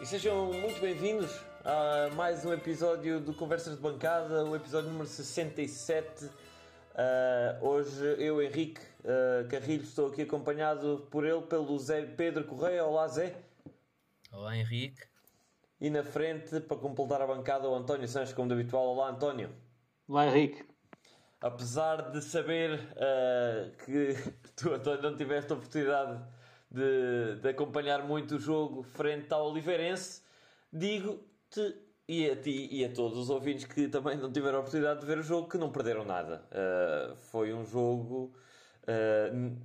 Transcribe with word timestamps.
e 0.00 0.06
sejam 0.06 0.52
muito 0.52 0.80
bem-vindos 0.80 1.30
a 1.64 2.08
mais 2.14 2.44
um 2.44 2.52
episódio 2.52 3.18
do 3.20 3.34
Conversas 3.34 3.74
de 3.74 3.82
Bancada, 3.82 4.44
o 4.44 4.54
episódio 4.54 4.90
número 4.90 5.08
67. 5.08 6.26
Uh, 6.26 7.66
hoje 7.66 8.04
eu, 8.18 8.40
Henrique 8.40 8.80
uh, 9.00 9.48
Carrilho, 9.48 9.82
estou 9.82 10.06
aqui 10.06 10.22
acompanhado 10.22 11.08
por 11.10 11.24
ele, 11.24 11.42
pelo 11.42 11.76
Zé 11.80 12.06
Pedro 12.06 12.44
Correia. 12.44 12.84
Olá, 12.84 13.08
Zé. 13.08 13.34
Olá, 14.30 14.56
Henrique. 14.56 15.02
E 15.80 15.90
na 15.90 16.04
frente, 16.04 16.60
para 16.60 16.76
completar 16.76 17.20
a 17.20 17.26
bancada, 17.26 17.68
o 17.68 17.74
António 17.74 18.06
Sanches, 18.06 18.32
como 18.32 18.46
de 18.46 18.54
habitual. 18.54 18.84
Olá, 18.86 19.10
António. 19.10 19.50
Olá, 20.06 20.28
Henrique. 20.28 20.64
Apesar 21.40 22.12
de 22.12 22.22
saber 22.22 22.78
uh, 22.78 23.76
que 23.84 24.14
tu, 24.54 24.72
António, 24.72 25.02
não 25.02 25.16
tiveste 25.16 25.52
a 25.52 25.56
oportunidade 25.56 26.37
de, 26.70 27.40
de 27.40 27.48
acompanhar 27.48 28.02
muito 28.04 28.36
o 28.36 28.38
jogo 28.38 28.82
frente 28.82 29.32
ao 29.32 29.50
Oliveirense, 29.50 30.22
digo-te 30.72 31.88
e 32.08 32.30
a 32.30 32.36
ti 32.36 32.68
e 32.72 32.84
a 32.84 32.88
todos 32.88 33.18
os 33.18 33.28
ouvintes 33.28 33.66
que 33.66 33.86
também 33.86 34.16
não 34.16 34.32
tiveram 34.32 34.58
a 34.58 34.60
oportunidade 34.60 35.00
de 35.00 35.06
ver 35.06 35.18
o 35.18 35.22
jogo 35.22 35.48
que 35.48 35.58
não 35.58 35.70
perderam 35.70 36.04
nada. 36.04 36.42
Uh, 36.50 37.16
foi 37.16 37.52
um 37.52 37.64
jogo. 37.64 38.32
Uh, 38.84 39.56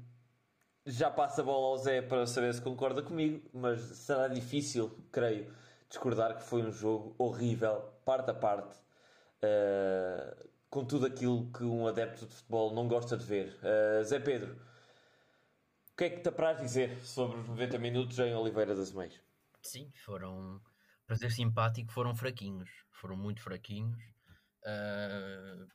já 0.85 1.09
passa 1.09 1.41
a 1.41 1.45
bola 1.45 1.67
ao 1.67 1.77
Zé 1.77 2.01
para 2.01 2.27
saber 2.27 2.53
se 2.53 2.61
concorda 2.61 3.01
comigo, 3.01 3.41
mas 3.53 3.79
será 3.79 4.27
difícil, 4.27 4.91
creio, 5.13 5.47
discordar 5.87 6.35
que 6.35 6.43
foi 6.43 6.61
um 6.61 6.73
jogo 6.73 7.15
horrível, 7.17 7.81
parte 8.03 8.29
a 8.31 8.33
parte, 8.33 8.75
uh, 9.41 10.49
com 10.69 10.83
tudo 10.83 11.05
aquilo 11.05 11.49
que 11.53 11.63
um 11.63 11.87
adepto 11.87 12.25
de 12.25 12.33
futebol 12.33 12.73
não 12.73 12.85
gosta 12.89 13.15
de 13.15 13.23
ver. 13.23 13.57
Zé 14.03 14.19
Pedro, 14.19 14.57
o 15.93 15.95
que 15.95 16.05
é 16.05 16.09
que 16.09 16.21
te 16.21 16.29
apraz 16.29 16.59
dizer 16.59 16.99
sobre 17.05 17.37
os 17.37 17.47
90 17.47 17.77
minutos 17.77 18.17
em 18.17 18.33
Oliveira 18.33 18.75
das 18.75 18.91
Meias? 18.91 19.21
Sim, 19.61 19.91
foram, 20.03 20.59
para 21.05 21.15
ser 21.15 21.31
simpático, 21.31 21.93
foram 21.93 22.15
fraquinhos. 22.15 22.69
Foram 22.91 23.15
muito 23.15 23.41
fraquinhos. 23.41 24.03
Uh, 24.63 25.67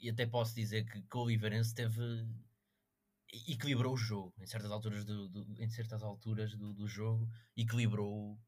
e 0.00 0.08
até 0.08 0.26
posso 0.26 0.54
dizer 0.54 0.84
que, 0.84 1.02
que 1.02 1.16
o 1.16 1.22
Oliveirense 1.22 1.74
teve. 1.74 2.00
equilibrou 3.48 3.94
o 3.94 3.96
jogo 3.96 4.32
em 4.38 4.46
certas 4.46 4.70
alturas 4.70 5.04
do, 5.04 5.28
do 5.28 5.44
em 5.60 5.68
certas 5.68 6.04
alturas 6.04 6.54
do, 6.54 6.72
do 6.72 6.86
jogo, 6.86 7.28
equilibrou 7.56 8.38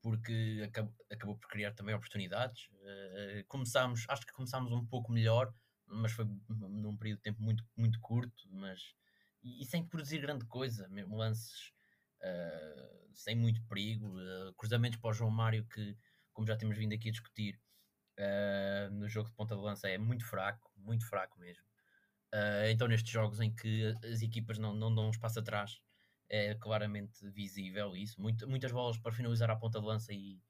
porque 0.00 0.62
acabou, 0.64 0.94
acabou 1.10 1.36
por 1.36 1.48
criar 1.48 1.72
também 1.72 1.92
oportunidades. 1.92 2.68
Uh, 2.70 3.44
começámos, 3.48 4.04
acho 4.08 4.24
que 4.24 4.32
começámos 4.32 4.70
um 4.70 4.86
pouco 4.86 5.10
melhor, 5.10 5.52
mas 5.86 6.12
foi 6.12 6.24
num 6.48 6.96
período 6.96 7.16
de 7.16 7.22
tempo 7.24 7.42
muito, 7.42 7.64
muito 7.76 7.98
curto, 8.00 8.44
mas 8.52 8.94
e, 9.60 9.64
sem 9.64 9.84
produzir 9.84 10.18
grande 10.18 10.44
coisa, 10.46 10.88
mesmo 10.88 11.16
lances 11.16 11.72
uh, 12.22 13.08
sem 13.14 13.36
muito 13.36 13.62
perigo, 13.64 14.06
uh, 14.18 14.52
cruzamentos 14.54 14.98
para 14.98 15.10
o 15.10 15.12
João 15.12 15.30
Mário 15.30 15.64
que, 15.66 15.96
como 16.32 16.46
já 16.46 16.56
temos 16.56 16.76
vindo 16.76 16.94
aqui 16.94 17.08
a 17.08 17.12
discutir, 17.12 17.60
uh, 18.18 18.90
no 18.92 19.08
jogo 19.08 19.28
de 19.28 19.34
ponta 19.34 19.54
de 19.54 19.60
lança 19.60 19.88
é 19.88 19.98
muito 19.98 20.24
fraco, 20.26 20.70
muito 20.76 21.06
fraco 21.06 21.38
mesmo. 21.38 21.64
então 22.70 22.88
nestes 22.88 23.10
jogos 23.10 23.40
em 23.40 23.54
que 23.54 23.94
as 24.12 24.20
equipas 24.22 24.58
não, 24.58 24.74
não 24.74 24.94
dão 24.94 25.06
um 25.06 25.10
espaço 25.10 25.38
atrás, 25.38 25.80
é 26.28 26.54
claramente 26.54 27.28
visível 27.30 27.96
isso. 27.96 28.20
Muito, 28.20 28.48
muitas 28.48 28.72
bolas 28.72 28.98
para 28.98 29.12
finalizar 29.12 29.50
a 29.50 29.56
ponta 29.56 29.80
de 29.80 29.86
lança 29.86 30.12
e 30.12 30.40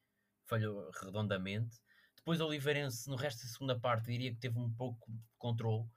falhou 0.47 0.91
redondamente. 1.03 1.79
Depois 2.17 2.41
o 2.41 2.47
Oliveirense, 2.47 3.09
no 3.09 3.17
resto 3.17 3.43
da 3.43 3.49
segunda 3.49 3.79
parte, 3.79 4.11
diria 4.11 4.33
que 4.33 4.41
teve 4.41 4.59
um 4.59 4.73
pouco 4.73 5.13
de 5.13 5.23
controle, 5.39 5.89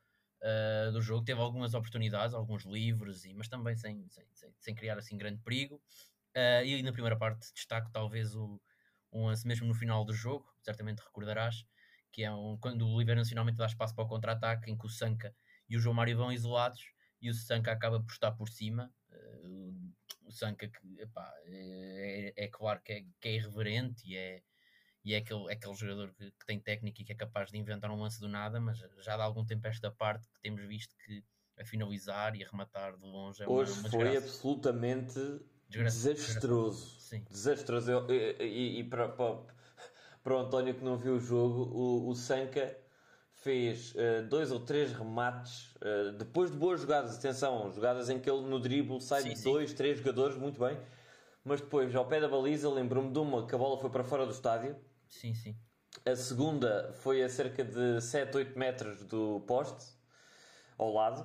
uh, 0.41 0.91
do 0.91 1.01
jogo. 1.01 1.23
Teve 1.23 1.39
algumas 1.41 1.73
oportunidades, 1.73 2.33
alguns 2.33 2.63
livres, 2.65 3.25
e, 3.25 3.33
mas 3.33 3.47
também 3.47 3.75
sem, 3.75 4.07
sem, 4.09 4.25
sem, 4.59 4.75
criar 4.75 4.97
assim 4.97 5.17
grande 5.17 5.41
perigo. 5.41 5.75
Uh, 6.35 6.63
e 6.63 6.83
na 6.83 6.91
primeira 6.91 7.17
parte 7.17 7.51
destaco 7.53 7.89
talvez 7.91 8.35
o, 8.35 8.61
um 9.11 9.25
lance 9.25 9.47
mesmo 9.47 9.67
no 9.67 9.73
final 9.73 10.05
do 10.05 10.13
jogo, 10.13 10.45
certamente 10.61 10.99
recordarás, 10.99 11.65
que 12.11 12.23
é 12.23 12.31
um, 12.31 12.57
quando 12.57 12.83
o 12.83 12.93
Oliveira 12.95 13.21
nacionalmente 13.21 13.57
dá 13.57 13.65
espaço 13.65 13.95
para 13.95 14.03
o 14.03 14.07
contra-ataque, 14.07 14.69
em 14.69 14.77
que 14.77 14.85
o 14.85 14.89
Sanca 14.89 15.35
e 15.67 15.75
o 15.75 15.79
João 15.79 15.95
Mário 15.95 16.17
vão 16.17 16.31
isolados 16.31 16.81
e 17.21 17.29
o 17.29 17.33
Sanca 17.33 17.71
acaba 17.71 17.99
por 17.99 18.11
estar 18.11 18.31
por 18.31 18.49
cima. 18.49 18.91
Uh, 19.11 19.93
o 20.25 20.31
Sanca 20.31 20.67
que 20.67 21.01
epá, 21.01 21.33
é, 21.45 22.33
é, 22.35 22.47
claro 22.47 22.79
que 22.83 22.93
é, 22.93 23.05
que 23.19 23.27
é 23.27 23.35
irreverente 23.35 24.07
e 24.07 24.15
é, 24.15 24.43
e 25.09 25.15
é 25.15 25.17
aquele, 25.17 25.49
é 25.49 25.53
aquele 25.53 25.73
jogador 25.73 26.13
que, 26.13 26.29
que, 26.29 26.45
tem 26.45 26.59
técnica 26.59 27.01
e 27.01 27.05
que 27.05 27.11
é 27.11 27.15
capaz 27.15 27.49
de 27.49 27.57
inventar 27.57 27.89
um 27.89 27.99
lance 27.99 28.19
do 28.19 28.27
nada, 28.27 28.59
mas 28.59 28.77
já 28.99 29.17
dá 29.17 29.23
algum 29.23 29.43
tempo 29.43 29.65
esta 29.65 29.89
parte 29.89 30.27
que 30.27 30.39
temos 30.39 30.61
visto 30.67 30.95
que 31.03 31.23
a 31.57 31.65
finalizar 31.65 32.35
e 32.35 32.43
a 32.43 32.47
rematar 32.47 32.95
de 32.95 33.03
longe 33.03 33.41
é 33.41 33.47
uma, 33.47 33.55
Hoje 33.57 33.79
uma 33.79 33.89
foi 33.89 34.15
absolutamente 34.15 35.19
desastroso. 35.67 36.15
Desastroso. 36.15 37.25
desastroso. 37.31 37.91
Eu, 37.91 38.11
e, 38.11 38.79
e 38.79 38.83
para, 38.83 39.09
para, 39.09 39.39
para, 40.23 40.35
o 40.35 40.37
António 40.37 40.75
que 40.75 40.83
não 40.83 40.95
viu 40.95 41.15
o 41.15 41.19
jogo, 41.19 41.63
o, 41.75 42.07
o 42.07 42.15
Sanca 42.15 42.77
fez 43.33 43.95
uh, 43.95 44.27
dois 44.29 44.51
ou 44.51 44.59
três 44.59 44.93
remates 44.93 45.73
uh, 45.77 46.11
depois 46.19 46.51
de 46.51 46.57
boas 46.57 46.81
jogadas. 46.81 47.17
Atenção, 47.17 47.71
jogadas 47.73 48.11
em 48.11 48.19
que 48.19 48.29
ele 48.29 48.41
no 48.41 48.59
drible 48.59 49.01
sai 49.01 49.23
sim, 49.23 49.33
de 49.33 49.41
dois, 49.41 49.71
sim. 49.71 49.75
três 49.75 49.97
jogadores, 49.97 50.37
muito 50.37 50.59
bem. 50.59 50.77
Mas 51.43 51.61
depois, 51.61 51.95
ao 51.95 52.05
pé 52.05 52.21
da 52.21 52.27
baliza, 52.27 52.69
lembro-me 52.69 53.11
de 53.11 53.17
uma 53.17 53.47
que 53.47 53.55
a 53.55 53.57
bola 53.57 53.75
foi 53.79 53.89
para 53.89 54.03
fora 54.03 54.23
do 54.23 54.31
estádio 54.31 54.75
Sim, 55.09 55.33
sim. 55.33 55.55
A 56.05 56.15
segunda 56.15 56.93
foi 56.93 57.23
a 57.23 57.29
cerca 57.29 57.63
de 57.63 57.99
7, 57.99 58.37
8 58.37 58.57
metros 58.57 59.03
do 59.03 59.41
poste, 59.41 59.85
ao 60.77 60.93
lado. 60.93 61.21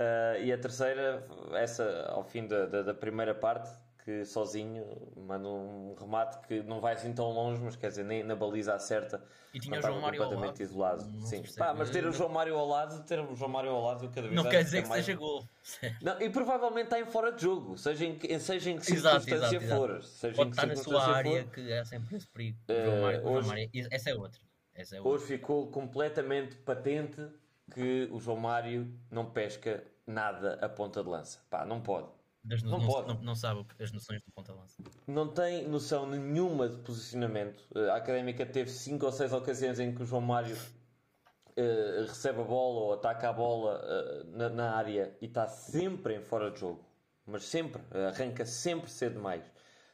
Uh, 0.00 0.42
e 0.42 0.52
a 0.52 0.58
terceira, 0.58 1.26
essa 1.52 2.06
ao 2.08 2.24
fim 2.24 2.46
da, 2.48 2.66
da, 2.66 2.82
da 2.82 2.94
primeira 2.94 3.34
parte, 3.34 3.70
que 4.10 4.24
sozinho 4.24 4.84
manda 5.16 5.48
um 5.48 5.94
remate 5.94 6.38
que 6.48 6.62
não 6.64 6.80
vai 6.80 6.94
assim 6.94 7.12
tão 7.12 7.30
longe, 7.30 7.62
mas 7.62 7.76
quer 7.76 7.88
dizer, 7.90 8.04
nem 8.04 8.24
na 8.24 8.34
baliza 8.34 8.74
acerta. 8.74 9.22
E 9.54 9.60
tinha 9.60 9.78
o 9.78 9.82
João 9.82 10.00
Mário 10.00 10.20
completamente 10.20 10.62
isolado. 10.62 11.06
Não 11.06 11.20
Sim. 11.20 11.44
Pá, 11.56 11.72
mas 11.72 11.90
ter 11.90 12.04
o 12.04 12.12
João 12.12 12.28
Mário 12.28 12.56
ao 12.56 12.66
lado, 12.66 13.04
ter 13.04 13.20
o 13.20 13.36
João 13.36 13.50
Mário 13.50 13.70
ao 13.70 13.84
lado 13.84 14.08
cada 14.08 14.22
vez 14.22 14.34
Não 14.34 14.50
quer 14.50 14.64
dizer 14.64 14.82
que 14.82 14.88
mais... 14.88 15.04
seja 15.04 15.16
gol. 15.16 15.44
Não, 16.02 16.20
e 16.20 16.28
provavelmente 16.28 16.86
está 16.86 16.98
em 16.98 17.04
fora 17.04 17.30
de 17.30 17.42
jogo, 17.42 17.78
seja 17.78 18.04
em, 18.04 18.38
seja 18.40 18.70
em 18.70 18.78
que 18.78 18.86
circunstância 18.86 19.34
exato, 19.34 19.68
for. 19.68 19.90
Exato. 19.90 20.06
Seja 20.06 20.34
Pode 20.34 20.48
em 20.48 20.50
que 20.50 20.56
estar 20.56 20.66
na 20.66 20.76
sua 20.76 21.16
área, 21.16 21.44
for. 21.44 21.52
que 21.52 21.72
é 21.72 21.84
sempre 21.84 22.16
esse 22.16 22.26
perigo. 22.26 22.58
João 22.68 23.02
Mário, 23.02 23.18
hoje, 23.20 23.32
João 23.32 23.46
Mário, 23.46 23.70
essa 23.90 24.10
é 24.10 24.14
outra. 24.14 24.40
Essa 24.74 24.96
é 24.96 24.98
outra. 24.98 25.12
Hoje 25.12 25.26
ficou 25.26 25.70
completamente 25.70 26.56
patente 26.56 27.28
que 27.72 28.08
o 28.10 28.18
João 28.18 28.38
Mário 28.38 28.92
não 29.08 29.26
pesca 29.26 29.84
nada 30.04 30.58
a 30.60 30.68
ponta 30.68 31.00
de 31.00 31.08
lança. 31.08 31.38
Pá, 31.48 31.64
não 31.64 31.80
pode. 31.80 32.08
Das 32.42 32.62
não, 32.62 32.78
não, 32.78 32.86
pode. 32.86 33.08
Não, 33.08 33.22
não, 33.22 33.34
sabe 33.34 33.66
as 33.78 33.92
noções 33.92 34.22
do 34.22 34.30
ponta-lança. 34.32 34.82
Não 35.06 35.28
tem 35.28 35.68
noção 35.68 36.06
nenhuma 36.06 36.68
de 36.68 36.78
posicionamento. 36.78 37.64
A 37.90 37.96
Académica 37.96 38.46
teve 38.46 38.70
5 38.70 39.04
ou 39.04 39.12
6 39.12 39.32
ocasiões 39.32 39.78
em 39.78 39.94
que 39.94 40.02
o 40.02 40.06
João 40.06 40.22
Mário 40.22 40.56
uh, 40.56 42.06
recebe 42.06 42.40
a 42.40 42.44
bola 42.44 42.80
ou 42.80 42.92
ataca 42.94 43.28
a 43.28 43.32
bola 43.32 43.78
uh, 43.78 44.36
na, 44.36 44.48
na, 44.48 44.74
área 44.74 45.14
e 45.20 45.26
está 45.26 45.46
sempre 45.46 46.16
em 46.16 46.22
fora 46.22 46.50
de 46.50 46.60
jogo. 46.60 46.82
Mas 47.26 47.44
sempre. 47.44 47.82
Arranca 48.08 48.46
sempre 48.46 48.90
cedo 48.90 49.14
demais. 49.16 49.44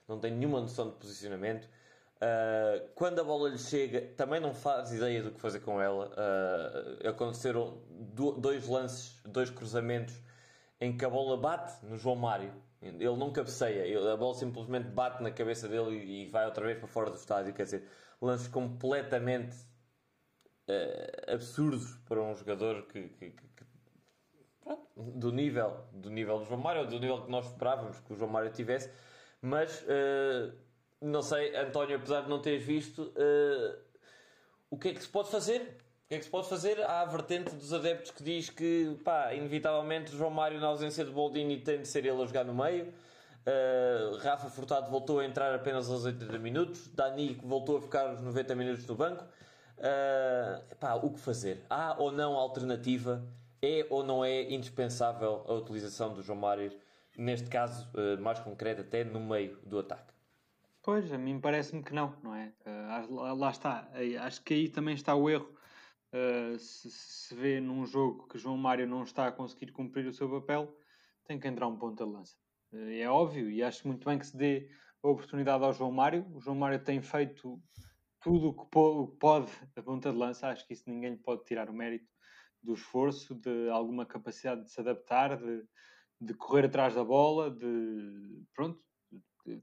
Não 0.07 0.21
tem 0.21 0.33
nenhuma 0.33 0.61
noção 0.61 0.89
de 0.89 0.95
posicionamento. 0.97 1.65
Uh, 1.65 2.89
quando 2.95 3.21
a 3.21 3.25
bola 3.25 3.49
lhe 3.49 3.59
chega, 3.59 4.03
também 4.17 4.39
não 4.41 4.55
faz 4.55 4.93
ideia 4.93 5.21
do 5.21 5.33
que 5.33 5.41
fazer 5.41 5.61
com 5.61 5.81
ela. 5.81 6.13
aconteceram 7.05 7.83
do, 7.91 8.33
dois 8.33 8.69
lances, 8.69 9.21
dois 9.25 9.51
cruzamentos 9.51 10.15
em 10.81 10.97
que 10.97 11.05
a 11.05 11.11
bola 11.11 11.37
bate 11.37 11.85
no 11.85 11.97
João 11.97 12.17
Mário. 12.17 12.53
Ele 12.83 13.17
não 13.17 13.33
cabeceia, 13.33 14.13
a 14.13 14.17
bola 14.17 14.35
simplesmente 14.35 14.89
bate 14.89 15.23
na 15.23 15.31
cabeça 15.31 15.69
dele 15.69 15.97
e 15.97 16.27
vai 16.27 16.45
outra 16.45 16.65
vez 16.65 16.79
para 16.79 16.87
fora 16.87 17.11
do 17.11 17.17
estádio. 17.17 17.55
Quer 17.55 17.65
dizer, 17.65 17.89
lances 18.21 18.49
completamente 18.49 19.57
uh, 20.69 21.33
absurdos 21.33 21.97
para 22.07 22.23
um 22.23 22.35
jogador 22.35 22.87
que, 22.87 23.09
que, 23.09 23.31
que, 23.31 23.49
que 23.49 23.67
do 24.97 25.31
nível 25.33 25.87
do 25.93 26.11
nível 26.11 26.39
do 26.39 26.45
João 26.45 26.61
Mário, 26.61 26.83
ou 26.83 26.87
do 26.87 26.99
nível 26.99 27.23
que 27.25 27.31
nós 27.31 27.47
esperávamos 27.47 27.99
que 28.01 28.13
o 28.13 28.17
João 28.17 28.31
Mário 28.31 28.51
tivesse. 28.53 28.91
Mas 29.41 29.83
uh, 29.83 30.53
não 31.01 31.23
sei, 31.23 31.55
António, 31.57 31.97
apesar 31.97 32.23
de 32.23 32.29
não 32.29 32.41
teres 32.41 32.65
visto, 32.65 33.03
uh, 33.03 33.79
o 34.71 34.79
que 34.79 34.89
é 34.89 34.95
que 34.95 35.03
se 35.03 35.09
pode 35.09 35.31
fazer? 35.31 35.79
O 36.07 36.09
que 36.09 36.15
é 36.15 36.19
que 36.19 36.25
se 36.25 36.31
pode 36.31 36.49
fazer? 36.49 36.81
Há 36.83 37.01
a 37.01 37.05
vertente 37.05 37.53
dos 37.53 37.73
adeptos 37.73 38.13
que 38.13 38.23
diz 38.23 38.49
que, 38.49 38.97
pá, 39.03 39.35
inevitavelmente 39.35 40.17
João 40.17 40.31
Mário, 40.31 40.61
na 40.61 40.69
ausência 40.69 41.05
de 41.05 41.11
Boldini, 41.11 41.59
tem 41.59 41.81
de 41.81 41.89
ser 41.89 42.07
ele 42.07 42.23
a 42.23 42.25
jogar 42.25 42.45
no 42.45 42.55
meio. 42.55 42.95
Uh, 43.45 44.17
Rafa 44.19 44.49
Furtado 44.49 44.89
voltou 44.89 45.19
a 45.19 45.25
entrar 45.25 45.53
apenas 45.53 45.91
aos 45.91 46.05
80 46.05 46.39
minutos. 46.39 46.87
Dani 46.95 47.37
voltou 47.43 47.79
a 47.79 47.81
ficar 47.81 48.15
os 48.15 48.21
90 48.21 48.55
minutos 48.55 48.87
no 48.87 48.95
banco. 48.95 49.25
Uh, 49.79 51.05
o 51.05 51.11
que 51.11 51.19
fazer? 51.19 51.65
Há 51.69 51.97
ou 51.99 52.13
não 52.13 52.35
alternativa? 52.35 53.27
É 53.61 53.85
ou 53.91 54.05
não 54.05 54.25
é 54.25 54.43
indispensável 54.43 55.45
a 55.49 55.55
utilização 55.55 56.15
do 56.15 56.23
João 56.23 56.39
Mário, 56.39 56.71
neste 57.19 57.51
caso 57.51 57.91
uh, 57.95 58.23
mais 58.23 58.39
concreto, 58.39 58.83
até 58.83 59.03
no 59.03 59.19
meio 59.19 59.59
do 59.67 59.81
ataque? 59.81 60.15
Pois, 60.85 61.13
a 61.13 61.19
mim 61.19 61.41
parece-me 61.41 61.83
que 61.83 61.93
não, 61.93 62.15
não 62.23 62.33
é? 62.33 62.53
Uh, 62.65 63.35
lá 63.35 63.51
está. 63.51 63.89
Acho 64.21 64.41
que 64.43 64.55
aí 64.55 64.69
também 64.69 64.95
está 64.95 65.13
o 65.17 65.29
erro 65.29 65.56
uh, 66.13 66.59
se, 66.59 66.91
se 66.91 67.35
vê 67.35 67.61
num 67.61 67.87
jogo 67.87 68.27
que 68.29 68.39
João 68.39 68.57
Mário 68.57 68.87
não 68.87 69.03
está 69.03 69.27
a 69.27 69.33
conseguir 69.33 69.73
cumprir 69.73 70.07
o 70.07 70.13
seu 70.13 70.29
papel, 70.29 70.77
tem 71.25 71.39
que 71.39 71.49
entrar 71.49 71.67
um 71.67 71.77
ponto 71.77 72.05
de 72.05 72.11
lança. 72.11 72.37
Uh, 72.73 72.91
é 72.91 73.09
óbvio 73.09 73.51
e 73.51 73.63
acho 73.63 73.87
muito 73.87 74.05
bem 74.05 74.19
que 74.19 74.27
se 74.27 74.37
dê 74.37 74.69
a 75.03 75.09
oportunidade 75.09 75.65
ao 75.65 75.73
João 75.73 75.93
Mário. 75.93 76.27
O 76.35 76.41
João 76.41 76.57
Mário 76.57 76.83
tem 76.83 77.01
feito 77.01 77.61
tudo 78.21 78.49
o 78.49 78.55
que 78.55 79.17
pode 79.19 79.53
a 79.77 79.83
ponta 79.83 80.11
de 80.11 80.19
lança, 80.19 80.49
acho 80.49 80.67
que 80.67 80.73
isso 80.73 80.85
ninguém 80.89 81.13
lhe 81.13 81.19
pode 81.19 81.45
tirar 81.45 81.71
o 81.71 81.73
mérito 81.73 82.11
do 82.61 82.75
esforço, 82.75 83.35
de 83.37 83.71
alguma 83.71 84.05
capacidade 84.05 84.65
de 84.65 84.71
se 84.71 84.81
adaptar, 84.81 85.37
de, 85.37 85.63
de 86.21 86.35
correr 86.35 86.67
atrás 86.67 86.95
da 86.95 87.05
bola, 87.05 87.51
de 87.51 88.43
pronto. 88.53 88.83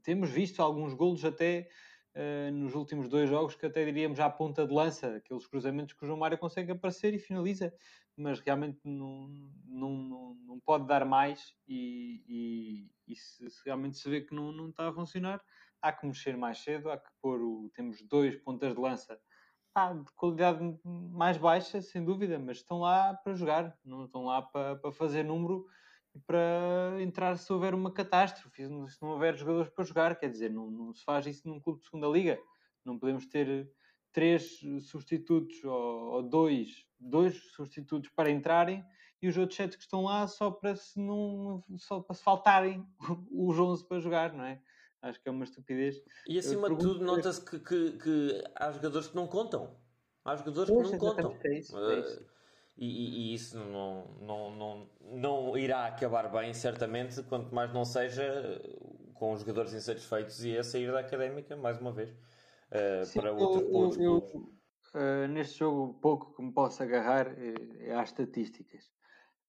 Temos 0.02 0.30
visto 0.30 0.60
alguns 0.60 0.94
golos 0.94 1.24
até 1.24 1.68
uh, 2.14 2.50
nos 2.52 2.74
últimos 2.74 3.08
dois 3.08 3.28
jogos 3.28 3.54
que 3.54 3.66
até 3.66 3.84
diríamos 3.84 4.20
à 4.20 4.30
ponta 4.30 4.66
de 4.66 4.72
lança, 4.72 5.16
aqueles 5.16 5.46
cruzamentos 5.46 5.94
que 5.94 6.04
o 6.04 6.06
João 6.06 6.18
Mário 6.18 6.38
consegue 6.38 6.72
aparecer 6.72 7.14
e 7.14 7.18
finaliza, 7.18 7.72
mas 8.16 8.40
realmente 8.40 8.80
não, 8.84 9.28
não, 9.66 9.90
não, 9.90 10.34
não 10.46 10.60
pode 10.60 10.86
dar 10.86 11.04
mais 11.04 11.54
e, 11.66 12.22
e, 12.28 13.12
e 13.12 13.16
se, 13.16 13.50
se, 13.50 13.64
realmente 13.64 13.96
se 13.96 14.08
vê 14.08 14.20
que 14.20 14.34
não, 14.34 14.52
não 14.52 14.70
está 14.70 14.88
a 14.88 14.92
funcionar, 14.92 15.42
há 15.82 15.92
que 15.92 16.06
mexer 16.06 16.36
mais 16.36 16.58
cedo, 16.58 16.90
há 16.90 16.96
que 16.96 17.10
pôr 17.20 17.40
o. 17.42 17.70
Temos 17.74 18.00
dois 18.02 18.36
pontas 18.36 18.74
de 18.74 18.80
lança 18.80 19.20
ah, 19.74 19.92
de 19.92 20.10
qualidade 20.12 20.60
mais 20.84 21.36
baixa, 21.36 21.82
sem 21.82 22.04
dúvida, 22.04 22.38
mas 22.38 22.58
estão 22.58 22.78
lá 22.78 23.12
para 23.12 23.34
jogar, 23.34 23.76
não 23.84 24.04
estão 24.04 24.24
lá 24.24 24.40
para, 24.40 24.76
para 24.76 24.92
fazer 24.92 25.24
número 25.24 25.66
para 26.26 26.96
entrar 27.00 27.36
se 27.36 27.52
houver 27.52 27.74
uma 27.74 27.92
catástrofe, 27.92 28.64
se 28.64 29.02
não 29.02 29.10
houver 29.10 29.36
jogadores 29.36 29.70
para 29.72 29.84
jogar, 29.84 30.16
quer 30.16 30.30
dizer, 30.30 30.50
não, 30.50 30.70
não 30.70 30.94
se 30.94 31.04
faz 31.04 31.26
isso 31.26 31.46
num 31.48 31.60
clube 31.60 31.80
de 31.80 31.86
segunda 31.86 32.06
liga, 32.06 32.38
não 32.84 32.98
podemos 32.98 33.26
ter 33.26 33.70
três 34.12 34.60
substitutos 34.82 35.62
ou, 35.64 36.12
ou 36.12 36.22
dois, 36.22 36.86
dois 36.98 37.36
substitutos 37.54 38.10
para 38.10 38.30
entrarem 38.30 38.84
e 39.20 39.28
os 39.28 39.36
outros 39.36 39.56
sete 39.56 39.76
que 39.76 39.82
estão 39.82 40.04
lá 40.04 40.26
só 40.28 40.50
para 40.50 40.76
se 40.76 41.00
não 41.00 41.64
só 41.78 42.00
para 42.00 42.14
se 42.14 42.22
faltarem 42.22 42.86
os 43.32 43.58
11 43.58 43.88
para 43.88 43.98
jogar, 43.98 44.32
não 44.32 44.44
é? 44.44 44.60
Acho 45.00 45.20
que 45.20 45.28
é 45.28 45.32
uma 45.32 45.44
estupidez. 45.44 45.96
E 46.26 46.38
acima 46.38 46.70
de 46.70 46.78
tudo, 46.78 47.04
nota-se 47.04 47.44
que, 47.44 47.58
que, 47.58 47.92
que, 47.92 48.44
há 48.54 48.70
jogadores 48.70 49.08
que 49.08 49.16
não 49.16 49.26
contam. 49.26 49.76
Há 50.24 50.36
jogadores 50.36 50.70
que 50.70 50.92
não 50.92 50.98
contam. 50.98 51.36
É 51.44 51.58
isso, 51.58 51.78
é 51.78 52.00
isso. 52.00 52.20
Uh, 52.20 52.26
e, 52.76 53.30
e, 53.30 53.34
isso 53.34 53.56
não, 53.56 54.04
não, 54.20 54.50
não, 54.56 54.88
não 55.00 55.58
irá 55.58 55.86
acabar 55.86 56.28
bem, 56.30 56.52
certamente, 56.52 57.22
quanto 57.22 57.54
mais 57.54 57.72
não 57.72 57.84
seja 57.84 58.60
com 59.14 59.32
os 59.32 59.40
jogadores 59.40 59.72
insatisfeitos 59.72 60.44
e 60.44 60.58
a 60.58 60.64
sair 60.64 60.90
da 60.90 61.00
académica, 61.00 61.56
mais 61.56 61.80
uma 61.80 61.92
vez, 61.92 62.10
uh, 62.10 63.04
Sim, 63.04 63.20
para 63.20 63.32
outro 63.32 63.70
ponto. 63.70 64.02
Eu, 64.02 64.18
uh, 64.18 65.28
neste 65.28 65.58
jogo, 65.60 65.94
pouco 66.00 66.34
que 66.34 66.42
me 66.42 66.52
posso 66.52 66.82
agarrar 66.82 67.28
é, 67.38 67.88
é 67.88 67.94
às 67.94 68.08
estatísticas. 68.08 68.92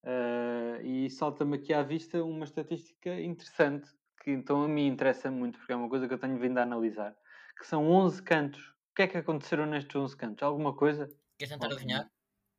Uh, 0.03 0.81
e 0.83 1.09
salta-me 1.09 1.55
aqui 1.57 1.73
à 1.73 1.81
vista 1.81 2.23
uma 2.23 2.45
estatística 2.45 3.19
interessante 3.19 3.89
que 4.23 4.31
então 4.31 4.63
a 4.63 4.67
mim 4.67 4.87
interessa 4.87 5.31
muito, 5.31 5.57
porque 5.57 5.73
é 5.73 5.75
uma 5.75 5.89
coisa 5.89 6.07
que 6.07 6.13
eu 6.13 6.19
tenho 6.19 6.37
vindo 6.37 6.57
a 6.59 6.63
analisar, 6.63 7.15
que 7.57 7.65
são 7.65 7.89
11 7.89 8.21
cantos. 8.21 8.61
O 8.91 8.95
que 8.95 9.01
é 9.01 9.07
que 9.07 9.17
aconteceram 9.17 9.65
nestes 9.65 9.95
11 9.95 10.15
cantos? 10.15 10.43
Alguma 10.43 10.75
coisa? 10.75 11.07
Queres 11.37 11.53
tentar 11.53 11.67
adivinhar? 11.67 12.09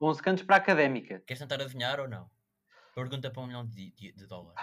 11 0.01 0.23
cantos 0.23 0.45
para 0.45 0.57
a 0.57 0.59
académica. 0.59 1.21
Queres 1.21 1.41
tentar 1.41 1.61
adivinhar 1.61 2.01
ou 2.01 2.09
não? 2.09 2.31
Pergunta 2.95 3.31
para 3.31 3.43
um 3.43 3.47
milhão 3.47 3.67
de, 3.67 3.93
de, 3.93 4.13
de 4.13 4.27
dólares. 4.27 4.61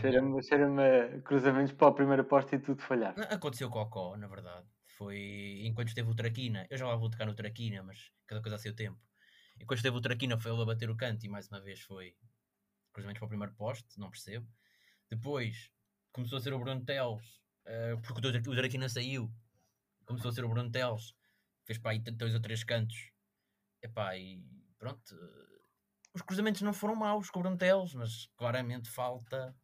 Cheira-me 0.00 0.42
cheira 0.42 1.20
cruzamentos 1.22 1.72
para 1.72 1.88
a 1.88 1.92
primeira 1.92 2.22
aposta 2.22 2.56
e 2.56 2.58
tudo 2.58 2.82
falhar. 2.82 3.14
Aconteceu 3.30 3.70
com 3.70 3.80
o 3.80 3.84
Cocó, 3.84 4.16
na 4.16 4.26
verdade. 4.26 4.66
Foi 4.96 5.60
enquanto 5.64 5.88
esteve 5.88 6.10
o 6.10 6.14
Traquina. 6.14 6.66
Eu 6.70 6.78
já 6.78 6.86
lá 6.86 6.96
vou 6.96 7.10
tocar 7.10 7.26
no 7.26 7.34
Traquina, 7.34 7.82
mas 7.82 8.10
cada 8.26 8.40
coisa 8.40 8.56
a 8.56 8.58
seu 8.58 8.74
tempo. 8.74 8.98
Enquanto 9.60 9.78
esteve 9.78 9.96
o 9.96 10.00
Traquina, 10.00 10.38
foi 10.38 10.50
ele 10.52 10.62
a 10.62 10.66
bater 10.66 10.90
o 10.90 10.96
canto 10.96 11.24
e 11.24 11.28
mais 11.28 11.48
uma 11.48 11.60
vez 11.60 11.80
foi 11.80 12.14
cruzamentos 12.92 13.20
para 13.20 13.26
o 13.26 13.28
primeiro 13.28 13.54
poste. 13.54 13.86
Não 13.98 14.10
percebo. 14.10 14.46
Depois 15.10 15.70
começou 16.12 16.38
a 16.38 16.40
ser 16.40 16.52
o 16.52 16.58
Bruno 16.58 16.84
Teles, 16.84 17.26
uh, 17.66 18.00
porque 18.02 18.26
o 18.26 18.54
Draquina 18.54 18.88
saiu, 18.88 19.30
começou 20.06 20.30
a 20.30 20.32
ser 20.32 20.44
o 20.44 20.48
Bruno 20.48 20.70
Teles, 20.70 21.14
fez 21.64 21.78
para 21.78 21.92
aí 21.92 21.98
dois 21.98 22.34
ou 22.34 22.40
três 22.40 22.64
cantos, 22.64 23.10
Epá, 23.86 24.16
e 24.16 24.42
pronto, 24.78 25.16
os 26.12 26.22
cruzamentos 26.22 26.62
não 26.62 26.72
foram 26.72 26.96
maus 26.96 27.30
com 27.30 27.38
o 27.38 27.42
Bruno 27.42 27.56
Teles, 27.56 27.94
mas 27.94 28.26
claramente 28.36 28.90
falta 28.90 29.54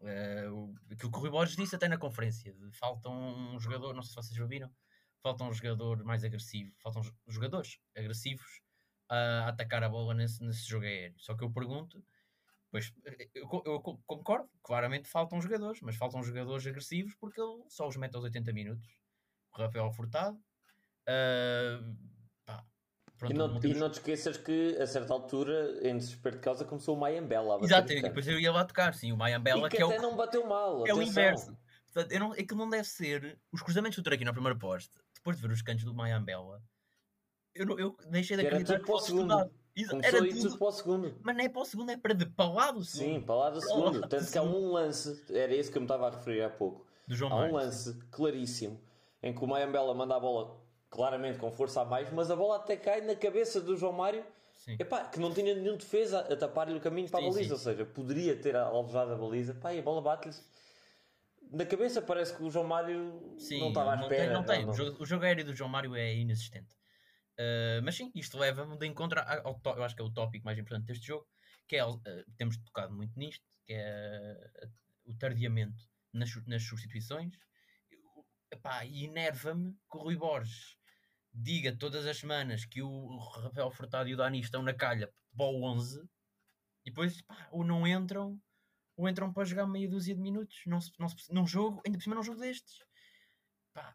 uh, 0.00 0.74
aquilo 0.90 1.10
que 1.10 1.18
o 1.18 1.20
Rui 1.20 1.30
Borges 1.30 1.56
disse 1.56 1.74
até 1.74 1.88
na 1.88 1.98
conferência, 1.98 2.54
falta 2.72 3.08
um 3.08 3.58
jogador, 3.58 3.94
não 3.94 4.02
sei 4.02 4.10
se 4.10 4.28
vocês 4.28 4.40
ouviram, 4.40 4.70
falta 5.20 5.42
um 5.42 5.52
jogador 5.52 6.04
mais 6.04 6.22
agressivo, 6.22 6.72
faltam 6.78 7.02
jogadores 7.26 7.80
agressivos 7.96 8.60
a 9.08 9.48
atacar 9.48 9.82
a 9.82 9.88
bola 9.88 10.14
nesse, 10.14 10.42
nesse 10.44 10.68
jogo 10.68 10.84
aéreo. 10.84 11.18
Só 11.18 11.34
que 11.34 11.42
eu 11.42 11.50
pergunto 11.50 12.04
Pois 12.70 12.92
eu, 13.34 13.48
eu, 13.64 13.80
concordo, 13.80 14.48
claramente 14.62 15.08
faltam 15.08 15.40
jogadores, 15.40 15.80
mas 15.80 15.96
faltam 15.96 16.22
jogadores 16.22 16.66
agressivos 16.66 17.14
porque 17.14 17.40
ele 17.40 17.64
só 17.68 17.88
os 17.88 17.96
mete 17.96 18.14
aos 18.14 18.24
80 18.24 18.52
minutos. 18.52 18.86
O 19.54 19.58
Rafael 19.58 19.90
Furtado. 19.90 20.36
Uh, 21.08 21.96
pronto, 23.18 23.32
e, 23.32 23.36
não, 23.36 23.48
não 23.48 23.60
temos... 23.60 23.76
e, 23.76 23.80
não, 23.80 23.90
te 23.90 23.94
esqueças 23.94 24.36
que 24.36 24.76
a 24.80 24.86
certa 24.86 25.12
altura, 25.12 25.78
em 25.82 25.96
desespero 25.96 26.36
de 26.36 26.42
causa, 26.42 26.64
começou 26.64 26.96
o 26.96 27.00
Mayambela 27.00 27.54
a 27.54 27.58
bater. 27.58 27.66
Exato, 27.66 27.92
e 27.92 28.02
depois 28.02 28.26
eu 28.28 28.38
ia 28.38 28.52
lá 28.52 28.64
tocar, 28.64 28.94
sim, 28.94 29.12
o 29.12 29.16
Mayambela 29.16 29.68
que, 29.68 29.76
que 29.76 29.82
é 29.82 29.86
até 29.86 29.98
o, 29.98 30.02
não 30.02 30.16
bateu 30.16 30.46
mal. 30.46 30.86
É 30.86 30.90
atenção. 30.90 30.98
o 30.98 31.02
inverso. 31.02 31.58
Portanto, 31.92 32.12
eu 32.12 32.20
não, 32.20 32.34
é 32.34 32.42
que 32.42 32.54
não 32.54 32.70
deve 32.70 32.88
ser 32.88 33.38
os 33.52 33.60
cruzamentos 33.62 33.98
do 33.98 34.12
aqui 34.12 34.24
na 34.24 34.32
primeira 34.32 34.58
poste, 34.58 34.92
depois 35.14 35.36
de 35.36 35.42
ver 35.42 35.52
os 35.52 35.62
cantos 35.62 35.84
do 35.84 35.94
Mayambela, 35.94 36.62
eu, 37.54 37.78
eu 37.78 37.96
deixei 38.08 38.36
de 38.36 38.46
acreditar 38.46 38.78
que 38.78 38.86
fosse 38.86 39.06
segundo. 39.06 39.32
Estudado. 39.32 40.04
Era 40.04 40.18
tudo, 40.18 40.40
tudo 40.40 40.58
para 40.58 40.66
o 40.66 40.72
segundo. 40.72 41.18
Mas 41.22 41.36
não 41.36 41.44
é 41.44 41.48
para 41.48 41.62
o 41.62 41.64
segundo, 41.64 41.90
é 41.90 41.96
para 41.96 42.14
de 42.14 42.26
para 42.26 42.50
lá 42.50 42.70
do 42.72 42.84
segundo. 42.84 43.14
Sim, 43.14 43.20
para 43.20 43.34
lá 43.34 43.50
do 43.50 43.60
segundo. 43.60 44.08
Tanto 44.08 44.32
que 44.32 44.38
há 44.38 44.42
um 44.42 44.72
lance, 44.72 45.24
era 45.30 45.54
esse 45.54 45.70
que 45.70 45.78
eu 45.78 45.82
me 45.82 45.84
estava 45.84 46.08
a 46.08 46.10
referir 46.10 46.42
há 46.42 46.50
pouco. 46.50 46.84
Do 47.06 47.14
João 47.14 47.32
há 47.32 47.44
um 47.44 47.52
lance 47.52 47.96
claríssimo 48.10 48.80
em 49.22 49.32
que 49.32 49.42
o 49.42 49.46
Mayambela 49.46 49.94
manda 49.94 50.16
a 50.16 50.20
bola 50.20 50.60
claramente 50.90 51.38
com 51.38 51.50
força 51.50 51.82
a 51.82 51.84
mais, 51.84 52.10
mas 52.12 52.30
a 52.30 52.36
bola 52.36 52.56
até 52.56 52.76
cai 52.76 53.00
na 53.00 53.14
cabeça 53.14 53.60
do 53.60 53.76
João 53.76 53.92
Mário. 53.92 54.24
Epá, 54.78 55.04
que 55.04 55.18
não 55.18 55.32
tinha 55.32 55.54
nenhum 55.54 55.76
defesa 55.78 56.20
a 56.20 56.36
tapar-lhe 56.36 56.76
o 56.76 56.80
caminho 56.80 57.08
para 57.08 57.20
sim, 57.20 57.26
a 57.26 57.30
baliza, 57.30 57.48
sim. 57.48 57.52
ou 57.52 57.58
seja, 57.58 57.86
poderia 57.86 58.36
ter 58.36 58.54
alvejado 58.54 59.12
a 59.12 59.16
baliza, 59.16 59.54
pá, 59.54 59.72
e 59.72 59.78
a 59.78 59.82
bola 59.82 60.02
bate-lhe 60.02 60.34
na 61.50 61.64
cabeça. 61.64 62.02
Parece 62.02 62.36
que 62.36 62.42
o 62.42 62.50
João 62.50 62.66
Mário 62.66 63.34
sim, 63.38 63.60
não 63.60 63.68
estava 63.68 63.92
à 63.92 64.00
espera. 64.00 64.32
Não 64.32 64.44
tem, 64.44 64.64
não, 64.64 64.66
tem. 64.66 64.66
Não. 64.66 64.72
O, 64.72 64.76
jogo, 64.76 65.02
o 65.02 65.06
jogo 65.06 65.24
aéreo 65.24 65.44
do 65.44 65.54
João 65.54 65.70
Mário 65.70 65.94
é 65.94 66.14
inexistente. 66.14 66.74
Uh, 67.38 67.80
mas 67.84 67.96
sim, 67.96 68.10
isto 68.14 68.36
leva-me 68.36 68.76
de 68.76 68.86
encontro 68.86 69.20
ao, 69.20 69.60
ao, 69.64 69.76
eu 69.76 69.84
acho 69.84 69.94
que 69.94 70.02
é 70.02 70.04
o 70.04 70.10
tópico 70.10 70.44
mais 70.44 70.58
importante 70.58 70.86
deste 70.86 71.06
jogo, 71.06 71.26
que 71.68 71.76
é, 71.76 71.86
uh, 71.86 72.00
temos 72.36 72.56
tocado 72.58 72.92
muito 72.92 73.16
nisto, 73.16 73.46
que 73.64 73.72
é 73.72 74.36
uh, 74.64 74.70
o 75.06 75.16
tardiamento 75.16 75.80
nas, 76.12 76.30
nas 76.46 76.62
substituições. 76.64 77.32
Epá, 78.50 78.84
e 78.84 79.04
enerva-me 79.04 79.72
que 79.90 79.96
o 79.96 80.00
Rui 80.00 80.16
Borges 80.16 80.77
diga 81.40 81.74
todas 81.76 82.04
as 82.06 82.18
semanas 82.18 82.64
que 82.64 82.82
o 82.82 83.16
Rafael 83.16 83.70
Furtado 83.70 84.08
e 84.08 84.14
o 84.14 84.16
Dani 84.16 84.40
estão 84.40 84.62
na 84.62 84.74
calha 84.74 85.10
para 85.36 85.46
o 85.46 85.62
11 85.62 86.02
e 86.84 86.90
depois 86.90 87.22
pá, 87.22 87.48
ou 87.52 87.64
não 87.64 87.86
entram 87.86 88.40
ou 88.96 89.08
entram 89.08 89.32
para 89.32 89.44
jogar 89.44 89.66
meia 89.66 89.88
dúzia 89.88 90.14
de 90.14 90.20
minutos 90.20 90.62
não 90.66 90.80
se, 90.80 90.92
num 91.30 91.46
jogo, 91.46 91.80
ainda 91.86 91.96
por 91.96 92.02
cima 92.02 92.16
num 92.16 92.22
jogo 92.22 92.40
destes. 92.40 92.84
Pá, 93.72 93.94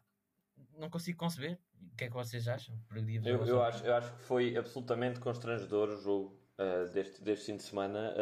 não 0.78 0.88
consigo 0.88 1.18
conceber. 1.18 1.60
O 1.92 1.96
que 1.96 2.04
é 2.04 2.08
que 2.08 2.14
vocês 2.14 2.48
acham? 2.48 2.80
Eu, 3.22 3.44
eu, 3.46 3.62
acho, 3.62 3.84
eu 3.84 3.94
acho 3.94 4.14
que 4.14 4.22
foi 4.22 4.56
absolutamente 4.56 5.20
constrangedor 5.20 5.90
o 5.90 5.96
jogo 6.00 6.40
uh, 6.58 6.90
deste, 6.90 7.22
deste 7.22 7.46
fim 7.46 7.56
de 7.56 7.62
semana. 7.62 8.14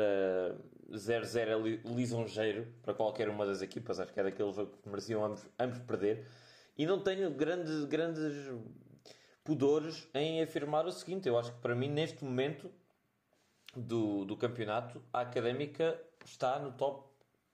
0-0 0.91 1.63
uh, 1.63 1.69
é 1.69 1.95
lisonjeiro 1.95 2.67
para 2.83 2.93
qualquer 2.93 3.29
uma 3.29 3.47
das 3.47 3.63
equipas. 3.63 4.01
Acho 4.01 4.13
que 4.13 4.19
era 4.19 4.31
aquele 4.31 4.53
jogo 4.53 4.77
que 4.79 4.89
mereciam 4.89 5.25
ambos, 5.25 5.47
ambos 5.61 5.79
perder. 5.81 6.27
E 6.77 6.85
não 6.85 7.01
tenho 7.01 7.31
grandes, 7.31 7.85
grandes 7.85 8.51
pudores 9.45 10.09
em 10.15 10.43
afirmar 10.43 10.87
o 10.87 10.93
seguinte: 10.93 11.29
eu 11.29 11.39
acho 11.39 11.53
que 11.53 11.61
para 11.61 11.75
mim, 11.75 11.89
neste 11.89 12.25
momento 12.25 12.71
do, 13.77 14.25
do 14.25 14.37
campeonato, 14.37 15.03
a 15.13 15.21
académica 15.21 16.01
está 16.25 16.59
no 16.59 16.73
top, 16.73 17.09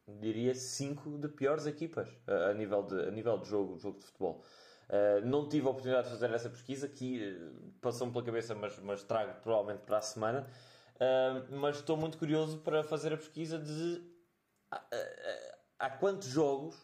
diria, 0.07 0.55
5 0.55 1.19
de 1.19 1.29
piores 1.29 1.67
equipas 1.67 2.09
a, 2.27 2.51
a, 2.51 2.55
nível, 2.55 2.83
de, 2.83 3.01
a 3.09 3.11
nível 3.11 3.39
de 3.39 3.49
jogo, 3.49 3.79
jogo 3.79 3.99
de 3.99 4.05
futebol. 4.05 4.43
Uh, 4.89 5.25
não 5.27 5.47
tive 5.47 5.67
a 5.67 5.71
oportunidade 5.71 6.09
de 6.09 6.15
fazer 6.15 6.33
essa 6.33 6.49
pesquisa, 6.49 6.89
que 6.89 7.23
uh, 7.23 7.73
passou-me 7.81 8.13
pela 8.13 8.25
cabeça, 8.25 8.55
mas, 8.55 8.79
mas, 8.79 9.03
trago 9.03 9.35
provavelmente 9.43 9.83
para 9.85 9.99
a 9.99 10.03
semana. 10.03 10.47
Uh, 10.95 11.57
mas 11.57 11.77
estou 11.77 11.97
muito 11.97 12.17
curioso 12.17 12.59
para 12.59 12.83
fazer 12.83 13.13
a 13.13 13.17
pesquisa 13.17 13.59
de 13.59 14.03
há 15.79 15.89
quantos 15.89 16.29
jogos 16.29 16.77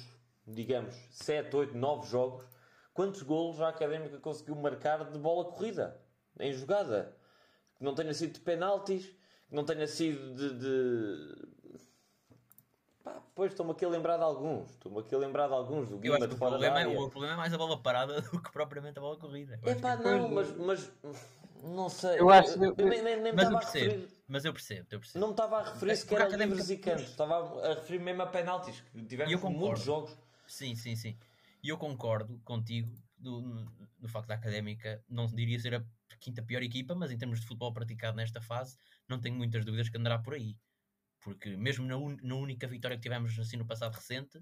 digamos, 0.47 0.95
7, 1.11 1.55
8, 1.55 1.77
9 1.77 2.07
jogos, 2.09 2.45
quantos 2.93 3.21
golos 3.21 3.59
a 3.61 3.69
Académica 3.69 4.17
conseguiu 4.19 4.55
marcar 4.55 5.03
de 5.11 5.19
bola 5.19 5.45
corrida, 5.51 5.99
em 6.39 6.53
jogada. 6.53 7.15
Que 7.75 7.83
não 7.83 7.93
tenha 7.93 8.13
sido 8.13 8.33
de 8.33 8.39
penaltis, 8.39 9.05
que 9.05 9.55
não 9.55 9.63
tenha 9.63 9.85
sido 9.87 10.33
de, 10.33 10.57
de 10.57 11.47
Pá, 13.03 13.21
pois 13.35 13.51
estou-me 13.51 13.71
aqui 13.71 13.85
a 13.85 13.89
lembrar 13.89 14.17
de 14.17 14.23
alguns. 14.23 14.69
Estou-me 14.71 14.99
aqui 14.99 15.13
a 15.13 15.17
lembrar 15.17 15.47
de 15.47 15.53
alguns. 15.53 15.89
Do 15.89 15.97
Guima 15.97 16.27
de 16.27 16.35
fora 16.35 16.51
problema, 16.51 16.81
é, 16.81 16.87
o 16.87 17.09
problema 17.09 17.33
é 17.35 17.37
mais 17.37 17.53
a 17.53 17.57
bola 17.57 17.77
parada 17.81 18.19
do 18.21 18.41
que 18.41 18.51
propriamente 18.51 18.97
a 18.97 19.01
bola 19.01 19.15
corrida. 19.17 19.59
É 19.63 19.75
pá, 19.75 19.95
não, 19.95 20.29
mas, 20.29 20.51
mas 20.57 20.91
Não 21.63 21.87
sei. 21.89 22.19
Eu 22.19 22.29
acho- 22.29 22.61
eu, 22.63 22.73
eu 22.77 22.87
nem, 22.87 23.01
nem, 23.01 23.21
nem 23.21 23.31
me 23.31 23.33
Mas 23.33 23.45
estava 23.47 23.53
eu 23.53 23.57
a 23.57 23.59
percebo, 23.61 23.85
referir. 23.91 24.09
mas 24.27 24.45
eu 24.45 24.53
percebo, 24.53 24.87
eu 24.91 24.99
percebo. 24.99 25.19
Não 25.19 25.27
me 25.27 25.33
estava 25.33 25.57
a 25.57 25.63
referir 25.63 25.91
É, 25.91 25.95
sequer 25.95 26.21
a 26.21 26.27
livros 26.29 26.69
e 26.69 26.77
cantos. 26.77 27.03
Estava 27.03 27.61
a 27.69 27.73
referir 27.75 27.99
mesmo 27.99 28.21
a 28.23 28.27
penaltis. 28.27 28.81
que 28.81 29.01
Tivemos 29.05 29.41
muitos 29.43 29.83
jogos. 29.83 30.17
Sim, 30.47 30.75
sim, 30.75 30.95
sim. 30.95 31.17
E 31.63 31.69
eu 31.69 31.77
concordo 31.77 32.39
contigo 32.43 32.93
no, 33.17 33.41
no, 33.41 33.89
no 33.99 34.07
facto 34.09 34.27
da 34.27 34.35
Académica 34.35 35.03
não 35.09 35.25
diria 35.27 35.59
ser 35.59 35.75
a 35.75 35.85
quinta 36.19 36.41
pior 36.43 36.63
equipa, 36.63 36.95
mas 36.95 37.11
em 37.11 37.17
termos 37.17 37.39
de 37.41 37.47
futebol 37.47 37.73
praticado 37.73 38.15
nesta 38.17 38.41
fase, 38.41 38.77
não 39.07 39.19
tenho 39.19 39.35
muitas 39.35 39.65
dúvidas 39.65 39.89
que 39.89 39.97
andará 39.97 40.19
por 40.19 40.33
aí. 40.33 40.57
Porque 41.21 41.57
mesmo 41.57 41.85
na, 41.87 41.97
un- 41.97 42.17
na 42.23 42.35
única 42.35 42.67
vitória 42.67 42.97
que 42.97 43.03
tivemos 43.03 43.37
assim 43.39 43.57
no 43.57 43.67
passado 43.67 43.93
recente, 43.95 44.41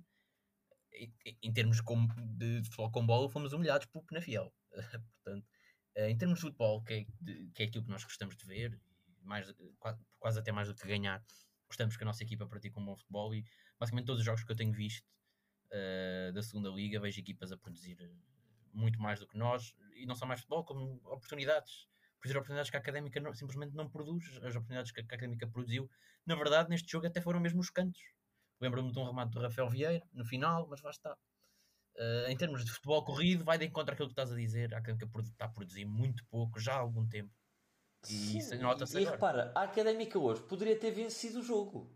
em, 0.94 1.14
em 1.44 1.54
termos 1.54 1.82
com, 1.82 2.08
de 2.38 2.64
futebol 2.66 2.92
com 2.92 3.06
bola, 3.06 3.30
fomos 3.30 3.54
humilhados 3.54 3.88
pelo 3.88 4.04
Penafiel. 4.06 4.54
Portanto, 5.24 5.48
eh, 5.96 6.10
em 6.10 6.18
termos 6.18 6.40
de 6.40 6.42
futebol, 6.46 6.84
que 6.84 6.94
é, 6.94 7.06
de- 7.22 7.52
que 7.54 7.64
é 7.64 7.66
aquilo 7.68 7.84
que 7.84 7.90
nós 7.92 8.04
gostamos 8.04 8.36
de 8.38 8.46
ver, 8.46 8.80
mais, 9.22 9.54
quase, 9.80 10.00
quase 10.20 10.40
até 10.40 10.52
mais 10.52 10.68
do 10.68 10.76
que 10.76 10.88
ganhar, 10.88 11.24
gostamos 11.68 11.98
que 11.98 12.04
a 12.04 12.06
nossa 12.06 12.24
equipa 12.24 12.48
pratique 12.48 12.80
um 12.80 12.86
bom 12.86 12.96
futebol 12.96 13.34
e 13.34 13.44
basicamente 13.80 14.06
todos 14.08 14.20
os 14.22 14.26
jogos 14.26 14.44
que 14.44 14.52
eu 14.52 14.56
tenho 14.56 14.72
visto 14.74 15.08
eh, 15.72 16.32
da 16.34 16.42
segunda 16.42 16.70
liga, 16.70 17.00
vejo 17.00 17.20
equipas 17.20 17.52
a 17.52 17.58
produzir 17.58 17.98
muito 18.74 19.00
mais 19.02 19.20
do 19.20 19.28
que 19.28 19.38
nós, 19.38 19.76
e 19.96 20.06
não 20.06 20.16
só 20.16 20.26
mais 20.26 20.42
futebol, 20.42 20.64
como 20.66 21.02
oportunidades. 21.06 21.88
Produzir 22.20 22.38
oportunidades 22.38 22.70
que 22.72 22.78
a 22.78 22.80
Académica 22.80 23.20
não- 23.20 23.34
simplesmente 23.34 23.74
não 23.76 23.90
produz, 23.90 24.26
as 24.44 24.56
oportunidades 24.56 24.92
que 24.92 25.00
a 25.00 25.04
Académica 25.04 25.48
produziu, 25.48 25.90
na 26.26 26.36
verdade, 26.36 26.70
neste 26.70 26.92
jogo 26.92 27.08
até 27.08 27.22
foram 27.22 27.40
mesmo 27.40 27.60
os 27.60 27.70
cantos. 27.70 28.02
Lembro-me 28.60 28.92
de 28.92 29.00
um 29.00 29.06
remate 29.06 29.32
do 29.32 29.42
Rafael 29.42 29.70
Vieira, 29.70 30.06
no 30.14 30.26
final, 30.26 30.68
mas 30.68 30.82
lá 30.82 30.90
está. 30.90 31.18
Eh, 31.98 32.32
em 32.32 32.38
termos 32.38 32.66
de 32.66 32.72
futebol 32.72 33.04
corrido, 33.04 33.46
vai 33.46 33.58
de 33.58 33.66
encontro 33.66 33.94
àquilo 33.94 34.10
que 34.10 34.14
estás 34.14 34.32
a 34.32 34.36
dizer. 34.36 34.74
A 34.74 34.80
Académica 34.80 35.20
está 35.22 35.46
a 35.46 35.50
produzir 35.50 35.86
muito 35.86 36.26
pouco, 36.26 36.60
já 36.60 36.74
há 36.74 36.80
algum 36.80 37.08
tempo. 37.08 37.32
E 38.04 38.42
Sim, 38.42 38.56
e, 38.56 39.02
e 39.02 39.06
repara, 39.06 39.52
a 39.56 39.64
Académica 39.64 40.20
hoje 40.20 40.42
poderia 40.44 40.78
ter 40.78 40.92
vencido 40.92 41.40
o 41.40 41.44
jogo. 41.44 41.95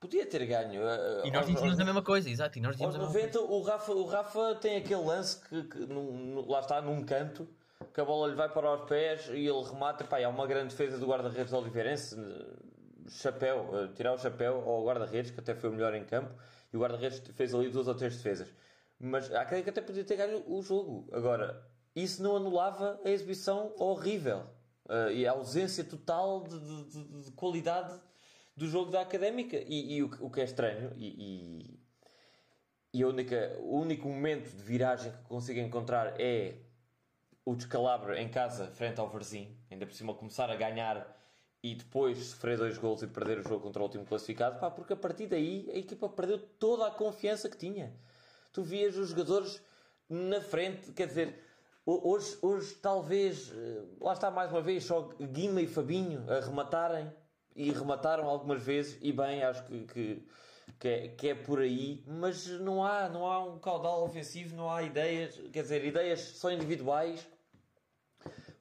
Podia 0.00 0.24
ter 0.26 0.46
ganho. 0.46 0.80
eh, 0.82 1.22
E 1.26 1.30
nós 1.30 1.44
dizíamos 1.46 1.72
aos- 1.72 1.80
a 1.80 1.84
mesma 1.84 2.02
coisa, 2.02 2.30
exato. 2.30 2.56
E 2.58 2.60
nós 2.60 2.68
Aos 2.70 2.76
dizíamos 2.76 2.94
a 2.94 2.98
mesma 2.98 3.12
coisa. 3.12 3.38
90, 3.38 3.52
o 3.52 3.62
Rafa, 3.62 3.92
o 3.92 4.04
Rafa 4.04 4.54
tem 4.56 4.76
aquele 4.76 5.02
lance 5.04 5.40
que, 5.48 5.62
que 5.64 5.78
num- 5.86 6.46
lá 6.48 6.60
está, 6.60 6.80
num 6.80 7.04
canto, 7.04 7.48
que 7.92 8.00
a 8.00 8.04
bola 8.04 8.28
lhe 8.28 8.34
vai 8.36 8.48
para 8.48 8.72
os 8.74 8.82
pés 8.88 9.28
e 9.28 9.46
ele 9.46 9.62
remata. 9.64 10.04
Pá, 10.04 10.22
há 10.22 10.28
uma 10.28 10.46
grande 10.46 10.68
defesa 10.70 10.98
do 10.98 11.06
guarda-redes 11.06 11.52
Oliveirense. 11.52 12.16
eh, 12.18 12.68
Chapéu, 13.10 13.70
eh, 13.72 13.88
tirar 13.96 14.12
o 14.12 14.18
chapéu 14.18 14.62
ao 14.68 14.84
guarda-redes, 14.84 15.30
que 15.30 15.40
até 15.40 15.54
foi 15.54 15.70
o 15.70 15.72
melhor 15.72 15.94
em 15.94 16.04
campo, 16.04 16.30
e 16.70 16.76
o 16.76 16.80
guarda-redes 16.80 17.22
fez 17.34 17.54
ali 17.54 17.70
duas 17.70 17.88
ou 17.88 17.94
três 17.94 18.14
defesas. 18.16 18.52
Mas 19.00 19.32
a 19.32 19.40
Académica 19.40 19.70
até 19.70 19.80
podia 19.80 20.04
ter 20.04 20.16
ganho 20.16 20.44
o 20.46 20.60
jogo. 20.60 21.08
Agora, 21.10 21.64
isso 21.96 22.22
não 22.22 22.36
anulava 22.36 23.00
a 23.02 23.08
exibição 23.10 23.72
horrível 23.78 24.44
eh, 24.90 25.12
e 25.14 25.26
a 25.26 25.32
ausência 25.32 25.82
total 25.84 26.42
de, 26.44 26.58
de- 26.60 26.84
de- 26.84 27.22
de 27.24 27.30
qualidade 27.32 27.98
do 28.58 28.66
jogo 28.66 28.90
da 28.90 29.00
Académica. 29.00 29.56
E, 29.56 29.94
e 29.96 30.02
o, 30.02 30.10
que- 30.10 30.22
o 30.22 30.30
que 30.30 30.40
é 30.40 30.44
estranho, 30.44 30.92
e- 30.96 31.14
e 31.74 31.78
e 32.94 33.02
a 33.02 33.06
única, 33.06 33.54
o 33.60 33.78
único 33.80 34.08
momento 34.08 34.48
de 34.50 34.62
viragem 34.62 35.12
que 35.12 35.22
consigo 35.24 35.60
encontrar 35.60 36.18
é 36.18 36.54
o 37.44 37.54
descalabro 37.54 38.14
em 38.16 38.28
casa, 38.30 38.66
frente 38.68 38.98
ao 38.98 39.08
Varzim. 39.10 39.56
Ainda 39.70 39.86
por 39.86 39.94
cima 39.94 40.14
começar 40.14 40.50
a 40.50 40.56
ganhar 40.56 41.14
e 41.62 41.74
depois 41.74 42.16
sofrer 42.18 42.56
dois 42.56 42.78
gols 42.78 43.02
e 43.02 43.06
perder 43.06 43.40
o 43.40 43.42
jogo 43.42 43.60
contra 43.60 43.82
o 43.82 43.84
último 43.84 44.06
classificado. 44.06 44.58
Pá, 44.58 44.70
porque 44.70 44.94
a 44.94 44.96
partir 44.96 45.26
daí 45.26 45.68
a 45.70 45.76
equipa 45.76 46.08
perdeu 46.08 46.38
toda 46.38 46.86
a 46.86 46.90
confiança 46.90 47.48
que 47.48 47.58
tinha. 47.58 47.94
Tu 48.54 48.62
vias 48.62 48.96
os 48.96 49.10
jogadores 49.10 49.60
na 50.08 50.40
frente, 50.40 50.90
quer 50.92 51.08
dizer, 51.08 51.38
ho- 51.84 52.10
hoje, 52.14 52.38
hoje 52.40 52.74
talvez, 52.76 53.52
eh, 53.54 53.82
lá 54.00 54.14
está 54.14 54.30
mais 54.30 54.50
uma 54.50 54.62
vez, 54.62 54.82
só 54.84 55.10
Guima 55.20 55.60
e 55.60 55.66
Fabinho 55.66 56.24
a 56.30 56.40
rematarem 56.40 57.12
e 57.58 57.72
remataram 57.72 58.28
algumas 58.28 58.62
vezes 58.62 58.96
e 59.02 59.12
bem, 59.12 59.42
acho 59.42 59.64
que, 59.64 59.80
que, 59.86 60.28
que, 60.78 60.88
é, 60.88 61.08
que 61.08 61.28
é 61.28 61.34
por 61.34 61.58
aí, 61.58 62.04
mas 62.06 62.46
não 62.46 62.84
há, 62.84 63.08
não 63.08 63.26
há 63.26 63.42
um 63.42 63.58
caudal 63.58 64.04
ofensivo, 64.04 64.54
não 64.54 64.70
há 64.70 64.84
ideias, 64.84 65.34
quer 65.52 65.62
dizer, 65.62 65.84
ideias 65.84 66.20
só 66.20 66.52
individuais. 66.52 67.28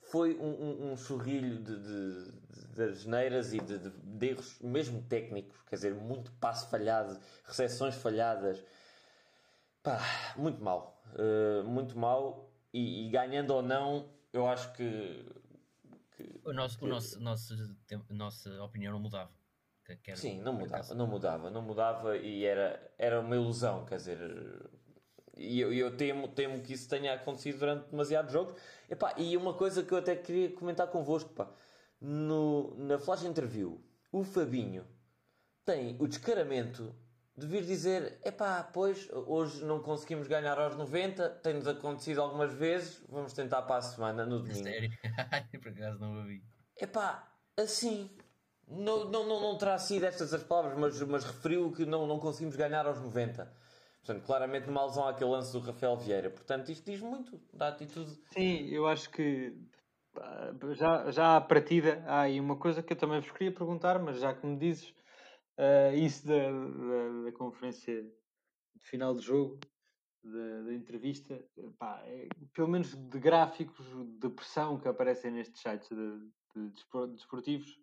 Foi 0.01 0.35
um, 0.35 0.47
um, 0.47 0.91
um 0.91 0.97
churrilho 0.97 1.61
de, 1.61 1.79
de, 1.79 2.31
de, 2.31 2.67
de 2.73 2.83
asneiras 2.83 3.53
e 3.53 3.59
de, 3.59 3.77
de, 3.77 3.89
de 3.91 4.27
erros, 4.29 4.57
mesmo 4.61 5.03
técnicos, 5.03 5.55
quer 5.69 5.75
dizer, 5.75 5.93
muito 5.93 6.31
passe 6.33 6.67
falhado, 6.71 7.19
recepções 7.45 7.93
falhadas. 7.93 8.63
Pá, 9.83 10.01
muito 10.35 10.63
mal. 10.63 11.03
Uh, 11.13 11.63
muito 11.65 11.97
mal. 11.99 12.49
E, 12.73 13.07
e 13.07 13.09
ganhando 13.11 13.51
ou 13.53 13.61
não, 13.61 14.09
eu 14.33 14.47
acho 14.47 14.73
que. 14.73 15.23
Que- 16.17 16.41
O 16.43 16.51
nosso, 16.53 16.77
que- 16.77 16.85
o 16.85 16.87
nosso, 16.87 17.19
nosso, 17.19 17.55
nossa 18.09 18.63
opinião 18.63 18.91
não 18.93 18.99
mudava. 18.99 19.31
Sim, 20.17 20.41
não 20.41 20.51
mudava, 20.53 20.93
não 20.95 21.07
mudava, 21.07 21.49
não 21.49 21.61
mudava 21.61 22.17
e 22.17 22.43
era, 22.43 22.93
era 22.97 23.21
uma 23.21 23.35
ilusão, 23.35 23.85
quer 23.85 23.95
dizer. 23.97 24.19
E 25.37 25.59
eu, 25.59 25.71
eu 25.71 25.95
temo, 25.95 26.27
temo 26.27 26.61
que 26.61 26.73
isso 26.73 26.89
tenha 26.89 27.13
acontecido 27.13 27.59
durante 27.59 27.89
demasiados 27.89 28.33
jogos. 28.33 28.59
Epá, 28.89 29.13
e 29.17 29.37
uma 29.37 29.53
coisa 29.53 29.83
que 29.83 29.93
eu 29.93 29.97
até 29.99 30.15
queria 30.15 30.51
comentar 30.53 30.87
convosco, 30.87 31.29
pá. 31.33 31.49
No, 32.01 32.75
na 32.77 32.97
flash 32.99 33.23
interview, 33.23 33.81
o 34.11 34.23
Fabinho 34.23 34.85
tem 35.63 35.95
o 35.99 36.07
descaramento 36.07 36.93
de 37.37 37.45
vir 37.45 37.63
dizer: 37.63 38.19
epá, 38.25 38.63
pois, 38.63 39.07
hoje 39.11 39.63
não 39.63 39.79
conseguimos 39.79 40.27
ganhar 40.27 40.57
aos 40.59 40.75
90, 40.75 41.29
tem-nos 41.43 41.67
acontecido 41.67 42.21
algumas 42.21 42.51
vezes, 42.53 43.01
vamos 43.07 43.31
tentar 43.33 43.61
para 43.61 43.77
a 43.77 43.81
semana, 43.81 44.25
no 44.25 44.39
domingo. 44.39 44.63
Sério? 44.63 44.89
por 45.61 45.71
acaso 45.71 45.99
não 45.99 46.17
ouvi. 46.17 46.43
Epá, 46.79 47.31
assim. 47.55 48.09
Não, 48.69 49.05
não, 49.05 49.25
não, 49.25 49.39
não 49.39 49.57
terá 49.57 49.77
sido 49.77 50.05
estas 50.05 50.33
as 50.33 50.43
palavras, 50.43 50.77
mas, 50.77 51.01
mas 51.03 51.23
referiu 51.23 51.71
que 51.71 51.85
não, 51.85 52.05
não 52.05 52.19
conseguimos 52.19 52.55
ganhar 52.57 52.85
aos 52.85 52.99
90. 52.99 53.49
Portanto, 54.03 54.25
claramente 54.25 54.67
numa 54.67 54.81
alusão 54.81 55.07
àquele 55.07 55.29
lance 55.29 55.53
do 55.53 55.59
Rafael 55.59 55.95
Vieira. 55.95 56.29
Portanto, 56.29 56.69
isto 56.69 56.83
diz 56.89 56.99
muito 56.99 57.39
da 57.53 57.69
atitude. 57.69 58.19
Sim, 58.33 58.67
eu 58.67 58.85
acho 58.85 59.09
que 59.09 59.55
já, 60.73 61.11
já 61.11 61.37
à 61.37 61.41
partida 61.41 62.03
há 62.05 62.21
aí 62.21 62.39
uma 62.39 62.57
coisa 62.57 62.83
que 62.83 62.91
eu 62.91 62.97
também 62.97 63.21
vos 63.21 63.31
queria 63.31 63.51
perguntar, 63.51 63.99
mas 63.99 64.19
já 64.19 64.33
que 64.33 64.45
me 64.45 64.57
dizes 64.57 64.93
eh, 65.57 65.95
isso 65.95 66.27
da, 66.27 66.51
da, 66.51 67.23
da 67.25 67.31
conferência 67.31 68.03
de 68.03 68.85
final 68.87 69.15
de 69.15 69.23
jogo, 69.23 69.59
da, 70.23 70.61
da 70.63 70.73
entrevista, 70.73 71.43
pá, 71.77 72.01
é, 72.05 72.27
pelo 72.53 72.67
menos 72.67 72.93
de 72.95 73.19
gráficos 73.19 73.85
de 74.19 74.29
pressão 74.29 74.79
que 74.79 74.87
aparecem 74.87 75.31
nestes 75.31 75.61
sites 75.61 75.89
de, 75.89 76.19
de 76.55 76.69
despor- 76.71 77.07
desportivos, 77.07 77.79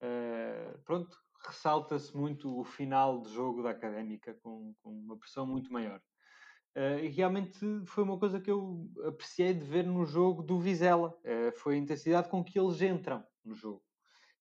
eh, 0.00 0.78
pronto, 0.84 1.16
ressalta-se 1.46 2.16
muito 2.16 2.58
o 2.58 2.64
final 2.64 3.20
de 3.22 3.32
jogo 3.32 3.62
da 3.62 3.70
académica 3.70 4.34
com, 4.42 4.74
com 4.82 4.90
uma 4.90 5.18
pressão 5.18 5.46
muito 5.46 5.72
maior. 5.72 6.02
Eh, 6.74 7.06
e 7.06 7.08
realmente 7.08 7.58
foi 7.86 8.04
uma 8.04 8.18
coisa 8.18 8.40
que 8.40 8.50
eu 8.50 8.90
apreciei 9.06 9.54
de 9.54 9.64
ver 9.64 9.84
no 9.84 10.04
jogo 10.04 10.42
do 10.42 10.58
Vizela. 10.58 11.18
Eh, 11.24 11.52
foi 11.52 11.74
a 11.74 11.78
intensidade 11.78 12.28
com 12.28 12.44
que 12.44 12.58
eles 12.58 12.80
entram 12.82 13.24
no 13.44 13.54
jogo. 13.54 13.82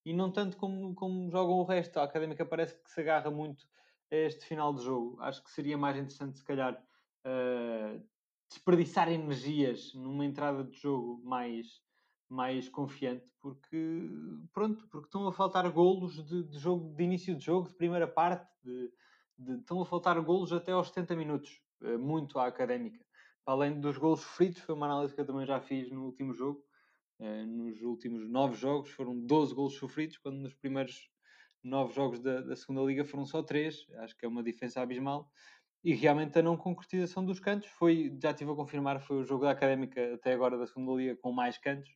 E 0.09 0.13
não 0.13 0.31
tanto 0.31 0.57
como, 0.57 0.95
como 0.95 1.29
jogam 1.29 1.57
o 1.59 1.63
resto. 1.63 1.99
A 1.99 2.03
Académica 2.03 2.43
parece 2.43 2.81
que 2.83 2.89
se 2.89 2.99
agarra 3.01 3.29
muito 3.29 3.63
a 4.11 4.15
este 4.15 4.43
final 4.43 4.73
de 4.73 4.83
jogo. 4.83 5.21
Acho 5.21 5.43
que 5.43 5.51
seria 5.51 5.77
mais 5.77 5.95
interessante, 5.97 6.39
se 6.39 6.43
calhar, 6.43 6.83
eh, 7.23 8.01
desperdiçar 8.49 9.07
energias 9.11 9.93
numa 9.93 10.25
entrada 10.25 10.63
de 10.63 10.75
jogo 10.75 11.21
mais, 11.23 11.83
mais 12.27 12.67
confiante, 12.67 13.31
porque, 13.39 14.09
pronto, 14.51 14.87
porque 14.89 15.05
estão 15.05 15.27
a 15.27 15.31
faltar 15.31 15.69
golos 15.71 16.25
de, 16.25 16.43
de 16.43 16.57
jogo, 16.57 16.95
de 16.95 17.03
início 17.03 17.35
de 17.35 17.45
jogo, 17.45 17.69
de 17.69 17.75
primeira 17.75 18.07
parte, 18.07 18.51
de, 18.63 18.91
de- 19.37 19.59
estão 19.59 19.79
a 19.79 19.85
faltar 19.85 20.19
golos 20.23 20.51
até 20.51 20.71
aos 20.71 20.87
70 20.87 21.15
minutos, 21.15 21.61
eh, 21.83 21.97
muito 21.97 22.39
à 22.39 22.47
académica. 22.47 23.05
Para 23.45 23.53
além 23.53 23.79
dos 23.79 23.99
golos 23.99 24.21
sofridos, 24.21 24.57
foi 24.61 24.73
uma 24.73 24.87
análise 24.87 25.13
que 25.13 25.21
eu 25.21 25.25
também 25.27 25.45
já 25.45 25.61
fiz 25.61 25.91
no 25.91 26.03
último 26.05 26.33
jogo. 26.33 26.63
Eh, 27.19 27.45
nos 27.45 27.81
últimos 27.81 28.29
nove 28.29 28.55
jogos 28.55 28.91
foram 28.91 29.19
12 29.19 29.53
golos 29.53 29.75
sofridos, 29.75 30.17
quando 30.17 30.37
nos 30.39 30.53
primeiros 30.53 31.09
nove 31.63 31.93
jogos 31.93 32.19
da, 32.21 32.41
da 32.41 32.55
segunda 32.55 32.81
liga 32.83 33.05
foram 33.05 33.25
só 33.25 33.43
três. 33.43 33.85
Acho 33.99 34.15
que 34.17 34.25
é 34.25 34.29
uma 34.29 34.43
diferença 34.43 34.81
abismal. 34.81 35.31
E 35.83 35.93
realmente 35.95 36.39
a 36.39 36.43
não 36.43 36.57
concretização 36.57 37.25
dos 37.25 37.39
cantos 37.39 37.69
foi, 37.69 38.17
já 38.21 38.31
estive 38.31 38.51
a 38.51 38.55
confirmar, 38.55 39.01
foi 39.01 39.17
o 39.17 39.23
jogo 39.25 39.45
da 39.45 39.51
académica 39.51 40.15
até 40.15 40.33
agora 40.33 40.57
da 40.57 40.67
segunda 40.67 40.93
liga 40.93 41.17
com 41.17 41.31
mais 41.33 41.57
cantos. 41.57 41.89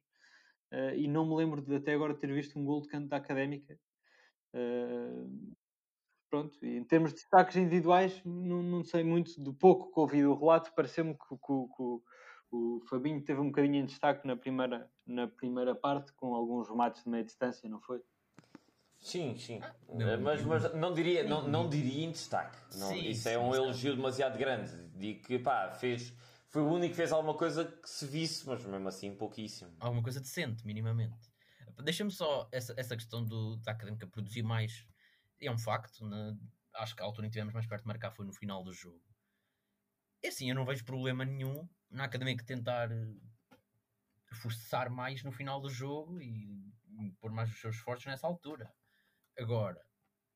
Eh, 0.71 0.99
e 1.01 1.07
não 1.07 1.27
me 1.27 1.35
lembro 1.35 1.61
de 1.63 1.75
até 1.75 1.93
agora 1.93 2.15
ter 2.15 2.33
visto 2.33 2.59
um 2.59 2.65
gol 2.65 2.81
de 2.81 2.89
canto 2.89 3.09
da 3.09 3.17
académica. 3.17 3.79
Eh, 4.53 5.25
pronto, 6.29 6.57
e 6.65 6.77
em 6.77 6.83
termos 6.83 7.11
de 7.11 7.15
destaques 7.17 7.55
individuais, 7.57 8.21
não, 8.25 8.63
não 8.63 8.83
sei 8.83 9.03
muito 9.03 9.39
do 9.41 9.53
pouco 9.53 9.91
que 9.93 9.99
ouvi 9.99 10.21
do 10.23 10.33
relato, 10.35 10.73
pareceu-me 10.75 11.13
que, 11.13 11.19
que- 11.37 11.37
que 11.37 11.99
o- 12.53 12.79
Fabinho 12.87 13.23
teve 13.23 13.39
um 13.41 13.47
bocadinho 13.47 13.75
em 13.77 13.85
destaque 13.85 14.25
na 14.27 14.35
primeira, 14.35 14.89
na 15.05 15.27
primeira 15.27 15.73
parte, 15.75 16.13
com 16.13 16.33
alguns 16.35 16.69
remates 16.69 17.03
de 17.03 17.09
meia 17.09 17.23
distância, 17.23 17.67
não 17.67 17.81
foi? 17.81 18.01
Sim, 18.99 19.35
sim. 19.37 19.59
Não, 19.89 20.07
Eh, 20.09 20.17
mas, 20.17 20.43
mas 20.45 20.73
não, 20.73 20.93
diria, 20.93 21.23
não, 21.23 21.47
não 21.47 21.67
diria 21.69 22.05
em 22.05 22.11
destaque. 22.11 22.57
Não, 22.77 22.89
Sim, 22.93 23.09
isso 23.09 23.27
é 23.27 23.33
sim, 23.33 23.39
um 23.39 23.49
sim. 23.53 23.61
elogio 23.61 23.95
demasiado 23.95 24.37
grande. 24.37 24.87
Digo 24.97 25.23
que 25.23 25.39
pá, 25.39 25.71
fez, 25.71 26.13
foi 26.47 26.61
o 26.61 26.67
único 26.67 26.91
que 26.91 26.95
fez 26.97 27.11
alguma 27.11 27.33
coisa 27.33 27.65
que 27.65 27.89
se 27.89 28.05
visse, 28.05 28.47
mas 28.47 28.63
mesmo 28.65 28.87
assim 28.87 29.13
pouquíssimo. 29.15 29.71
Alguma 29.79 30.01
coisa 30.03 30.21
decente, 30.21 30.65
minimamente. 30.65 31.31
Deixa-me 31.83 32.11
só 32.11 32.47
essa, 32.51 32.73
essa 32.77 32.95
questão 32.95 33.23
do, 33.25 33.57
da 33.57 33.71
académica 33.71 34.07
produzir 34.07 34.43
mais. 34.43 34.87
É 35.41 35.51
um 35.51 35.57
facto, 35.57 36.07
né? 36.07 36.37
acho 36.75 36.95
que 36.95 37.01
a 37.01 37.05
altura 37.05 37.27
em 37.27 37.29
que 37.29 37.33
estivemos 37.33 37.53
mais 37.53 37.67
perto 37.67 37.81
de 37.81 37.87
marcar 37.87 38.11
foi 38.11 38.25
no 38.25 38.31
final 38.33 38.63
do 38.63 38.71
jogo. 38.71 39.01
É 40.23 40.29
assim, 40.29 40.49
eu 40.49 40.55
não 40.55 40.65
vejo 40.65 40.85
problema 40.85 41.25
nenhum 41.25 41.67
na 41.91 42.05
académica 42.05 42.45
tentar 42.45 42.89
eh, 42.89 43.15
forçar 44.31 44.89
mais 44.89 45.21
no 45.21 45.33
final 45.33 45.59
do 45.59 45.69
jogo 45.69 46.21
e 46.21 46.73
pôr 47.19 47.29
mais 47.31 47.51
os 47.51 47.59
seus 47.59 47.75
esforços 47.75 48.05
nessa 48.05 48.25
altura. 48.25 48.73
Agora, 49.37 49.83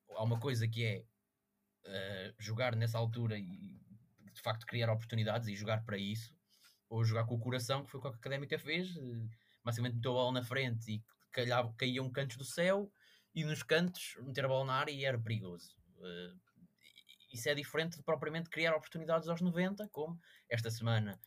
há 0.09 0.23
uma 0.23 0.39
coisa 0.39 0.67
que 0.67 0.83
é 0.83 1.05
uh, 1.85 2.35
jogar 2.37 2.75
nessa 2.75 2.97
altura 2.97 3.37
e 3.39 3.79
de 4.33 4.41
facto 4.41 4.65
criar 4.65 4.91
oportunidades 4.91 5.47
e 5.47 5.55
jogar 5.55 5.85
para 5.85 5.97
isso, 5.97 6.35
ou 6.89 7.03
jogar 7.05 7.25
com 7.25 7.35
o 7.35 7.39
coração, 7.39 7.83
que 7.83 7.89
foi 7.89 7.99
o 7.99 8.01
que 8.01 8.09
a 8.09 8.11
Académica 8.11 8.59
fez, 8.59 8.95
uh, 8.95 9.29
basicamente 9.63 9.95
meteu 9.95 10.11
a 10.11 10.15
bola 10.15 10.31
na 10.33 10.43
frente 10.43 10.91
e 10.91 11.03
calhava, 11.31 11.73
caíam 11.77 12.11
cantos 12.11 12.35
do 12.35 12.43
céu 12.43 12.91
e 13.33 13.45
nos 13.45 13.63
cantos 13.63 14.17
meter 14.21 14.43
a 14.43 14.47
bola 14.49 14.65
na 14.65 14.73
área 14.73 14.91
e 14.91 15.05
era 15.05 15.17
perigoso. 15.17 15.77
Uh, 15.97 16.46
isso 17.37 17.49
é 17.49 17.55
diferente 17.55 17.97
de 17.97 18.03
propriamente 18.03 18.49
criar 18.49 18.75
oportunidades 18.75 19.27
aos 19.29 19.41
90, 19.41 19.87
como 19.89 20.19
esta 20.49 20.69
semana 20.69 21.19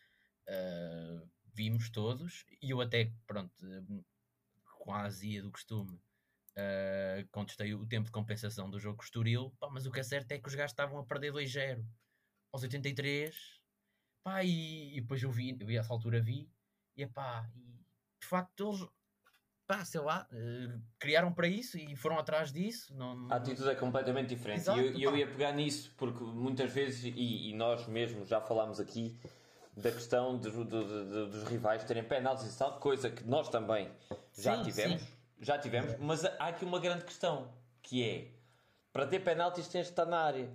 uh, 0.49 1.31
vimos 1.55 1.91
todos, 1.91 2.45
e 2.63 2.71
eu 2.71 2.81
até, 2.81 3.13
pronto, 3.27 3.53
azia 4.89 5.43
do 5.43 5.51
costume, 5.51 5.95
uh, 5.95 7.29
contestei 7.31 7.75
o 7.75 7.87
tempo 7.87 8.07
de 8.07 8.13
compensação 8.13 8.69
do 8.69 8.79
jogo 8.79 9.03
Estoril, 9.03 9.55
pá, 9.59 9.69
mas 9.71 9.87
o 9.87 9.91
que 9.91 10.01
é 10.01 10.03
certo 10.03 10.33
é 10.33 10.39
que 10.39 10.49
os 10.49 10.55
gajos 10.55 10.73
estavam 10.73 10.99
a 10.99 11.05
perder 11.05 11.33
2-0 11.33 11.85
aos 12.53 12.63
83, 12.63 13.61
pá, 14.23 14.43
e, 14.43 14.97
e, 14.97 15.01
depois 15.01 15.23
eu 15.23 15.31
vi, 15.31 15.57
eu 15.59 15.67
vi 15.67 15.77
essa 15.77 15.93
altura 15.93 16.21
vi, 16.21 16.51
e 16.97 17.07
pá, 17.07 17.49
e 17.55 17.85
de 18.21 18.27
facto 18.27 18.69
eles, 18.69 18.89
pá, 19.71 19.85
sei 19.85 20.01
lá, 20.01 20.27
uh, 20.33 20.81
criaram 20.99 21.33
para 21.33 21.47
isso 21.47 21.79
e 21.79 21.95
foram 21.95 22.19
atrás 22.19 22.53
disso. 22.53 22.93
Não, 22.97 23.29
A 23.31 23.37
atitude 23.37 23.69
é 23.69 23.75
completamente 23.77 24.29
diferente. 24.35 24.63
Exato, 24.63 24.81
e 24.81 25.03
eu, 25.05 25.11
eu 25.13 25.17
ia 25.17 25.27
pegar 25.29 25.53
nisso, 25.53 25.95
porque 25.97 26.25
muitas 26.25 26.73
vezes, 26.73 27.05
e, 27.05 27.51
e 27.51 27.55
nós 27.55 27.87
mesmos 27.87 28.29
já 28.29 28.41
falámos 28.41 28.81
aqui, 28.81 29.17
da 29.77 29.93
questão 29.93 30.37
de- 30.41 30.51
de- 30.51 30.65
de- 30.65 31.31
dos 31.31 31.45
rivais 31.45 31.85
terem 31.85 32.03
penaltis 32.03 32.53
e 32.53 32.59
tal, 32.59 32.81
coisa 32.81 33.09
que 33.11 33.23
nós 33.23 33.49
também 33.49 33.89
já 34.37 34.57
Sim, 34.57 34.63
tivemos, 34.65 35.01
sim. 35.03 35.09
já 35.41 35.57
tivemos, 35.57 35.95
mas 36.01 36.25
há 36.25 36.49
aqui 36.49 36.65
uma 36.65 36.81
grande 36.81 37.05
questão, 37.05 37.53
que 37.81 38.03
é, 38.05 38.33
para 38.93 39.07
ter 39.07 39.21
penaltis 39.21 39.69
tens 39.69 39.85
de 39.87 39.93
estar 39.93 40.05
na 40.07 40.19
área. 40.19 40.51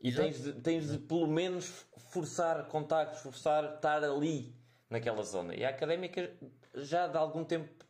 E 0.00 0.08
Exato. 0.08 0.22
tens 0.28 0.42
de, 0.42 0.52
tens 0.60 0.90
de 0.90 0.98
pelo 0.98 1.28
menos 1.28 1.86
forçar 2.10 2.66
contactos, 2.66 3.20
forçar 3.20 3.76
estar 3.76 4.02
ali, 4.02 4.52
naquela 4.90 5.22
zona. 5.22 5.54
E 5.54 5.64
a 5.64 5.68
Académica 5.70 6.32
já 6.74 7.06
de 7.06 7.16
algum 7.16 7.44
tempo 7.44 7.68
eh, 7.68 7.87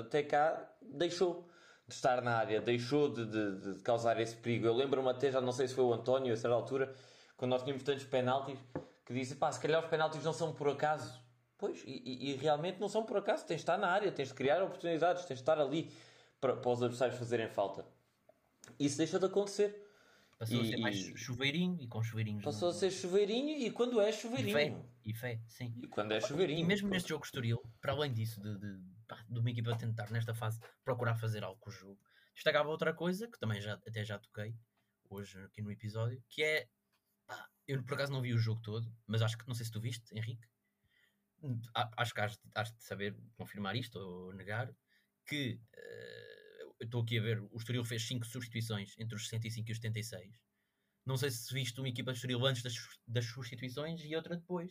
até 0.00 0.22
cá 0.22 0.70
deixou 0.82 1.48
de 1.86 1.94
estar 1.94 2.22
na 2.22 2.36
área, 2.36 2.60
deixou 2.60 3.08
de, 3.12 3.26
de- 3.26 3.74
de 3.74 3.82
causar 3.82 4.18
esse 4.20 4.36
perigo. 4.36 4.66
Eu 4.66 4.74
lembro-me 4.74 5.08
até, 5.10 5.30
já 5.30 5.40
não 5.40 5.52
sei 5.52 5.68
se 5.68 5.74
foi 5.74 5.84
o 5.84 5.92
António, 5.92 6.32
a 6.32 6.36
certa 6.36 6.54
altura, 6.54 6.94
quando 7.36 7.50
nós 7.50 7.62
tínhamos 7.62 7.82
tantos 7.82 8.04
penaltis, 8.04 8.58
que 9.04 9.12
disse, 9.12 9.34
pá, 9.36 9.52
se 9.52 9.60
calhar 9.60 9.82
os 9.82 9.90
penaltis 9.90 10.22
não 10.24 10.32
são 10.32 10.52
por 10.54 10.68
acaso. 10.68 11.22
Pois, 11.58 11.82
e, 11.86 12.30
e- 12.32 12.36
realmente 12.36 12.80
não 12.80 12.88
são 12.88 13.04
por 13.04 13.16
acaso, 13.18 13.44
tens 13.46 13.56
de 13.56 13.62
estar 13.62 13.76
na 13.78 13.88
área, 13.88 14.10
tens 14.10 14.28
de 14.28 14.34
criar 14.34 14.62
oportunidades, 14.62 15.24
tens 15.24 15.36
de 15.36 15.42
estar 15.42 15.58
ali 15.60 15.90
para, 16.40 16.56
para 16.56 16.70
os 16.70 16.82
adversários 16.82 17.18
fazerem 17.18 17.48
falta. 17.48 17.84
Isso 18.78 18.96
deixou 18.98 19.20
de 19.20 19.26
acontecer. 19.26 19.82
Passou 20.38 20.60
a 20.60 20.64
E- 20.64 20.68
ser 20.70 20.76
mais 20.78 20.96
chuveirinho 21.16 21.78
e 21.80 21.86
com 21.86 22.02
chuveirinhos. 22.02 22.42
Passou 22.42 22.68
a 22.68 22.72
não- 22.72 22.78
ser 22.78 22.90
chuveirinho 22.90 23.58
e 23.58 23.70
quando 23.70 24.00
é 24.00 24.08
E 24.08 24.12
fé, 24.12 24.18
chuveirinho. 24.20 24.84
e 25.04 25.14
fé, 25.14 25.38
sim. 25.46 25.72
E 25.82 25.86
quando 25.86 26.12
é 26.12 26.20
chuveirinho. 26.20 26.58
E 26.60 26.64
mesmo 26.64 26.88
neste 26.88 27.10
jogo 27.10 27.24
Estoril, 27.24 27.62
para 27.80 27.92
além 27.92 28.12
disso, 28.12 28.40
de, 28.42 28.58
de, 28.58 28.78
pá, 29.06 29.24
de 29.28 29.38
uma 29.38 29.50
equipa 29.50 29.76
tentar 29.76 30.10
nesta 30.10 30.34
fase 30.34 30.60
procurar 30.84 31.16
fazer 31.16 31.44
algo 31.44 31.60
com 31.60 31.70
o 31.70 31.72
jogo, 31.72 32.00
destacava 32.34 32.68
outra 32.68 32.92
coisa 32.94 33.28
que 33.28 33.38
também 33.38 33.60
já, 33.60 33.74
até 33.74 34.04
já 34.04 34.18
toquei 34.18 34.56
hoje 35.10 35.38
aqui 35.44 35.62
no 35.62 35.70
episódio, 35.70 36.22
que 36.28 36.42
é 36.42 36.68
pá, 37.26 37.48
eu 37.66 37.82
por 37.84 37.94
acaso 37.94 38.12
não 38.12 38.22
vi 38.22 38.32
o 38.32 38.38
jogo 38.38 38.60
todo, 38.60 38.92
mas 39.06 39.22
acho 39.22 39.38
que 39.38 39.46
não 39.46 39.54
sei 39.54 39.66
se 39.66 39.72
tu 39.72 39.80
viste, 39.80 40.14
Henrique. 40.16 40.46
Acho 41.74 42.14
que 42.14 42.20
has, 42.22 42.40
has 42.54 42.72
de 42.72 42.82
saber 42.82 43.14
confirmar 43.36 43.76
isto 43.76 43.98
ou 43.98 44.32
negar 44.32 44.74
que 45.26 45.60
eu 46.80 46.86
estou 46.86 47.02
aqui 47.02 47.18
a 47.18 47.22
ver, 47.22 47.40
o 47.40 47.56
Estoril 47.56 47.84
fez 47.84 48.06
5 48.06 48.26
substituições 48.26 48.94
entre 48.98 49.16
os 49.16 49.28
65 49.28 49.68
e 49.68 49.72
os 49.72 49.78
76. 49.78 50.40
Não 51.06 51.16
sei 51.16 51.30
se 51.30 51.52
viste 51.52 51.78
uma 51.80 51.88
equipa 51.88 52.12
de 52.12 52.18
Estoril 52.18 52.44
antes 52.46 52.62
das, 52.62 52.74
das 53.06 53.24
substituições 53.26 54.02
e 54.04 54.14
outra 54.16 54.36
depois. 54.36 54.70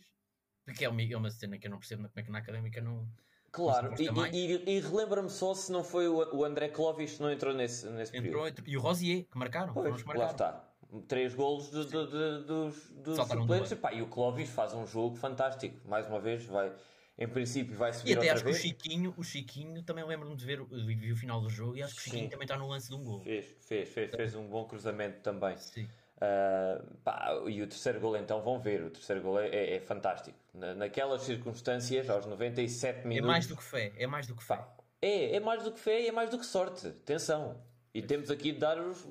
Porque 0.64 0.84
é 0.84 0.88
uma, 0.88 1.02
é 1.02 1.16
uma 1.16 1.30
cena 1.30 1.58
que 1.58 1.66
eu 1.66 1.70
não 1.70 1.78
percebo 1.78 2.08
como 2.08 2.20
é 2.20 2.22
que 2.22 2.30
na 2.30 2.38
académica 2.38 2.80
não. 2.80 3.10
Claro, 3.54 3.94
e, 3.96 4.08
e, 4.36 4.52
e- 4.56 4.76
e 4.76 4.80
relembra-me 4.80 5.30
só 5.30 5.54
se 5.54 5.70
não 5.70 5.84
foi 5.84 6.08
o, 6.08 6.44
André 6.44 6.68
Clovis 6.68 7.14
que 7.14 7.22
não 7.22 7.30
entrou 7.30 7.54
nesse, 7.54 7.86
nesse 7.88 8.10
Entrou, 8.16 8.42
período. 8.42 8.48
entrou- 8.48 8.68
e 8.68 8.76
o 8.76 8.80
Rosier, 8.80 9.24
que 9.30 9.38
marcaram. 9.38 9.72
Pois, 9.72 10.02
que 10.02 10.08
lá 10.08 10.14
marcaram. 10.14 10.30
está. 10.32 10.64
Três 11.06 11.34
golos 11.34 11.70
de- 11.70 11.84
de- 11.84 12.06
de- 12.06 12.44
dos, 12.46 12.90
dos 12.90 13.16
do 13.16 13.16
suplentes. 13.16 13.46
banco. 13.46 13.72
E, 13.72 13.76
pá, 13.76 13.92
e 13.92 14.02
o 14.02 14.06
Clovis 14.08 14.48
faz 14.50 14.74
um 14.74 14.84
jogo 14.86 15.14
fantástico. 15.16 15.76
Mais 15.88 16.06
uma 16.08 16.18
vez, 16.20 16.44
vai, 16.46 16.72
em 17.16 17.28
princípio, 17.28 17.76
vai 17.76 17.90
E 17.90 17.94
subir 17.94 18.12
até 18.18 18.20
outra 18.22 18.34
acho 18.34 18.42
que 18.44 18.50
o 18.50 18.52
vez. 18.52 18.62
Chiquinho, 18.64 19.14
o 19.16 19.22
Chiquinho 19.22 19.82
também 19.84 20.04
lembro-me 20.04 20.34
de 20.34 20.44
ver, 20.44 20.60
o- 20.60 20.66
vi 20.66 21.12
o 21.12 21.16
final 21.16 21.40
do 21.40 21.48
jogo 21.48 21.76
e 21.76 21.82
acho 21.82 21.94
que 21.94 22.00
o 22.00 22.04
Chiquinho 22.04 22.24
Sim. 22.24 22.28
também 22.30 22.44
está 22.44 22.56
no 22.56 22.66
lance 22.68 22.88
de 22.88 22.94
um 22.96 23.04
gol. 23.04 23.20
Fez, 23.20 23.46
fez, 23.60 23.88
fez, 23.88 24.10
fez 24.10 24.34
um 24.34 24.48
bom 24.48 24.64
cruzamento 24.64 25.20
também. 25.20 25.56
Sim. 25.58 25.88
Ah, 26.20 26.80
pá, 27.02 27.34
e 27.46 27.60
o 27.62 27.66
terceiro 27.66 28.00
gol, 28.00 28.16
então, 28.16 28.40
vão 28.42 28.58
ver. 28.58 28.82
O 28.84 28.90
terceiro 28.90 29.20
gol 29.22 29.38
é, 29.40 29.48
é- 29.48 29.74
é 29.76 29.80
fantástico. 29.80 30.38
Na- 30.54 30.74
naquelas 30.74 31.22
circunstâncias, 31.22 32.08
aos 32.08 32.24
97 32.26 33.00
É 33.00 33.04
minutos. 33.04 33.26
mais 33.30 33.46
do 33.46 33.56
que 33.56 33.62
fé, 33.64 33.92
é 33.96 34.06
mais 34.06 34.26
do 34.26 34.34
que 34.34 34.42
fé. 34.44 34.56
Pá, 34.56 34.68
é, 35.02 35.36
é 35.36 35.40
mais 35.40 35.62
do 35.64 35.72
que 35.72 35.78
fé 35.80 36.02
e 36.02 36.08
é 36.08 36.12
mais 36.12 36.30
do 36.30 36.38
que 36.38 36.46
sorte. 36.46 36.86
Atenção. 36.88 37.60
E 37.92 38.00
temos 38.02 38.30
aqui 38.30 38.52
de 38.52 38.58
dar 38.58 38.78
os. 38.78 39.06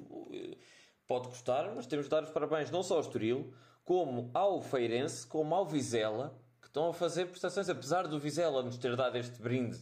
Pode 1.08 1.28
custar, 1.28 1.74
mas 1.76 1.86
temos 1.86 2.06
de 2.06 2.10
dar 2.12 2.24
os 2.24 2.30
parabéns 2.30 2.72
não 2.72 2.82
só 2.82 2.96
ao 2.96 3.02
Estoril, 3.02 3.54
como 3.84 4.32
ao 4.34 4.62
Feirense, 4.62 5.28
como 5.28 5.54
ao 5.54 5.66
Vizela, 5.66 6.34
que 6.62 6.68
estão 6.68 6.90
a 6.90 6.94
fazer 6.94 7.26
prestações. 7.28 7.70
Apesar 7.70 8.08
do 8.08 8.18
Vizela 8.20 8.64
nos 8.64 8.78
ter 8.78 8.96
dado 8.96 9.18
este 9.18 9.42
brinde 9.42 9.78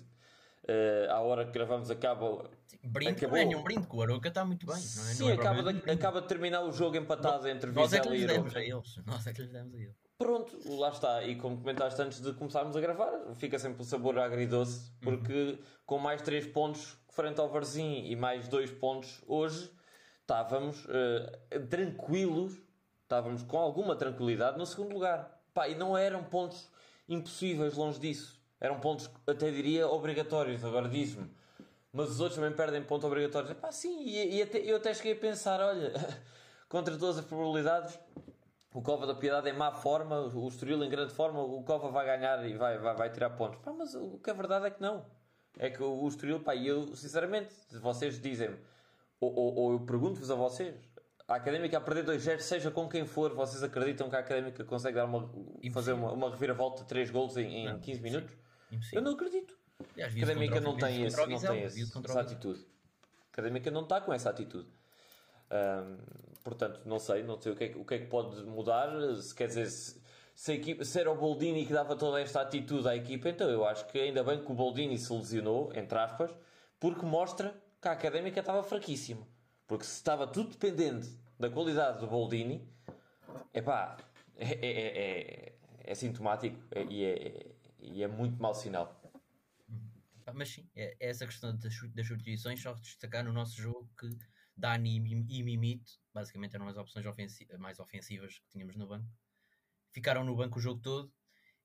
eh, 0.68 1.08
à 1.10 1.20
hora 1.20 1.46
que 1.46 1.52
gravamos, 1.52 1.90
acaba. 1.90 2.50
Brinde, 2.84 3.12
Acabou. 3.12 3.30
não 3.36 3.38
é 3.38 3.46
nenhum 3.46 3.64
brinde, 3.64 3.88
que 3.88 3.96
o 3.96 4.02
Aroca 4.02 4.30
está 4.30 4.44
muito 4.46 4.66
bem. 4.66 4.76
Não 4.76 4.82
é, 4.82 5.14
Sim, 5.14 5.24
não 5.24 5.30
é 5.30 5.34
acaba 5.34 5.74
de, 5.74 5.90
um 5.90 5.94
acaba 5.94 6.22
de 6.22 6.28
terminar 6.28 6.62
o 6.64 6.72
jogo 6.72 6.98
empatado 6.98 7.48
entre 7.48 7.72
Nós 7.72 7.94
é 7.94 8.00
que 8.00 8.10
Vizela 8.10 8.16
lhes 8.16 8.24
e 8.24 8.28
demos 8.28 8.56
Aroca. 8.56 8.60
a 8.60 8.78
eles. 8.78 9.06
Nós 9.06 9.28
é 9.28 9.34
que 9.34 9.42
lhes 9.42 9.52
demos 9.52 9.76
a 9.76 9.78
eles. 9.78 9.96
Pronto, 10.18 10.58
lá 10.80 10.90
está. 10.90 11.24
E 11.24 11.36
como 11.36 11.58
comentaste 11.58 12.02
antes 12.02 12.22
de 12.22 12.34
começarmos 12.34 12.76
a 12.76 12.82
gravar, 12.82 13.12
fica 13.36 13.58
sempre 13.60 13.82
o 13.82 13.86
sabor 13.86 14.18
agridoce, 14.20 14.92
porque 15.02 15.60
com 15.86 15.98
mais 15.98 16.22
3 16.22 16.48
pontos 16.48 16.98
frente 17.10 17.40
ao 17.40 17.50
Varzim 17.50 18.06
e 18.06 18.16
mais 18.16 18.48
2 18.48 18.72
pontos 18.72 19.22
hoje, 19.28 19.70
estávamos 20.22 20.88
eh, 20.90 21.60
tranquilos, 21.70 22.54
estávamos 23.04 23.44
com 23.44 23.58
alguma 23.58 23.96
tranquilidade 23.96 24.58
no 24.58 24.66
segundo 24.66 24.94
lugar. 24.94 25.40
Pá, 25.54 25.68
e 25.68 25.76
não 25.76 25.98
eram 25.98 26.24
pontos 26.24 26.70
impossíveis, 27.10 27.76
longe 27.76 28.00
disso. 28.00 28.41
Eram 28.62 28.80
pontos, 28.80 29.10
até 29.26 29.50
diria, 29.50 29.88
obrigatórios. 29.88 30.64
Agora 30.64 30.88
diz-me, 30.88 31.28
mas 31.92 32.12
os 32.12 32.20
outros 32.20 32.40
também 32.40 32.56
perdem 32.56 32.84
ponto 32.84 33.08
obrigatório. 33.08 33.56
Pá, 33.56 33.72
sim, 33.72 34.04
e, 34.04 34.38
e 34.38 34.42
até- 34.44 34.60
eu 34.60 34.78
até 34.78 34.94
cheguei 34.94 35.14
a 35.14 35.16
pensar, 35.16 35.60
olha, 35.60 35.92
contra 36.70 36.96
todas 36.96 37.18
as 37.18 37.26
probabilidades, 37.26 38.00
o 38.72 38.82
Cova 38.82 39.08
da 39.08 39.16
Piedade 39.16 39.50
em 39.50 39.54
má 39.54 39.72
forma, 39.72 40.22
o 40.22 40.48
Estoril 40.48 40.82
em 40.84 40.90
grande 40.90 41.12
forma, 41.12 41.42
o 41.42 41.64
Cova 41.64 41.90
vai 41.90 42.06
ganhar 42.06 42.48
e 42.48 42.56
vai, 42.56 42.78
vai, 42.78 42.96
vai 42.96 43.10
tirar 43.10 43.32
pontos. 43.32 43.60
Pá, 43.62 43.74
mas 43.74 43.96
o 43.96 44.20
que 44.24 44.30
é 44.30 44.34
verdade 44.34 44.68
é 44.68 44.70
que 44.70 44.80
não. 44.80 45.06
É 45.58 45.70
que 45.70 45.82
o 45.84 46.08
Estoril, 46.08 46.40
pá, 46.40 46.56
e 46.56 46.68
eu, 46.68 46.96
sinceramente, 46.96 47.54
vocês 47.82 48.22
dizem-me, 48.22 48.58
ou, 49.20 49.34
ou, 49.36 49.56
ou 49.56 49.72
eu 49.74 49.80
pergunto-vos 49.82 50.30
a 50.32 50.36
vocês, 50.36 50.76
a 51.28 51.36
Académica 51.36 51.78
a 51.78 51.82
perder 51.82 52.06
2-0, 52.06 52.40
seja 52.40 52.70
com 52.72 52.88
quem 52.88 53.06
for, 53.06 53.34
vocês 53.34 53.64
acreditam 53.64 54.10
que 54.10 54.16
a 54.16 54.20
Académica 54.20 54.64
consegue 54.64 54.96
dar 54.96 55.06
uma, 55.06 55.30
fazer 55.74 55.94
uma, 55.94 56.12
uma 56.12 56.30
reviravolta 56.30 56.84
de 56.84 56.90
3 56.90 57.10
golos 57.10 57.36
em, 57.38 57.46
em 57.48 57.66
Não, 57.66 57.80
15 57.80 58.02
sim. 58.10 58.28
Minutos? 58.72 58.94
Eu 58.94 59.00
Impossível. 59.00 59.02
não 59.02 59.12
acredito. 59.14 59.58
Aliás, 59.94 60.16
Académica 60.16 60.62
não 60.62 60.78
tem, 60.78 61.04
esse, 61.06 61.18
não 61.18 61.56
esse, 61.56 61.82
essa 62.06 62.20
atitude. 62.22 62.60
A 62.60 63.28
Académica 63.34 63.72
não 63.72 63.82
está 63.84 64.00
com 64.02 64.14
essa 64.14 64.30
atitude. 64.30 64.68
Portanto, 66.44 66.82
não 66.86 67.00
sei, 67.00 67.24
não 67.24 67.40
sei 67.40 67.52
o 67.52 67.56
que, 67.56 67.64
é, 67.66 67.70
que- 67.70 67.78
o 67.78 67.86
que 67.86 67.94
é 67.96 68.00
que 68.00 68.06
pode 68.08 68.42
mudar. 68.44 68.90
Se 69.18 69.34
quer 69.36 69.48
dizer, 69.48 69.68
se, 69.68 70.02
se, 70.34 70.52
a 70.52 70.56
equipa, 70.56 70.84
se 70.84 71.00
era 71.00 71.12
o 71.12 71.16
Boldini 71.16 71.66
que 71.66 71.74
dava 71.74 71.96
toda 71.96 72.20
esta 72.22 72.42
atitude 72.42 72.88
à 72.88 72.96
equipa, 72.96 73.30
então 73.30 73.50
eu 73.50 73.66
acho 73.66 73.86
que 73.88 74.00
ainda 74.00 74.24
bem 74.24 74.44
que 74.44 74.52
o 74.52 74.56
Boldini 74.56 74.98
se 74.98 75.12
lesionou, 75.14 75.72
entre 75.76 75.98
aspas, 75.98 76.32
porque 76.80 77.06
mostra 77.06 77.54
que 77.82 77.88
a 77.88 77.92
Académica 77.92 78.40
estava 78.40 78.64
fraquíssima. 78.64 79.28
Porque 79.68 79.84
se 79.86 79.96
estava 79.96 80.26
tudo 80.28 80.50
dependente 80.50 81.10
da 81.40 81.50
qualidade 81.50 82.00
do 82.00 82.08
Boldini, 82.08 82.68
epá, 83.54 83.98
é, 84.38 84.46
é, 84.46 84.72
é, 84.72 85.00
é, 85.00 85.54
é 85.92 85.96
sintomático 85.96 86.58
é- 86.72 86.84
e 86.84 87.04
é, 87.06 87.51
e 87.82 88.04
é 88.04 88.08
muito 88.08 88.42
mau 88.42 88.54
sinal. 88.54 89.02
Pá, 90.24 90.34
Mas 90.34 90.50
sim, 90.50 90.70
é, 90.76 90.96
é 91.00 91.10
essa 91.10 91.26
questão 91.26 91.58
das, 91.58 91.74
substituições, 91.74 92.62
só 92.62 92.74
destacar 92.74 93.24
no 93.24 93.34
nosso 93.34 93.60
jogo 93.60 93.90
que 94.00 94.08
Dani 94.56 94.98
e 94.98 95.00
Mim- 95.00 95.26
Mimito, 95.44 95.92
basicamente 96.14 96.56
eram 96.56 96.68
as 96.68 96.78
opções 96.78 97.06
mais 97.58 97.80
ofensivas 97.80 98.38
que 98.38 98.48
tínhamos 98.50 98.76
no 98.76 98.88
banco, 98.88 99.08
ficaram 99.92 100.24
no 100.24 100.36
banco 100.36 100.60
o 100.60 100.62
jogo 100.62 100.82
todo 100.82 101.12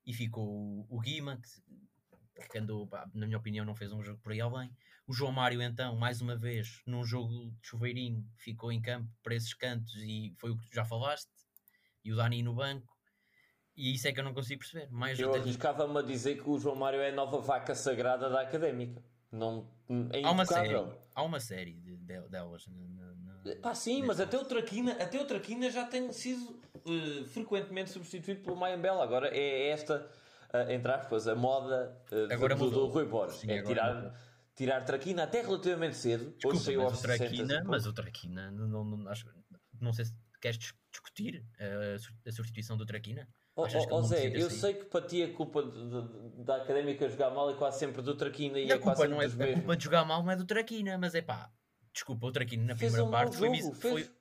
e 0.05 0.15
ficou 0.15 0.87
o, 0.89 1.01
Guima, 1.01 1.41
que, 1.41 2.49
que 2.49 2.59
andou, 2.59 2.89
na 3.13 3.27
minha 3.27 3.39
opinião, 3.39 3.65
não 3.65 3.75
fez 3.75 3.93
um 3.93 4.03
jogo 4.03 4.21
por 4.23 4.33
aí 4.33 4.41
além. 4.41 4.75
O 5.07 5.13
João 5.13 5.33
Mário, 5.33 5.61
então, 5.61 5.97
mais 5.97 6.21
uma 6.21 6.37
vez, 6.37 6.83
num 6.87 7.05
jogo 7.05 7.51
de 7.61 7.69
chuveirinho, 7.69 8.27
ficou 8.37 8.73
em 8.73 8.81
campo 8.81 9.11
para 9.23 9.35
esses 9.35 9.53
cantos 9.53 9.95
e 9.97 10.35
foi 10.39 10.51
o 10.51 10.57
que 10.57 10.67
tu 10.69 10.75
já 10.75 10.85
falaste. 10.85 11.31
E 12.05 12.13
o 12.13 12.17
Dani 12.17 12.43
no 12.43 12.55
banco. 12.55 12.96
E 13.77 13.95
isso 13.95 14.09
é 14.09 14.13
que 14.13 14.21
eu 14.21 14.25
não 14.25 14.33
consigo 14.33 14.61
perceber. 14.61 14.89
Mais 14.91 15.19
Eu 15.19 15.35
arriscava-me 15.35 15.99
a 15.99 16.03
dizer 16.03 16.43
que 16.43 16.49
o 16.49 16.59
João 16.59 16.75
Mário 16.77 17.01
é 17.01 17.11
a 17.11 17.13
nova 17.15 17.39
vaca 17.41 17.75
sagrada 17.75 18.31
da 18.31 18.41
académica. 18.41 19.03
Não, 19.31 19.69
é 20.13 20.23
há 20.25 20.31
uma 20.31 20.47
série, 20.47 20.75
há 21.15 21.23
uma 21.23 21.41
série 21.41 21.73
de, 21.75 21.97
de- 21.97 22.29
delas. 22.29 22.67
na- 22.69 23.55
Pá, 23.63 23.75
sim, 23.75 24.03
mas 24.03 24.19
até 24.19 24.37
o 24.39 24.45
Traquina, 24.45 24.93
até 24.93 25.21
o 25.21 25.25
Traquina 25.27 25.71
já 25.71 25.85
tem 25.85 26.11
sido 26.13 26.59
eh, 26.87 27.25
frequentemente 27.29 27.91
substituído 27.91 28.41
pelo 28.43 28.57
Mayambela. 28.57 29.05
Agora 29.05 29.29
é 29.29 29.69
esta, 29.69 30.09
eh, 30.53 30.75
entre 30.75 30.91
aspas, 30.91 31.29
a 31.29 31.35
moda 31.37 31.97
eh, 32.11 32.35
Agora 32.35 32.55
do, 32.57 32.61
do 32.61 32.65
mudou. 32.71 32.89
Rui 32.89 33.05
Borges. 33.05 33.41
Sim, 33.41 33.51
é 33.53 33.63
tirar, 33.63 33.95
mudou. 33.95 34.13
tirar 34.57 34.81
Traquina 34.85 35.25
até 35.25 35.43
relativamente 35.43 35.97
cedo. 35.97 36.31
Desculpa, 36.33 36.57
Hoje 36.57 36.65
saiu 36.65 36.83
mas 36.83 36.93
aos 36.93 36.99
o 36.99 37.03
60 37.03 37.19
Traquina, 37.19 37.65
mas 37.65 37.87
o 37.87 37.93
Traquina, 37.93 38.51
não, 38.51 38.67
não, 38.69 38.85
não, 38.85 39.13
não 39.81 39.93
sei 39.93 40.07
se 40.07 40.15
queres 40.41 40.59
dis- 40.59 40.75
discutir 40.91 41.45
a 42.27 42.33
substituição 42.33 42.77
do 42.77 42.87
Traquina. 42.87 43.29
Ele 43.57 43.87
não 43.87 44.03
Zé, 44.03 44.27
eu 44.37 44.51
sei 44.51 44.75
que 44.75 44.85
para 44.85 45.07
ti 45.07 45.23
a 45.23 45.33
culpa 45.33 45.63
de- 45.63 45.71
de- 45.71 46.45
da 46.45 46.57
académica 46.57 47.09
jogar 47.09 47.31
mal 47.31 47.49
é 47.51 47.55
quase 47.55 47.79
sempre 47.79 48.03
do 48.03 48.15
Traquina 48.15 48.59
e, 48.59 48.67
E 48.67 48.73
a 48.73 48.75
é 48.75 48.79
quase 48.79 49.09
não 49.09 49.23
é 49.23 49.25
a 49.27 49.53
culpa 49.55 49.77
de 49.77 49.85
jogar 49.85 50.05
mal 50.05 50.23
não 50.23 50.31
é 50.31 50.37
do 50.37 50.45
Traquina, 50.45 50.99
mas 50.99 51.15
é 51.15 51.23
pá, 51.23 51.51
desculpa, 51.91 52.27
o 52.27 52.33
Traquina 52.33 52.65
na 52.65 52.77
Fez 52.77 52.93
primeira 52.93 53.05
um 53.09 53.11
mau 53.11 53.21
parte 53.25 53.37
foi, 53.39 53.57
jogo, 53.57 53.75
foi, 53.75 53.91
fez- 54.03 54.13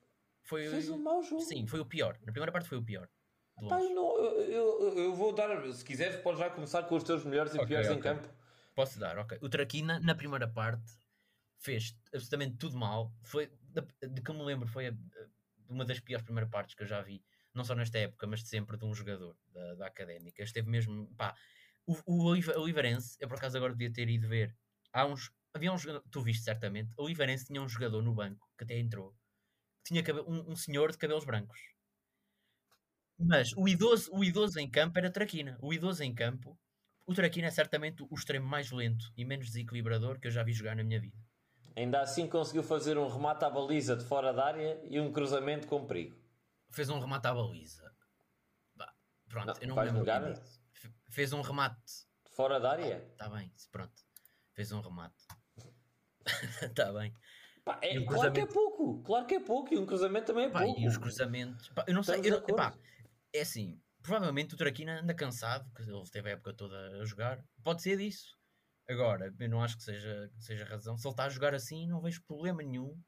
foi, 0.44 0.68
Fez 0.70 0.90
um 0.90 0.98
mau 1.00 1.22
jogo. 1.22 1.42
sim, 1.42 1.68
foi 1.68 1.82
o 1.82 1.86
pior. 1.86 2.18
Na 2.22 2.32
primeira 2.32 2.52
parte 2.52 2.70
foi 2.70 2.78
o 2.78 2.84
pior. 2.84 3.10
de 3.58 3.66
eu, 3.66 3.90
não- 3.94 4.18
eu- 4.18 4.42
eu- 4.90 4.98
eu 5.00 5.14
vou 5.16 5.34
dar, 5.34 5.62
se 5.74 5.84
quiseres, 5.84 6.16
podes 6.22 6.40
já 6.40 6.50
começar 6.50 6.84
com 6.84 6.96
os 6.96 7.04
teus 7.04 7.26
melhores 7.26 7.54
e 7.54 7.58
Ok, 7.58 7.68
piores 7.68 7.90
em 7.90 7.98
ok. 8.00 8.02
campo. 8.04 8.30
Posso 8.74 8.98
dar, 9.00 9.18
ok. 9.18 9.38
O 9.42 9.50
Traquina, 9.50 10.00
na 10.00 10.16
primeira 10.16 10.48
parte, 10.48 10.94
fez 11.58 11.94
absolutamente 12.14 12.56
tudo 12.58 12.78
mal. 12.78 13.14
Foi, 13.24 13.52
da- 13.70 13.86
de 14.08 14.22
que 14.22 14.32
eu 14.32 14.36
me 14.36 14.44
lembro, 14.44 14.68
foi 14.68 14.88
a- 14.88 14.96
uma 15.68 15.84
das 15.84 16.00
piores 16.00 16.24
primeiras 16.24 16.50
partes 16.50 16.74
que 16.76 16.84
eu 16.84 16.88
já 16.88 17.02
vi, 17.02 17.22
não 17.56 17.64
só 17.64 17.76
nesta 17.76 17.98
época, 17.98 18.28
mas 18.28 18.44
de 18.44 18.50
sempre, 18.50 18.78
de 18.78 18.86
um 18.86 18.94
jogador 18.94 19.38
da, 19.48 19.76
da 19.76 19.88
académica. 19.88 20.44
Esteve 20.44 20.70
mesmo, 20.70 21.14
pá, 21.16 21.36
o, 21.86 21.96
o 22.06 22.24
Oliveirense, 22.60 23.18
eu 23.20 23.28
por 23.28 23.38
acaso 23.38 23.58
agora 23.58 23.74
devia 23.74 23.92
ter 23.92 24.10
ido 24.10 24.28
ver. 24.28 24.56
Há 24.94 25.06
uns, 25.06 25.32
havia 25.54 25.72
um 25.72 25.78
jogador, 25.78 26.04
tu 26.12 26.22
viste 26.22 26.44
certamente, 26.44 26.94
o 26.98 27.04
Oliveirense 27.04 27.46
tinha 27.46 27.62
um 27.62 27.68
jogador 27.68 28.02
no 28.02 28.14
banco, 28.14 28.48
que 28.58 28.64
até 28.64 28.78
entrou, 28.78 29.16
que 29.84 29.94
tinha 29.94 30.04
um, 30.24 30.52
um 30.52 30.56
senhor 30.56 30.92
de 30.92 30.98
cabelos 30.98 31.26
brancos. 31.26 31.60
Mas 33.18 33.54
o 33.56 33.68
idoso, 33.68 34.12
o 34.14 34.24
idoso 34.24 34.60
em 34.60 34.70
campo 34.70 35.00
era 35.00 35.10
Traquina. 35.10 35.58
O 35.62 35.74
idoso 35.74 36.04
em 36.04 36.14
campo 36.14 36.60
o 37.08 37.14
Traquina 37.14 37.48
é 37.48 37.52
certamente 37.52 38.04
o 38.04 38.16
extremo 38.16 38.48
mais 38.48 38.72
lento 38.72 39.14
e 39.16 39.24
menos 39.24 39.46
desequilibrador 39.48 40.20
que 40.20 40.28
eu 40.28 40.32
já 40.32 40.42
vi 40.42 40.54
jogar 40.54 40.76
na 40.76 40.84
minha 40.84 41.00
vida. 41.00 41.16
Ainda 41.76 42.02
assim 42.02 42.28
conseguiu 42.28 42.64
fazer 42.64 42.98
um 42.98 43.08
remate 43.08 43.46
à 43.46 43.50
baliza 43.50 43.96
de 43.96 44.04
fora 44.04 44.34
da 44.34 44.46
área 44.46 44.80
e 44.90 45.00
um 45.00 45.12
cruzamento 45.12 45.68
com 45.68 45.86
perigo. 45.86 46.18
Fez 46.76 46.90
um 46.90 47.00
remate 47.00 47.28
à 47.28 47.34
baliza. 47.34 47.96
Bah, 48.76 48.94
pronto, 49.30 49.48
Não, 49.48 49.62
eu 49.62 49.68
não 49.68 49.76
me 50.02 50.04
lembro. 50.04 50.36
Fe- 50.74 50.94
Fez 51.10 51.32
um 51.34 51.42
remate. 51.42 51.82
Fora 52.36 52.60
da 52.60 52.72
área? 52.72 52.98
Está 53.12 53.30
bem, 53.30 53.52
pronto. 53.72 53.94
Fez 54.54 54.72
um 54.74 54.82
remate. 54.82 55.16
Está 56.62 56.92
bem. 56.94 57.14
Pá, 57.64 57.80
é, 57.82 58.00
um 58.00 58.06
claro 58.06 58.32
que 58.34 58.42
é 58.42 58.46
pouco. 58.46 59.02
Claro 59.04 59.26
que 59.26 59.36
é 59.36 59.40
pouco. 59.40 59.74
E 59.74 59.78
um 59.78 59.86
cruzamento 59.86 60.28
também 60.28 60.46
é 60.46 60.50
Pá, 60.50 60.62
pouco. 60.64 60.80
e 60.80 60.88
os 60.88 60.98
cruzamentos. 60.98 61.70
Pá, 61.70 61.86
eu 61.88 61.94
não 61.94 62.04
sei. 62.04 62.16
Estamos 62.20 62.28
eu 62.28 62.32
não- 62.32 62.56
acordo. 62.66 62.78
epá, 62.78 62.90
é 63.34 63.42
assim. 63.42 63.82
Provavelmente 64.02 64.54
o 64.54 64.58
Traquina 64.58 65.00
anda 65.02 65.16
cansado, 65.16 65.68
que 65.74 65.82
ele 65.82 66.04
teve 66.12 66.30
a 66.30 66.34
época 66.34 66.54
toda 66.54 67.02
a 67.02 67.06
jogar. 67.06 67.44
Pode 67.64 67.82
ser 67.82 67.98
disso. 67.98 68.38
Agora, 68.88 69.34
eu 69.40 69.50
não 69.50 69.64
acho 69.64 69.78
que 69.78 69.84
seja, 69.84 70.30
que 70.38 70.44
seja 70.44 70.64
razão. 70.66 70.96
Se 70.96 71.08
ele 71.08 71.14
está 71.14 71.24
a 71.26 71.30
jogar 71.30 71.56
assim, 71.56 71.88
não 71.88 72.02
vejo 72.02 72.22
problema 72.28 72.62
nenhum 72.62 73.02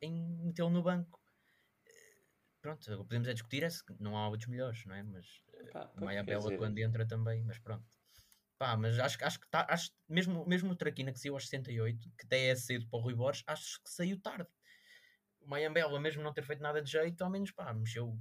em 0.00 0.36
metê-lo 0.44 0.70
no 0.70 0.82
banco. 0.84 1.19
Eh, 2.60 2.62
Pronto, 2.62 2.92
o 2.92 2.98
que 2.98 3.04
podemos 3.04 3.28
é 3.28 3.32
discutir 3.32 3.62
é 3.62 3.70
se 3.70 3.82
não 3.98 4.16
há 4.16 4.28
outros 4.28 4.48
melhores, 4.48 4.84
não 4.84 4.94
é? 4.94 5.02
Mas 5.02 5.42
Pá, 5.72 5.84
o 5.84 5.92
pois, 5.92 6.04
Maia 6.04 6.22
Bela 6.22 6.42
dizer, 6.42 6.58
quando 6.58 6.78
entra 6.78 7.06
também, 7.06 7.42
mas 7.42 7.58
pronto. 7.58 7.84
Pá, 8.58 8.76
mas 8.76 8.98
acho, 8.98 9.16
que- 9.16 9.24
acho 9.24 9.40
que 9.40 9.48
tá, 9.48 9.66
acho, 9.70 9.90
mesmo, 10.08 10.46
mesmo 10.46 10.70
o 10.70 10.76
Traquina 10.76 11.12
que 11.12 11.18
saiu 11.18 11.34
aos 11.34 11.44
68, 11.48 12.10
que 12.18 12.26
até 12.26 12.48
é 12.48 12.54
cedo 12.54 12.86
para 12.88 12.98
o 12.98 13.02
Rui 13.02 13.14
Borges, 13.14 13.42
acho 13.46 13.82
que 13.82 13.90
saiu 13.90 14.20
tarde. 14.20 14.48
O 15.40 15.48
Mayambela, 15.48 15.98
mesmo 15.98 16.22
não 16.22 16.32
ter 16.32 16.44
feito 16.44 16.62
nada 16.62 16.82
de 16.82 16.90
jeito, 16.90 17.24
ao 17.24 17.30
menos 17.30 17.50
pá, 17.52 17.72
mexeu, 17.72 18.18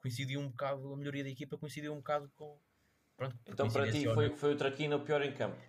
coincidiu 0.00 0.40
um 0.40 0.48
bocado, 0.48 0.92
a 0.92 0.96
melhoria 0.96 1.22
da 1.22 1.28
equipa 1.28 1.58
coincidiu 1.58 1.92
um 1.92 1.96
bocado 1.98 2.30
com. 2.34 2.58
Pronto, 3.16 3.36
Então 3.46 3.68
para 3.68 3.92
ti 3.92 4.04
foi, 4.06 4.30
foi 4.34 4.54
o 4.54 4.56
Traquina 4.56 4.96
o 4.96 5.04
pior 5.04 5.20
em 5.20 5.34
campo. 5.34 5.60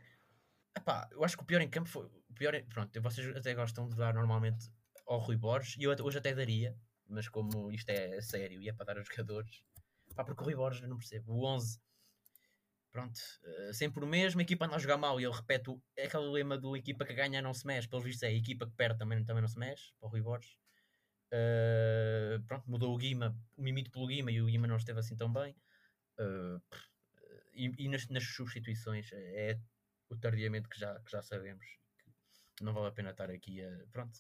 Epá, 0.77 1.10
eu 1.12 1.21
acho 1.25 1.36
que 1.36 1.43
o 1.43 1.45
pior 1.45 1.60
em 1.60 1.69
campo 1.69 1.89
foi. 1.89 2.06
O 2.30 2.34
pior 2.34 2.56
em- 2.56 2.63
pronto, 2.65 3.01
vocês 3.01 3.36
até 3.36 3.54
gostam 3.54 3.89
de 3.89 3.97
dar 3.97 4.13
normalmente 4.13 4.71
ao 5.06 5.19
Rui 5.19 5.36
Borges, 5.36 5.75
e 5.77 5.84
eu 5.84 5.91
hoje 6.01 6.17
até 6.17 6.34
daria, 6.34 6.77
mas 7.12 7.28
como 7.30 7.71
isto 7.71 7.89
é 7.89 8.21
sério 8.21 8.62
e 8.62 8.69
é 8.69 8.74
para 8.74 8.88
dar 8.88 8.97
aos 8.97 9.08
jogadores, 9.08 9.63
pá, 10.15 10.24
porque 10.24 10.41
o 10.41 10.45
Rui 10.45 10.56
Borges 10.56 10.84
eu 10.84 10.89
não 10.89 10.97
percebo. 10.97 11.34
O 11.34 11.45
11, 11.45 11.80
pronto, 12.91 13.19
eh, 13.43 13.74
sempre 13.74 14.04
o 14.04 14.08
mesmo, 14.08 14.39
a 14.39 14.43
equipa 14.43 14.65
anda 14.65 14.76
a 14.76 14.80
jogar 14.80 14.97
mal 14.97 15.19
e 15.19 15.26
ele 15.26 15.34
repete 15.34 15.69
o, 15.69 15.82
é 15.95 16.06
aquele 16.06 16.30
lema 16.30 16.58
do 16.58 16.76
equipa 16.76 17.06
que 17.06 17.13
ganha 17.13 17.41
não 17.41 17.54
se 17.54 17.65
mexe, 17.65 17.88
pelo 17.88 18.02
visto 18.02 18.24
é 18.24 18.28
a 18.28 18.34
equipa 18.34 18.65
que 18.65 18.74
perde 18.76 19.00
também, 19.00 19.24
também 19.24 19.41
não 19.41 19.47
se 19.50 19.60
mexe, 19.60 19.93
para 20.00 20.08
o 20.08 20.12
Rui 20.12 20.21
Borges. 20.21 20.56
Eh, 21.32 22.39
pronto, 22.47 22.69
mudou 22.69 22.93
o 22.93 22.97
Guima, 22.97 23.38
o 23.58 23.62
Mimito 23.62 23.89
pelo 23.91 24.08
Guima 24.08 24.32
e 24.32 24.41
o 24.41 24.45
Guima 24.47 24.67
não 24.67 24.76
esteve 24.78 25.00
assim 25.00 25.15
tão 25.15 25.32
bem. 25.32 25.56
Eh, 26.19 26.60
e 27.54 27.86
e 27.86 27.89
nas, 27.89 28.08
nas 28.10 28.24
substituições 28.24 29.10
é 29.13 29.60
o 30.10 30.17
tardiamente 30.17 30.67
que 30.69 30.80
já, 30.80 31.00
que 31.00 31.12
já 31.12 31.21
sabemos 31.21 31.65
que 32.56 32.63
não 32.63 32.74
vale 32.74 32.88
a 32.88 32.91
pena 32.91 33.12
estar 33.12 33.30
aqui 33.32 33.63
a. 33.63 33.86
Pronto, 33.91 34.19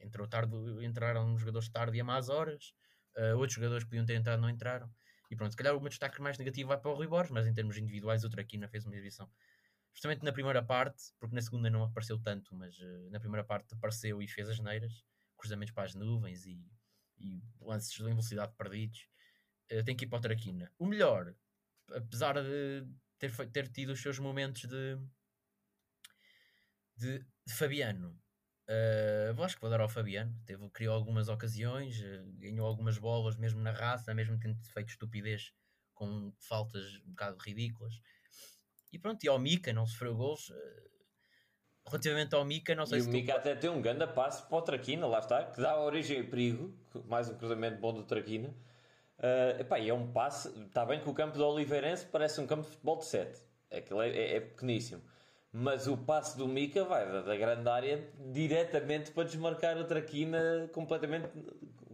entrou 0.00 0.26
tarde, 0.26 0.54
entraram 0.84 1.36
jogadores 1.38 1.68
tarde 1.68 1.96
e 1.96 2.00
a 2.00 2.04
más 2.04 2.28
horas, 2.28 2.74
eh, 3.16 3.34
outros 3.34 3.54
jogadores 3.54 3.84
que 3.84 3.90
podiam 3.90 4.04
ter 4.06 4.14
entrado 4.14 4.40
não 4.40 4.50
entraram. 4.50 4.90
E 5.30 5.36
pronto, 5.36 5.52
se 5.52 5.56
calhar 5.56 5.76
o 5.76 5.80
meu 5.80 5.88
destaque 5.88 6.20
mais 6.20 6.38
negativo 6.38 6.68
vai 6.68 6.78
para 6.78 6.90
o 6.90 6.94
Rui 6.94 7.06
Borges, 7.06 7.30
mas 7.30 7.46
em 7.46 7.54
termos 7.54 7.76
individuais, 7.76 8.24
o 8.24 8.30
Traquina 8.30 8.68
fez 8.68 8.84
uma 8.84 8.94
exibição. 8.94 9.30
Justamente 9.94 10.24
na 10.24 10.32
primeira 10.32 10.62
parte, 10.62 11.12
porque 11.18 11.34
na 11.34 11.42
segunda 11.42 11.68
não 11.70 11.84
apareceu 11.84 12.18
tanto, 12.18 12.54
mas 12.54 12.76
eh, 12.80 13.08
na 13.10 13.20
primeira 13.20 13.44
parte 13.44 13.74
apareceu 13.74 14.20
e 14.22 14.28
fez 14.28 14.48
as 14.48 14.58
neiras, 14.58 15.04
cruzamentos 15.36 15.72
para 15.72 15.84
as 15.84 15.94
nuvens 15.94 16.46
e, 16.46 16.70
e 17.18 17.42
lances 17.60 17.98
em 18.00 18.04
velocidade 18.04 18.52
perdidos. 18.56 19.08
Eh, 19.68 19.82
tem 19.82 19.96
que 19.96 20.04
ir 20.04 20.08
para 20.08 20.18
o 20.18 20.22
Traquina. 20.22 20.72
O 20.78 20.86
melhor, 20.86 21.34
apesar 21.92 22.34
de 22.42 22.86
ter, 23.18 23.32
ter 23.50 23.68
tido 23.68 23.92
os 23.92 24.00
seus 24.00 24.18
momentos 24.18 24.62
de, 24.62 24.98
de, 26.96 27.18
de 27.46 27.54
Fabiano, 27.54 28.20
eu 29.36 29.42
acho 29.44 29.56
que 29.56 29.60
vou 29.60 29.70
dar 29.70 29.80
ao 29.80 29.88
Fabiano. 29.88 30.34
Teve, 30.46 30.68
criou 30.70 30.94
algumas 30.94 31.28
ocasiões, 31.28 32.00
eh, 32.02 32.22
ganhou 32.38 32.66
algumas 32.66 32.98
bolas, 32.98 33.36
mesmo 33.36 33.60
na 33.60 33.72
raça, 33.72 34.14
mesmo 34.14 34.38
tendo 34.38 34.58
feito 34.72 34.90
estupidez 34.90 35.52
com 35.94 36.32
faltas 36.38 36.82
um 37.06 37.10
bocado 37.10 37.36
ridículas. 37.38 37.94
E 38.92 38.98
pronto, 38.98 39.22
e 39.24 39.28
ao 39.28 39.38
Mika 39.38 39.72
não 39.72 39.86
sofreu 39.86 40.14
gols. 40.16 40.50
eh, 40.50 40.82
relativamente 41.86 42.34
ao 42.34 42.44
Mika, 42.44 42.74
não 42.74 42.86
sei 42.86 42.98
E 42.98 43.02
se 43.02 43.08
o 43.08 43.10
tu- 43.10 43.14
Mica 43.16 43.34
até 43.34 43.54
tem 43.56 43.68
um 43.70 43.80
grande 43.82 44.06
passo 44.08 44.46
para 44.46 44.58
o 44.58 44.62
Traquina, 44.62 45.06
lá 45.06 45.18
está, 45.18 45.44
que 45.44 45.60
dá 45.60 45.78
origem 45.80 46.20
a 46.20 46.24
perigo. 46.24 46.72
Mais 47.06 47.28
um 47.28 47.36
cruzamento 47.36 47.78
bom 47.80 47.92
do 47.92 48.04
Traquina. 48.04 48.54
Ah, 49.18 49.56
epá, 49.60 49.78
e 49.78 49.88
é 49.88 49.94
um 49.94 50.12
passe. 50.12 50.48
Está 50.66 50.84
bem 50.86 51.00
que 51.00 51.08
o 51.08 51.14
campo 51.14 51.36
do 51.36 51.44
Oliveirense 51.46 52.06
parece 52.06 52.40
um 52.40 52.46
campo 52.46 52.62
de 52.62 52.68
futebol 52.70 52.98
de 52.98 53.06
7. 53.06 53.40
Aquilo 53.70 54.00
é, 54.02 54.08
é- 54.10 54.36
é 54.36 54.40
pequeníssimo. 54.40 55.02
Mas 55.52 55.88
o 55.88 55.96
passe 55.96 56.38
do 56.38 56.46
Mica 56.46 56.84
vai 56.84 57.04
da, 57.10 57.22
da 57.22 57.36
grande 57.36 57.68
área 57.68 58.08
diretamente 58.32 59.10
para 59.10 59.24
desmarcar 59.24 59.76
o 59.78 59.84
Traquina 59.84 60.70
completamente 60.72 61.28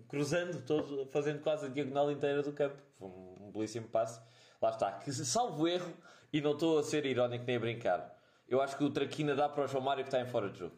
cruzando, 0.08 0.62
todo, 0.66 1.06
fazendo 1.10 1.40
quase 1.40 1.66
a 1.66 1.68
diagonal 1.68 2.10
inteira 2.10 2.42
do 2.42 2.52
campo. 2.52 2.76
Foi 2.98 3.08
um, 3.08 3.46
um 3.46 3.52
belíssimo 3.52 3.88
passe. 3.88 4.20
Lá 4.60 4.70
está, 4.70 4.92
que 4.92 5.10
salvo 5.12 5.66
erro, 5.66 5.92
e 6.32 6.40
não 6.40 6.52
estou 6.52 6.78
a 6.78 6.82
ser 6.82 7.06
irónico 7.06 7.44
nem 7.46 7.56
a 7.56 7.60
brincar. 7.60 8.16
Eu 8.46 8.60
acho 8.60 8.76
que 8.76 8.84
o 8.84 8.90
Traquina 8.90 9.34
dá 9.34 9.48
para 9.48 9.64
o 9.64 9.66
João 9.66 9.82
Mário 9.82 10.04
que 10.04 10.08
está 10.08 10.20
em 10.20 10.26
fora 10.26 10.50
de 10.50 10.58
jogo. 10.58 10.76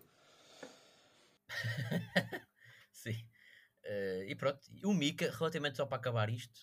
Sim. 2.93 3.27
Eh, 3.85 4.27
e 4.29 4.35
pronto, 4.35 4.61
o 4.85 4.95
Mika, 4.95 5.31
relativamente 5.37 5.77
só 5.77 5.87
para 5.87 5.99
acabar 5.99 6.31
isto, 6.31 6.61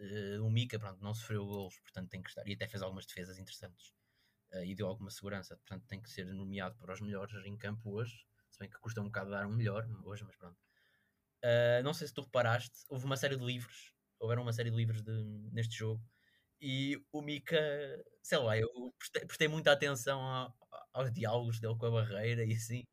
eh, 0.00 0.38
o 0.40 0.50
Mika 0.50 0.78
pronto, 0.78 1.02
não 1.02 1.14
sofreu 1.14 1.46
golos, 1.46 1.78
portanto 1.80 2.10
tem 2.10 2.22
que 2.22 2.30
estar, 2.30 2.46
e 2.46 2.54
até 2.54 2.66
fez 2.66 2.82
algumas 2.82 3.06
defesas 3.06 3.38
interessantes 3.38 3.92
eh, 4.52 4.66
e 4.66 4.74
deu 4.74 4.86
alguma 4.88 5.10
segurança, 5.10 5.56
portanto 5.56 5.86
tem 5.86 6.00
que 6.00 6.10
ser 6.10 6.26
nomeado 6.26 6.76
para 6.78 6.92
os 6.94 7.00
melhores 7.00 7.34
em 7.46 7.56
campo 7.56 7.90
hoje, 7.92 8.26
se 8.50 8.58
bem 8.58 8.68
que 8.70 8.78
custa 8.80 9.00
um 9.00 9.06
bocado 9.06 9.30
dar 9.30 9.46
um 9.46 9.52
melhor 9.54 9.86
hoje, 10.04 10.24
mas 10.24 10.36
pronto. 10.36 10.58
Eh, 11.42 11.82
não 11.82 11.92
sei 11.94 12.06
se 12.08 12.14
tu 12.14 12.22
reparaste, 12.22 12.72
houve 12.88 13.04
uma 13.04 13.16
série 13.16 13.36
de 13.36 13.44
livros, 13.44 13.92
houveram 14.20 14.42
uma 14.42 14.52
série 14.52 14.70
de 14.70 14.76
livros 14.76 15.02
de- 15.02 15.50
neste 15.52 15.76
jogo, 15.76 16.02
e 16.60 17.02
o 17.12 17.22
Mika, 17.22 17.58
sei 18.22 18.38
lá, 18.38 18.56
eu 18.58 18.68
prestei, 18.98 19.26
prestei 19.26 19.48
muita 19.48 19.72
atenção 19.72 20.20
a- 20.22 20.54
aos 20.92 21.12
diálogos 21.12 21.60
dele 21.60 21.76
com 21.78 21.86
a 21.86 21.90
barreira 21.90 22.44
e 22.44 22.54
assim. 22.54 22.84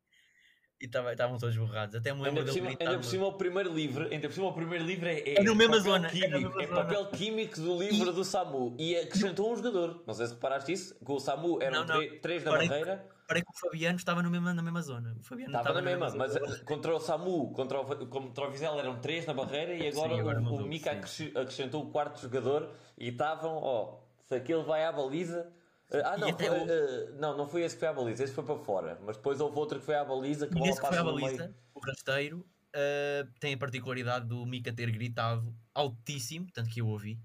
E 0.80 0.86
estavam 0.86 1.36
todos 1.38 1.56
borrados. 1.56 1.94
Até 1.94 2.12
me 2.14 2.22
lembro 2.22 2.40
Ainda 2.40 2.52
por, 2.52 2.54
cima, 2.54 2.68
ainda 2.80 2.94
por 2.96 3.04
cima 3.04 3.26
o 3.26 3.32
primeiro 3.34 3.72
livro, 3.72 4.08
ainda 4.10 4.28
por 4.28 4.34
cima 4.34 4.46
o 4.46 4.52
primeiro 4.54 4.84
livro 4.84 5.06
é, 5.08 5.18
é, 5.20 5.34
É 5.40 5.42
na 5.42 5.54
mesma 5.54 5.76
papel 5.76 5.92
zona, 5.92 6.06
é 6.06 6.10
químico, 6.10 6.60
é 6.60 6.66
zona. 6.66 6.76
papel 6.82 7.06
químico 7.08 7.60
do 7.60 7.78
livro 7.78 8.12
do 8.12 8.24
Samu 8.24 8.74
e 8.78 8.96
acrescentou 8.96 9.52
um 9.52 9.56
jogador. 9.56 10.02
Não 10.06 10.14
sei 10.14 10.26
se 10.26 10.32
reparaste 10.34 10.72
isso, 10.72 10.94
que 11.04 11.12
o 11.12 11.20
Samu 11.20 11.58
eram 11.62 11.84
Não, 11.84 12.00
não. 12.00 12.18
três 12.20 12.42
na 12.44 12.50
Parei- 12.52 12.68
barreira, 12.68 13.06
Parei 13.28 13.42
que 13.44 13.50
o 13.50 13.54
Fabiano 13.54 13.96
estava 13.96 14.22
no 14.22 14.30
mesmo, 14.30 14.52
na 14.52 14.62
mesma 14.62 14.82
zona. 14.82 15.14
O 15.20 15.22
Fabiano 15.22 15.54
estava 15.56 15.74
na 15.74 15.82
mesma, 15.82 16.10
mas 16.16 16.32
zona. 16.32 16.58
contra 16.64 16.96
o 16.96 16.98
Samu, 16.98 17.52
contra 17.52 17.80
o, 17.80 18.06
contra 18.06 18.48
o 18.48 18.50
Vizela 18.50 18.80
eram 18.80 18.98
três 19.00 19.24
na 19.26 19.34
barreira 19.34 19.74
e 19.74 19.86
agora, 19.86 20.14
Sim, 20.14 20.20
agora 20.20 20.40
o, 20.40 20.42
mudou, 20.42 20.60
o 20.64 20.66
Mika 20.68 21.06
sim. 21.06 21.30
acrescentou 21.36 21.82
o 21.84 21.90
quarto 21.90 22.20
jogador 22.20 22.70
e 22.98 23.08
estavam, 23.10 23.56
ó, 23.62 23.98
se 24.24 24.34
aquele 24.34 24.62
vai 24.62 24.84
à 24.84 24.90
baliza. 24.90 25.46
Eh, 25.92 26.02
Ah, 26.04 26.16
não, 26.18 26.32
foi, 26.32 26.48
o- 26.50 26.70
eh, 26.70 27.10
não, 27.12 27.36
não 27.36 27.46
foi 27.48 27.62
esse 27.62 27.74
que 27.76 27.80
foi 27.80 27.88
à 27.88 27.92
baliza, 27.92 28.24
esse 28.24 28.32
foi 28.34 28.44
para 28.44 28.56
fora. 28.58 28.98
Mas 29.02 29.16
depois 29.16 29.40
houve 29.40 29.58
outro 29.58 29.78
que 29.78 29.84
foi 29.84 29.94
à 29.96 30.04
baliza 30.04 30.46
que 30.48 30.54
E 30.54 30.56
bola 30.56 30.60
nesse 30.60 30.80
que 30.80 30.86
foi 30.86 30.98
à 30.98 31.04
baliza, 31.04 31.44
o 31.74 31.80
rasteiro 31.80 32.38
ah, 32.74 33.24
tem 33.40 33.54
a 33.54 33.58
particularidade 33.58 34.26
do 34.28 34.44
Mika 34.46 34.72
ter 34.74 34.90
gritado 34.90 35.54
altíssimo, 35.74 36.46
tanto 36.52 36.70
que 36.70 36.80
eu 36.80 36.88
ouvi, 36.88 37.20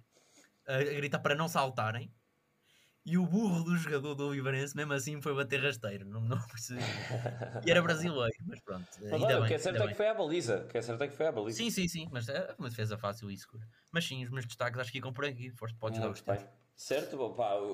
a 0.67 0.79
gritar 0.83 1.19
para 1.21 1.35
não 1.35 1.49
saltarem. 1.49 2.13
E 3.05 3.17
o 3.17 3.27
burro 3.27 3.63
do 3.63 3.77
jogador 3.77 4.15
do 4.15 4.35
Ivarense, 4.35 4.75
mesmo 4.75 4.93
assim, 4.93 5.21
foi 5.21 5.35
bater 5.35 5.61
rasteiro. 5.63 6.05
Não, 6.09 6.21
não 6.21 6.37
percebi. 6.47 6.91
E 7.63 7.71
era 7.71 7.81
brasileiro, 7.83 8.37
mas 8.47 8.61
pronto. 8.63 8.89
Mas 9.09 9.21
ainda 9.21 9.23
olha, 9.23 9.41
o 9.41 9.45
bem, 9.45 9.47
que 9.47 9.53
é 9.53 9.57
certo 9.57 9.83
é 9.83 9.87
que 9.87 9.95
foi 9.95 10.07
à 10.07 10.13
baliza. 10.13 10.65
O 10.65 10.67
que 10.67 10.77
é 10.77 10.81
certo 10.81 11.03
é 11.03 11.07
que 11.07 11.15
foi 11.15 11.27
à 11.27 11.31
baliza. 11.31 11.63
Sim, 11.63 11.69
sim, 11.71 11.87
sim, 11.87 12.07
mas 12.11 12.27
é 12.29 12.53
uma 12.59 12.69
defesa 12.69 12.97
fácil 12.99 13.31
e 13.31 13.37
segura. 13.37 13.67
Mas 13.93 14.05
sim, 14.05 14.23
os 14.23 14.29
meus 14.29 14.45
destaques 14.45 14.79
acho 14.79 14.91
que 14.91 14.97
ficam 14.99 15.13
por 15.13 15.25
aqui. 15.25 15.49
Forte, 15.51 15.77
podes 15.77 15.99
dar 15.99 16.09
os 16.11 16.21
Muito 16.21 16.25
bem. 16.25 16.37
teus. 16.37 16.47
Certo, 16.75 17.15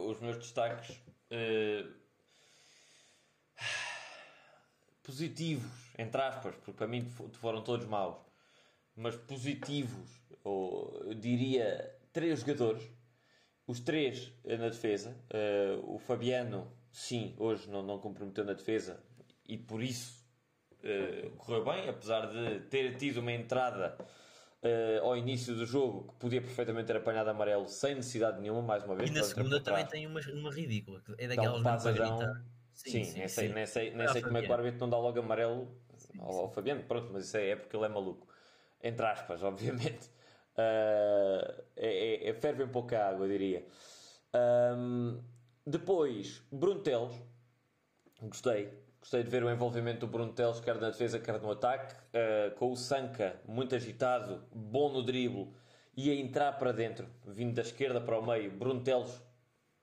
os 0.07 0.19
meus 0.19 0.37
destaques 0.37 0.95
eh, 1.29 1.85
positivos, 5.03 5.71
entre 5.97 6.21
aspas, 6.21 6.55
porque 6.55 6.71
para 6.73 6.87
mim 6.87 7.03
fo- 7.05 7.29
foram 7.33 7.61
todos 7.63 7.85
maus, 7.87 8.17
mas 8.95 9.15
positivos, 9.15 10.09
ou 10.43 10.95
eu 11.05 11.13
diria 11.15 11.95
três 12.13 12.41
jogadores, 12.41 12.83
os 13.67 13.79
três 13.79 14.31
na 14.45 14.69
defesa. 14.69 15.17
Eh, 15.29 15.79
o 15.83 15.97
Fabiano, 15.97 16.71
sim, 16.91 17.35
hoje 17.39 17.69
não, 17.69 17.81
não 17.81 17.99
comprometeu 17.99 18.43
na 18.45 18.53
defesa 18.53 19.01
e 19.47 19.57
por 19.57 19.81
isso 19.81 20.23
eh, 20.83 21.31
correu 21.37 21.63
bem, 21.65 21.89
apesar 21.89 22.27
de 22.27 22.59
ter 22.69 22.95
tido 22.97 23.19
uma 23.19 23.31
entrada 23.31 23.97
eh, 24.61 24.99
ao 25.01 25.15
início 25.17 25.55
do 25.55 25.65
jogo 25.65 26.07
que 26.09 26.15
podia 26.19 26.41
perfeitamente 26.41 26.87
ter 26.87 26.97
apanhado 26.97 27.29
amarelo 27.29 27.67
sem 27.67 27.95
necessidade 27.95 28.39
nenhuma, 28.41 28.61
mais 28.61 28.83
uma 28.83 28.95
vez. 28.95 29.09
E 29.09 29.13
na 29.13 29.23
segunda 29.23 29.63
também 29.63 29.85
tem 29.87 30.05
uma, 30.07 30.19
uma 30.33 30.51
ridícula. 30.51 31.01
É 31.17 31.27
Dá 31.35 31.43
daquelas 31.43 31.61
um 31.61 31.63
mesmo 31.63 31.81
para 31.81 31.91
pasadão. 31.91 31.93
gritar. 31.93 32.45
Sim, 32.73 33.11
nem 33.13 33.27
sei, 33.27 33.49
nem 33.49 33.65
sei, 33.65 33.91
nem 33.91 34.07
Ah, 34.07 34.11
sei 34.13 34.21
como 34.23 34.37
é 34.37 34.41
que 34.43 34.49
o 34.49 34.53
árbitro 34.53 34.79
não 34.79 34.89
dá 34.89 34.97
logo 34.97 35.19
amarelo 35.19 35.81
ao, 36.17 36.39
ao 36.41 36.51
Fabiano. 36.51 36.83
Pronto, 36.83 37.11
mas 37.13 37.25
isso 37.25 37.37
é, 37.37 37.49
é 37.49 37.55
porque 37.55 37.75
ele 37.75 37.85
é 37.85 37.89
maluco. 37.89 38.27
Entre 38.81 39.05
aspas, 39.05 39.41
obviamente. 39.43 40.09
Ah, 40.57 41.63
é, 41.75 42.25
é, 42.27 42.29
é- 42.29 42.33
ferve 42.33 42.63
um 42.63 42.69
pouco 42.69 42.95
a 42.95 43.07
água, 43.09 43.25
eu 43.25 43.29
diria. 43.29 43.67
Ahm, 44.33 45.19
depois, 45.65 46.39
Bruno 46.51 46.81
Teles. 46.81 47.21
Gostei. 48.21 48.80
Gostei 49.01 49.23
de 49.23 49.29
ver 49.31 49.43
o 49.43 49.49
envolvimento 49.49 50.01
do 50.01 50.07
Bruno 50.07 50.31
Teles, 50.31 50.59
quer 50.59 50.79
na 50.79 50.91
defesa, 50.91 51.19
quer 51.19 51.41
no 51.41 51.51
ataque. 51.51 51.95
Ah, 52.13 52.51
com 52.55 52.71
o 52.71 52.77
Sanca 52.77 53.41
muito 53.47 53.75
agitado, 53.75 54.43
bom 54.53 54.91
no 54.93 55.01
drible 55.01 55.51
e 55.97 56.11
a 56.11 56.15
entrar 56.15 56.53
para 56.53 56.71
dentro, 56.71 57.07
vindo 57.25 57.55
da 57.55 57.63
esquerda 57.63 57.99
para 57.99 58.17
o 58.19 58.25
meio. 58.25 58.51
Bruno 58.51 58.81
Teles 58.81 59.21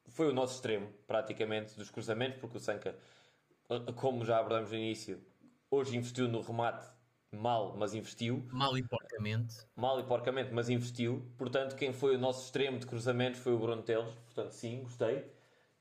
foi 0.07 0.28
o 0.28 0.33
nosso 0.33 0.54
extremo, 0.54 0.88
praticamente, 1.07 1.76
dos 1.76 1.90
cruzamentos, 1.90 2.38
porque 2.40 2.57
o 2.57 2.61
Sanca, 2.61 2.94
como 3.96 4.24
já 4.24 4.38
abordamos 4.38 4.70
no 4.70 4.76
início, 4.76 5.20
hoje 5.70 5.96
investiu 5.96 6.28
no 6.28 6.40
remate 6.40 6.87
mal, 7.31 7.76
mas 7.76 7.94
investiu. 7.94 8.46
Mal 8.50 8.78
e 8.78 8.83
porcamente. 8.83 9.57
Mal 9.76 10.00
e 10.00 10.04
porcamente, 10.04 10.52
mas 10.52 10.68
investiu. 10.68 11.22
Portanto, 11.37 11.74
quem 11.76 11.92
foi 11.92 12.16
o 12.16 12.18
nosso 12.18 12.44
extremo 12.44 12.78
de 12.78 12.87
cruzamentos 12.87 13.40
foi 13.40 13.52
o 13.52 13.59
Bruno 13.59 13.83
Teles. 13.83 14.14
Portanto, 14.14 14.52
sim, 14.52 14.83
gostei. 14.83 15.26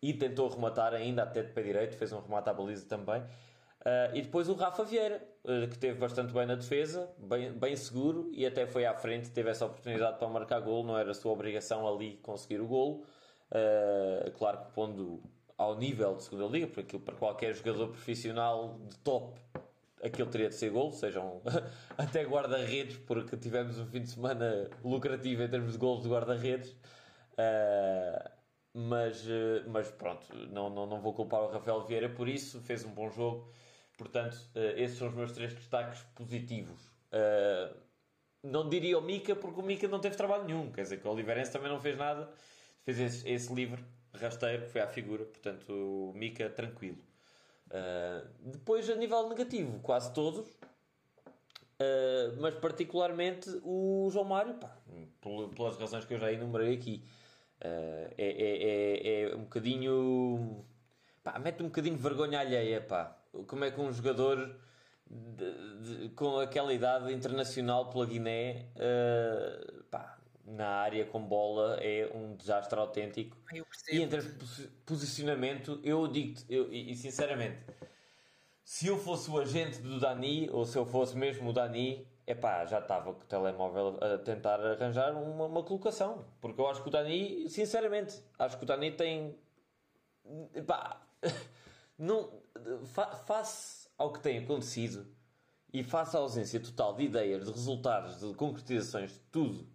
E 0.02 0.14
tentou 0.14 0.48
rematar 0.48 0.94
ainda 0.94 1.24
até 1.24 1.42
de 1.42 1.52
pé 1.52 1.62
direito, 1.62 1.98
fez 1.98 2.14
um 2.14 2.20
remate 2.20 2.50
à 2.50 2.54
baliza 2.54 2.88
também. 2.88 3.24
Ah, 3.86 4.12
e 4.14 4.22
depois 4.22 4.50
o 4.50 4.54
Rafa 4.54 4.84
Vieira, 4.84 5.22
ah, 5.46 5.68
que 5.68 5.78
teve 5.78 5.98
bastante 5.98 6.34
bem 6.34 6.46
na 6.46 6.56
defesa, 6.56 7.10
bem, 7.18 7.54
bem 7.54 7.76
seguro 7.76 8.30
e 8.34 8.46
até 8.46 8.68
foi 8.68 8.86
à 8.86 8.94
frente, 8.94 9.32
teve 9.32 9.50
essa 9.50 9.66
oportunidade 9.66 10.18
para 10.20 10.28
marcar 10.28 10.60
gol, 10.60 10.84
não 10.84 10.98
era 10.98 11.12
a 11.12 11.14
sua 11.14 11.32
obrigação 11.32 11.88
ali 11.88 12.18
conseguir 12.18 12.60
o 12.60 12.68
golo. 12.68 13.06
Ah, 13.52 14.30
claro 14.38 14.60
que 14.66 14.72
pondo 14.74 15.24
ao 15.58 15.78
nível 15.78 16.16
de 16.16 16.24
segunda 16.24 16.46
liga, 16.48 16.68
porque 16.68 16.82
aquilo 16.82 17.02
para 17.02 17.16
qualquer 17.16 17.54
jogador 17.56 17.90
profissional 17.90 18.78
de 18.90 18.98
top 19.00 19.40
aquilo 20.04 20.30
teria 20.30 20.50
de 20.50 20.56
ser 20.56 20.70
gol, 20.70 20.92
sejam 20.92 21.42
até 21.98 22.24
guarda-redes, 22.24 22.98
porque 22.98 23.38
tivemos 23.38 23.80
um 23.80 23.88
fim 23.88 24.02
de 24.02 24.10
semana 24.10 24.70
lucrativo 24.84 25.44
em 25.44 25.50
termos 25.50 25.74
de 25.74 25.78
gols 25.78 26.04
de 26.04 26.10
guarda-redes. 26.10 26.76
Ah, 27.38 28.32
mas, 28.80 29.28
eh, 29.28 29.64
mas 29.68 29.90
pronto, 29.90 30.28
não, 30.52 30.70
não, 30.70 30.86
não 30.86 31.02
vou 31.02 31.12
culpar 31.12 31.42
o 31.42 31.48
Rafael 31.50 31.82
Vieira 31.82 32.08
por 32.08 32.28
isso, 32.30 32.62
fez 32.62 32.86
um 32.86 32.92
bom 32.92 33.10
jogo. 33.10 33.52
Portanto, 33.98 34.38
eh, 34.54 34.76
esses 34.84 35.00
são 35.00 35.08
os 35.08 35.16
meus 35.16 35.32
três 35.32 35.52
destaques 35.52 36.04
positivos. 36.14 36.80
Ah, 37.12 37.74
não 38.44 38.70
diria 38.70 38.98
o 39.00 39.02
Mica, 39.02 39.36
porque 39.36 39.60
o 39.60 39.64
Mica 39.64 39.88
não 39.88 40.00
teve 40.00 40.16
trabalho 40.16 40.44
nenhum, 40.46 40.72
quer 40.72 40.84
dizer 40.84 40.98
que 41.02 41.08
o 41.08 41.12
Oliveirense 41.12 41.52
também 41.52 41.70
não 41.70 41.80
fez 41.80 41.98
nada, 41.98 42.30
fez 42.84 43.00
esse, 43.00 43.28
esse 43.28 43.52
livre 43.52 43.84
rasteiro 44.14 44.64
que 44.66 44.70
foi 44.70 44.82
à 44.82 44.88
figura, 44.88 45.26
portanto, 45.26 45.72
o 45.74 46.14
Mica 46.16 46.48
tranquilo. 46.50 47.00
Depois, 48.40 48.88
a 48.90 48.96
nível 48.96 49.28
negativo, 49.28 49.80
quase 49.80 50.14
todos, 50.14 50.48
mas 52.40 52.54
particularmente 52.56 53.50
o 53.64 54.08
João 54.12 54.26
Mário, 54.26 54.54
pá, 54.56 54.78
pel- 55.20 55.50
pelas 55.50 55.78
razões 55.78 56.06
que 56.06 56.14
eu 56.14 56.20
já 56.20 56.32
enumerei 56.32 56.76
aqui, 56.76 57.04
Uh, 57.60 58.14
é, 58.18 58.28
é, 58.28 59.22
é, 59.32 59.36
um 59.36 59.42
bocadinho. 59.44 60.66
Pá, 61.24 61.40
mete 61.40 61.62
um 61.64 61.66
bocadinho 61.68 61.96
de 61.96 62.02
vergonha 62.02 62.40
alheia, 62.40 62.82
pá. 62.82 63.18
Como 63.48 63.64
é 63.66 63.72
que 63.72 63.80
um 63.82 63.92
jogador 63.92 64.60
de- 65.10 65.82
de- 66.08 66.10
com 66.10 66.40
aquela 66.40 66.74
idade 66.74 67.12
internacional 67.14 67.90
pela 67.90 68.06
Guiné, 68.06 68.68
uh, 68.76 69.84
pá, 69.86 70.20
na 70.46 70.68
área 70.68 71.06
com 71.06 71.22
bola, 71.28 71.78
é 71.82 72.10
um 72.14 72.36
desastre 72.36 72.80
autêntico. 72.80 73.36
Eu 73.54 73.64
E 73.64 73.66
percebo. 73.66 74.02
em 74.04 74.08
termos 74.10 74.32
de 74.34 74.38
posi- 74.40 74.68
posicionamento, 74.86 75.80
eu 75.84 76.08
digo 76.08 76.40
eu, 76.50 76.72
e, 76.72 76.92
e 76.92 76.96
sinceramente, 76.96 77.60
se 78.64 78.88
eu 78.88 78.98
fosse 78.98 79.30
o 79.30 79.38
agente 79.40 79.80
do 79.82 80.00
Dani, 80.00 80.50
ou 80.52 80.66
se 80.66 80.78
eu 80.78 80.86
fosse 80.86 81.16
mesmo 81.18 81.50
o 81.50 81.54
Dani, 81.54 82.08
epá, 82.28 82.66
já 82.66 82.80
estava 82.80 83.14
com 83.14 83.22
o 83.22 83.26
telemóvel 83.26 83.98
a 84.02 84.18
tentar 84.18 84.60
arranjar 84.60 85.14
uma, 85.16 85.46
uma 85.46 85.64
colocação. 85.64 86.26
Porque 86.42 86.60
eu 86.60 86.68
acho 86.68 86.84
que 86.84 86.90
o 86.90 86.92
Dani, 86.92 87.50
sinceramente, 87.50 88.22
acho 88.38 88.58
que 88.58 88.64
o 88.64 88.68
Dani 88.68 88.92
tem. 88.92 89.40
Epá, 90.54 91.02
não, 91.98 92.42
fa, 92.86 93.08
face 93.16 93.90
ao 93.98 94.12
que 94.12 94.20
tem 94.20 94.40
acontecido 94.40 95.08
e 95.74 95.84
face 95.84 96.16
à 96.16 96.20
ausência 96.20 96.60
total 96.60 96.94
de 96.96 97.04
ideias, 97.04 97.46
de 97.46 97.52
resultados, 97.52 98.20
de 98.20 98.34
concretizações, 98.36 99.14
de 99.14 99.20
tudo 99.32 99.68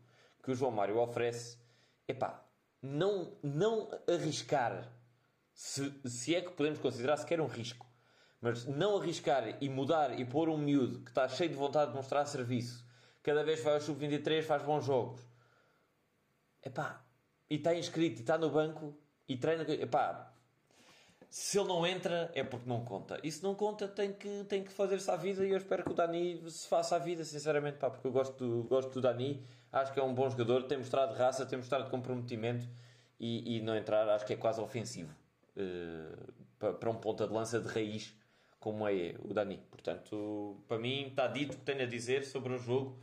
que 0.42 0.50
o 0.50 0.54
João 0.54 0.72
Mário 0.72 0.98
oferece, 0.98 1.58
epá, 2.06 2.44
não, 2.82 3.36
não 3.42 3.88
arriscar, 4.08 4.92
se, 5.54 5.92
se 6.04 6.34
é 6.34 6.40
que 6.40 6.50
podemos 6.50 6.78
considerar 6.78 7.16
sequer 7.16 7.40
um 7.40 7.46
risco, 7.46 7.86
mas 8.42 8.66
não 8.66 8.98
arriscar 9.00 9.56
e 9.62 9.68
mudar 9.68 10.18
e 10.18 10.24
pôr 10.24 10.48
um 10.50 10.58
miúdo 10.58 10.98
que 11.00 11.10
está 11.10 11.28
cheio 11.28 11.48
de 11.48 11.56
vontade 11.56 11.92
de 11.92 11.96
mostrar 11.96 12.26
serviço, 12.26 12.84
cada 13.22 13.42
vez 13.44 13.62
vai 13.62 13.74
ao 13.74 13.80
sub-23 13.80 14.42
faz 14.42 14.62
bons 14.62 14.84
jogos, 14.84 15.20
epá, 16.62 17.04
e 17.48 17.54
está 17.54 17.74
inscrito 17.74 18.18
e 18.18 18.20
está 18.22 18.36
no 18.36 18.50
banco 18.50 18.94
e 19.28 19.36
treina, 19.36 19.62
epá, 19.62 20.28
se 21.30 21.58
ele 21.58 21.68
não 21.68 21.86
entra 21.86 22.30
é 22.34 22.42
porque 22.44 22.68
não 22.68 22.84
conta. 22.84 23.18
E 23.22 23.30
se 23.32 23.42
não 23.42 23.54
conta 23.54 23.88
tem 23.88 24.12
que, 24.12 24.44
tem 24.44 24.62
que 24.62 24.70
fazer-se 24.70 25.10
à 25.10 25.16
vida 25.16 25.46
e 25.46 25.50
eu 25.50 25.56
espero 25.56 25.84
que 25.84 25.90
o 25.90 25.94
Dani 25.94 26.42
se 26.50 26.68
faça 26.68 26.96
à 26.96 26.98
vida, 26.98 27.24
sinceramente, 27.24 27.78
pá, 27.78 27.88
porque 27.88 28.06
eu 28.06 28.12
gosto 28.12 28.36
do, 28.36 28.64
gosto 28.64 28.90
do 28.90 29.00
Dani, 29.00 29.42
acho 29.70 29.92
que 29.92 30.00
é 30.00 30.02
um 30.02 30.12
bom 30.12 30.28
jogador, 30.28 30.64
tem 30.64 30.76
mostrado 30.78 31.14
raça, 31.14 31.46
tem 31.46 31.56
mostrado 31.56 31.88
comprometimento 31.88 32.68
e, 33.20 33.56
e 33.56 33.60
não 33.62 33.74
entrar 33.76 34.08
acho 34.10 34.26
que 34.26 34.32
é 34.32 34.36
quase 34.36 34.60
ofensivo 34.60 35.14
eh, 35.56 36.16
pa- 36.58 36.72
para 36.74 36.90
um 36.90 36.96
ponta 36.96 37.26
de 37.26 37.32
lança 37.32 37.60
de 37.60 37.68
raiz 37.68 38.14
como 38.62 38.88
é 38.88 39.16
o 39.18 39.34
Dani. 39.34 39.58
Portanto, 39.68 40.64
para 40.68 40.78
mim 40.78 41.08
está 41.08 41.26
dito 41.26 41.54
o 41.54 41.58
que 41.58 41.64
tenho 41.64 41.82
a 41.82 41.86
dizer 41.86 42.24
sobre 42.24 42.54
o 42.54 42.58
jogo 42.58 42.96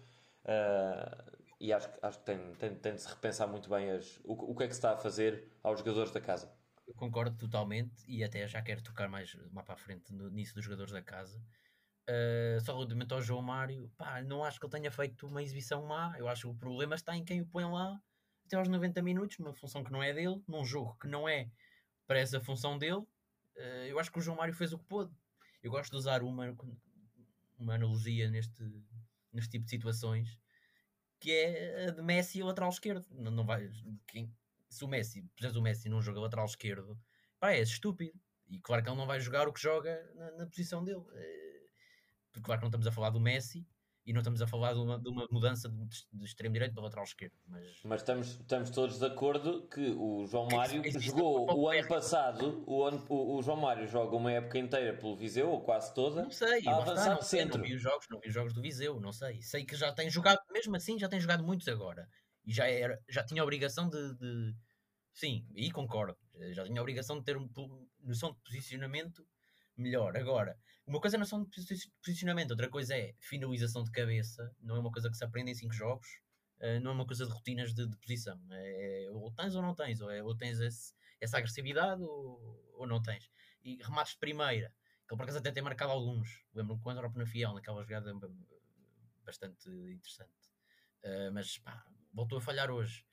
eh, 0.45 1.25
e 1.59 1.73
acho, 1.73 1.89
acho 2.01 2.19
que 2.19 2.25
tem, 2.25 2.55
tem, 2.55 2.75
tem 2.75 2.95
de 2.95 3.01
se 3.01 3.09
repensar 3.09 3.45
muito 3.45 3.69
bem 3.69 3.91
as, 3.91 4.19
o, 4.23 4.51
o 4.51 4.55
que 4.55 4.63
é 4.63 4.67
que 4.67 4.73
se 4.73 4.79
está 4.79 4.93
a 4.93 4.97
fazer 4.97 5.51
aos 5.61 5.79
jogadores 5.79 6.11
da 6.11 6.21
casa. 6.21 6.49
Eu 6.87 6.95
concordo 6.95 7.37
totalmente 7.37 8.03
e 8.07 8.23
até 8.23 8.47
já 8.47 8.61
quero 8.61 8.81
tocar 8.81 9.09
mais, 9.09 9.35
mais 9.51 9.65
para 9.65 9.75
a 9.75 9.77
frente 9.77 10.13
no, 10.13 10.29
nisso 10.29 10.55
dos 10.55 10.63
jogadores 10.63 10.93
da 10.93 11.01
casa. 11.01 11.37
Uh, 12.09 12.59
só 12.61 12.73
relativamente 12.73 13.13
ao 13.13 13.21
João 13.21 13.41
Mário, 13.41 13.91
pá, 13.97 14.23
não 14.23 14.43
acho 14.43 14.59
que 14.59 14.65
ele 14.65 14.71
tenha 14.71 14.91
feito 14.91 15.27
uma 15.27 15.43
exibição 15.43 15.85
má. 15.85 16.15
Eu 16.17 16.29
acho 16.29 16.43
que 16.43 16.47
o 16.47 16.55
problema 16.55 16.95
está 16.95 17.15
em 17.15 17.23
quem 17.23 17.41
o 17.41 17.45
põe 17.45 17.65
lá 17.65 18.01
até 18.45 18.55
aos 18.55 18.67
90 18.67 19.01
minutos, 19.03 19.37
numa 19.37 19.53
função 19.53 19.83
que 19.83 19.91
não 19.91 20.01
é 20.01 20.11
dele, 20.13 20.41
num 20.47 20.65
jogo 20.65 20.97
que 20.99 21.07
não 21.07 21.29
é 21.29 21.51
para 22.07 22.17
essa 22.17 22.39
função 22.39 22.77
dele. 22.77 23.05
Uh, 23.55 23.85
eu 23.87 23.99
acho 23.99 24.11
que 24.11 24.17
o 24.17 24.21
João 24.21 24.37
Mário 24.37 24.53
fez 24.53 24.71
o 24.73 24.79
que 24.79 24.85
pôde. 24.85 25.11
Eu 25.61 25.71
gosto 25.71 25.91
de 25.91 25.97
usar 25.97 26.23
uma 26.23 26.55
uma 27.59 27.75
analogia 27.75 28.29
neste, 28.29 28.63
neste 29.33 29.51
tipo 29.51 29.65
de 29.65 29.69
situações, 29.69 30.39
que 31.19 31.31
é 31.31 31.87
a 31.87 31.91
de 31.91 32.01
Messi 32.01 32.41
lateral 32.41 32.69
esquerdo. 32.69 33.05
Não, 33.11 33.31
não 33.31 33.45
vai, 33.45 33.69
quem, 34.07 34.33
se 34.69 34.83
o 34.83 34.87
Messi, 34.87 35.21
puseres 35.35 35.57
o 35.57 35.61
Messi 35.61 35.89
num 35.89 36.01
jogo 36.01 36.21
lateral 36.21 36.45
esquerdo, 36.45 36.97
pá, 37.39 37.51
é 37.51 37.61
estúpido. 37.61 38.17
E 38.47 38.59
claro 38.59 38.81
que 38.81 38.89
ele 38.89 38.97
não 38.97 39.05
vai 39.05 39.19
jogar 39.19 39.47
o 39.47 39.53
que 39.53 39.61
joga 39.61 40.01
na, 40.15 40.31
na 40.31 40.47
posição 40.47 40.83
dele. 40.83 41.03
É, 41.13 41.61
porque 42.31 42.45
claro 42.45 42.59
que 42.59 42.63
não 42.63 42.69
estamos 42.69 42.87
a 42.87 42.91
falar 42.91 43.09
do 43.09 43.19
Messi, 43.19 43.67
e 44.09 44.13
não 44.13 44.21
estamos 44.21 44.41
a 44.41 44.47
falar 44.47 44.73
de 44.73 44.79
uma, 44.79 44.97
de 44.97 45.07
uma 45.07 45.27
mudança 45.29 45.69
de, 45.69 45.85
de 46.11 46.25
extremo 46.25 46.51
direito 46.51 46.73
para 46.73 46.81
lateral 46.81 47.03
esquerdo. 47.03 47.35
Mas, 47.45 47.79
mas 47.83 48.01
estamos, 48.01 48.27
estamos 48.39 48.69
todos 48.71 48.97
de 48.97 49.05
acordo 49.05 49.67
que 49.67 49.91
o 49.91 50.25
João 50.25 50.47
Mário 50.47 50.81
é, 50.83 50.89
jogou 50.99 51.47
o 51.55 51.69
ano 51.69 51.87
passado, 51.87 52.63
o, 52.65 52.83
ano, 52.83 53.05
o, 53.07 53.37
o, 53.37 53.41
João 53.43 53.57
Mário 53.57 53.85
joga 53.85 54.15
uma 54.15 54.31
época 54.31 54.57
inteira 54.57 54.97
pelo 54.97 55.15
Viseu, 55.15 55.51
ou 55.51 55.61
quase 55.61 55.93
toda. 55.93 56.23
Não 56.23 56.31
sei, 56.31 56.67
a 56.67 56.77
avançar 56.77 57.13
não, 57.13 57.21
sei, 57.21 57.41
centro. 57.41 57.59
não 57.59 57.67
vi 57.67 57.75
os 57.75 57.83
jogos, 57.83 58.07
não 58.09 58.19
vi 58.19 58.29
os 58.29 58.33
jogos 58.33 58.51
do 58.51 58.61
Viseu, 58.63 58.99
não 58.99 59.11
sei. 59.11 59.43
Sei 59.43 59.63
que 59.63 59.75
já 59.75 59.93
tem 59.93 60.09
jogado, 60.09 60.41
mesmo 60.51 60.75
assim, 60.75 60.97
já 60.97 61.07
tem 61.07 61.19
jogado 61.19 61.43
muitos 61.43 61.67
agora. 61.67 62.09
E 62.43 62.51
já, 62.51 62.67
era, 62.67 62.99
já 63.07 63.23
tinha 63.23 63.43
a 63.43 63.45
obrigação 63.45 63.87
de, 63.87 64.15
de 64.15 64.55
Sim, 65.13 65.45
e 65.53 65.69
concordo. 65.69 66.17
Já 66.53 66.63
tinha 66.63 66.79
a 66.79 66.81
obrigação 66.81 67.19
de 67.19 67.25
ter 67.25 67.37
uma 67.37 67.47
noção 68.01 68.31
de 68.31 68.39
posicionamento 68.39 69.23
melhor. 69.79 70.15
Agora, 70.17 70.57
uma 70.85 70.99
coisa 70.99 71.17
é 71.17 71.19
noção 71.19 71.43
de 71.43 71.49
posicionamento, 72.03 72.51
outra 72.51 72.69
coisa 72.69 72.95
é 72.95 73.13
finalização 73.19 73.83
de 73.83 73.91
cabeça. 73.91 74.51
Não 74.59 74.75
é 74.75 74.79
uma 74.79 74.91
coisa 74.91 75.09
que 75.09 75.15
se 75.15 75.23
aprende 75.23 75.51
em 75.51 75.55
5 75.55 75.73
jogos, 75.73 76.07
uh, 76.61 76.79
não 76.81 76.91
é 76.91 76.93
uma 76.95 77.05
coisa 77.05 77.25
de 77.25 77.31
rotinas 77.31 77.73
de, 77.73 77.87
de 77.87 77.97
posição. 77.97 78.39
É, 78.51 79.05
é, 79.05 79.11
ou 79.11 79.31
tens 79.31 79.55
ou 79.55 79.61
não 79.61 79.75
tens, 79.75 80.01
ou, 80.01 80.09
é, 80.09 80.23
ou 80.23 80.35
tens 80.35 80.59
esse, 80.59 80.93
essa 81.21 81.37
agressividade 81.37 82.01
ou, 82.01 82.73
ou 82.73 82.87
não 82.87 83.01
tens. 83.01 83.29
E 83.63 83.77
remates 83.83 84.13
de 84.13 84.19
primeira, 84.19 84.73
que 85.07 85.13
ele 85.13 85.17
por 85.17 85.23
acaso 85.23 85.37
até 85.37 85.51
tem 85.51 85.63
marcado 85.63 85.91
alguns. 85.91 86.43
Lembro-me 86.53 86.81
quando 86.81 86.99
era 86.99 87.09
na 87.09 87.25
Fiel, 87.25 87.53
naquela 87.53 87.83
jogada 87.83 88.13
bastante 89.23 89.69
interessante. 89.69 90.49
Uh, 91.03 91.31
mas 91.33 91.57
pá, 91.59 91.85
voltou 92.13 92.39
a 92.39 92.41
falhar 92.41 92.71
hoje. 92.71 93.05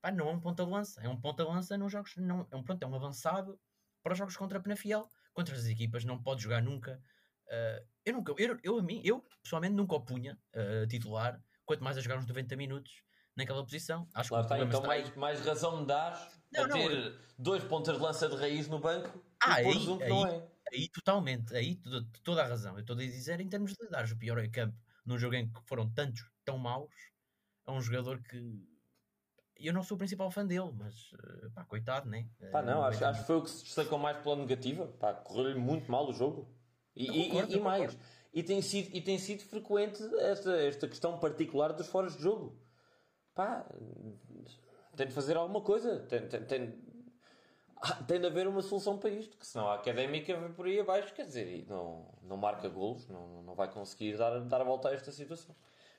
Pá, 0.00 0.10
não 0.10 0.28
é 0.28 0.32
um 0.32 0.40
ponta 0.40 0.64
de 0.64 0.70
lança, 0.70 1.02
é 1.02 1.08
um 1.08 1.20
ponta 1.20 1.44
de 1.44 1.50
lança 1.50 1.76
nos 1.76 1.92
jogos, 1.92 2.16
não, 2.16 2.46
é 2.50 2.56
um, 2.56 2.62
pronto, 2.62 2.82
é 2.82 2.86
um 2.86 2.94
avançado 2.94 3.60
para 4.02 4.12
os 4.12 4.18
jogos 4.18 4.36
contra 4.36 4.58
a 4.58 4.62
Penafiel 4.62 5.08
contra 5.32 5.54
as 5.54 5.66
equipas, 5.66 6.04
não 6.04 6.20
pode 6.22 6.42
jogar 6.42 6.62
nunca. 6.62 7.00
Uh, 7.46 7.86
eu 8.04 8.12
nunca, 8.12 8.34
eu, 8.36 8.58
eu, 8.62 8.78
a 8.78 8.82
mim, 8.82 9.00
eu 9.04 9.24
pessoalmente 9.42 9.74
nunca 9.74 9.94
o 9.94 10.00
punha 10.00 10.38
uh, 10.54 10.86
titular, 10.86 11.40
quanto 11.64 11.82
mais 11.82 11.96
a 11.96 12.00
jogar 12.00 12.18
uns 12.18 12.26
90 12.26 12.56
minutos 12.56 13.02
naquela 13.36 13.62
posição. 13.62 14.08
Acho 14.14 14.34
Lá 14.34 14.40
que 14.40 14.46
está, 14.46 14.64
então 14.64 14.82
mais, 14.82 15.14
mais 15.16 15.40
razão 15.40 15.80
me 15.80 15.86
dás 15.86 16.40
não, 16.52 16.64
a 16.64 16.68
ter 16.68 16.88
não, 16.88 17.18
dois 17.38 17.64
pontas 17.64 17.96
de 17.96 18.02
lança 18.02 18.28
de 18.28 18.36
raiz 18.36 18.68
no 18.68 18.78
banco 18.78 19.22
ah, 19.42 19.54
aí, 19.54 19.66
aí, 19.66 20.08
não 20.08 20.26
é. 20.26 20.48
Aí 20.72 20.88
totalmente, 20.88 21.54
aí 21.54 21.80
toda 22.22 22.42
a 22.42 22.46
razão. 22.46 22.74
Eu 22.74 22.80
estou 22.80 22.96
a 22.96 22.98
dizer 22.98 23.40
em 23.40 23.48
termos 23.48 23.72
de 23.72 23.88
dar 23.88 24.04
o 24.04 24.16
pior 24.16 24.38
em 24.38 24.50
campo 24.50 24.76
num 25.06 25.16
jogo 25.16 25.34
em 25.34 25.50
que 25.50 25.60
foram 25.66 25.88
tantos 25.90 26.22
tão 26.44 26.58
maus 26.58 26.92
a 27.64 27.72
um 27.72 27.80
jogador 27.80 28.20
que 28.22 28.66
eu 29.66 29.72
não 29.72 29.82
sou 29.82 29.96
o 29.96 29.98
principal 29.98 30.30
fã 30.30 30.46
dele, 30.46 30.70
mas 30.76 31.12
eh, 31.14 31.48
pá, 31.54 31.64
coitado, 31.64 32.08
né? 32.08 32.28
Pá, 32.52 32.62
não, 32.62 32.82
acho, 32.84 33.04
acho 33.04 33.20
que 33.20 33.26
foi 33.26 33.36
o 33.36 33.42
que 33.42 33.50
se 33.50 33.64
destacou 33.64 33.98
mais 33.98 34.16
pela 34.18 34.36
negativa. 34.36 34.86
Pá, 34.98 35.12
correu-lhe 35.12 35.58
muito 35.58 35.90
mal 35.90 36.08
o 36.08 36.12
jogo. 36.12 36.48
E, 36.94 37.06
concordo, 37.06 37.52
e, 37.52 37.56
e 37.56 37.60
mais. 37.60 37.98
E 38.32 38.42
tem, 38.42 38.62
sido, 38.62 38.94
e 38.94 39.00
tem 39.00 39.18
sido 39.18 39.42
frequente 39.42 40.02
esta, 40.20 40.52
esta 40.62 40.86
questão 40.86 41.18
particular 41.18 41.72
dos 41.72 41.88
foras 41.88 42.16
de 42.16 42.22
jogo. 42.22 42.60
Pá, 43.34 43.66
tem 44.96 45.06
de 45.06 45.12
fazer 45.12 45.36
alguma 45.36 45.60
coisa. 45.60 46.00
Tem, 46.00 46.28
tem, 46.28 46.44
tem, 46.44 46.78
tem 48.06 48.20
de 48.20 48.26
haver 48.26 48.46
uma 48.46 48.62
solução 48.62 48.96
para 48.96 49.10
isto, 49.10 49.36
que 49.36 49.46
senão 49.46 49.68
a 49.68 49.74
académica 49.74 50.36
vai 50.36 50.50
por 50.50 50.66
aí 50.66 50.78
abaixo, 50.78 51.12
quer 51.14 51.26
dizer, 51.26 51.48
e 51.48 51.64
não, 51.64 52.06
não 52.22 52.36
marca 52.36 52.68
golos, 52.68 53.08
não, 53.08 53.42
não 53.42 53.54
vai 53.54 53.70
conseguir 53.70 54.16
dar, 54.16 54.38
dar 54.40 54.60
a 54.60 54.64
volta 54.64 54.88
a 54.88 54.94
esta 54.94 55.10
situação. 55.10 55.54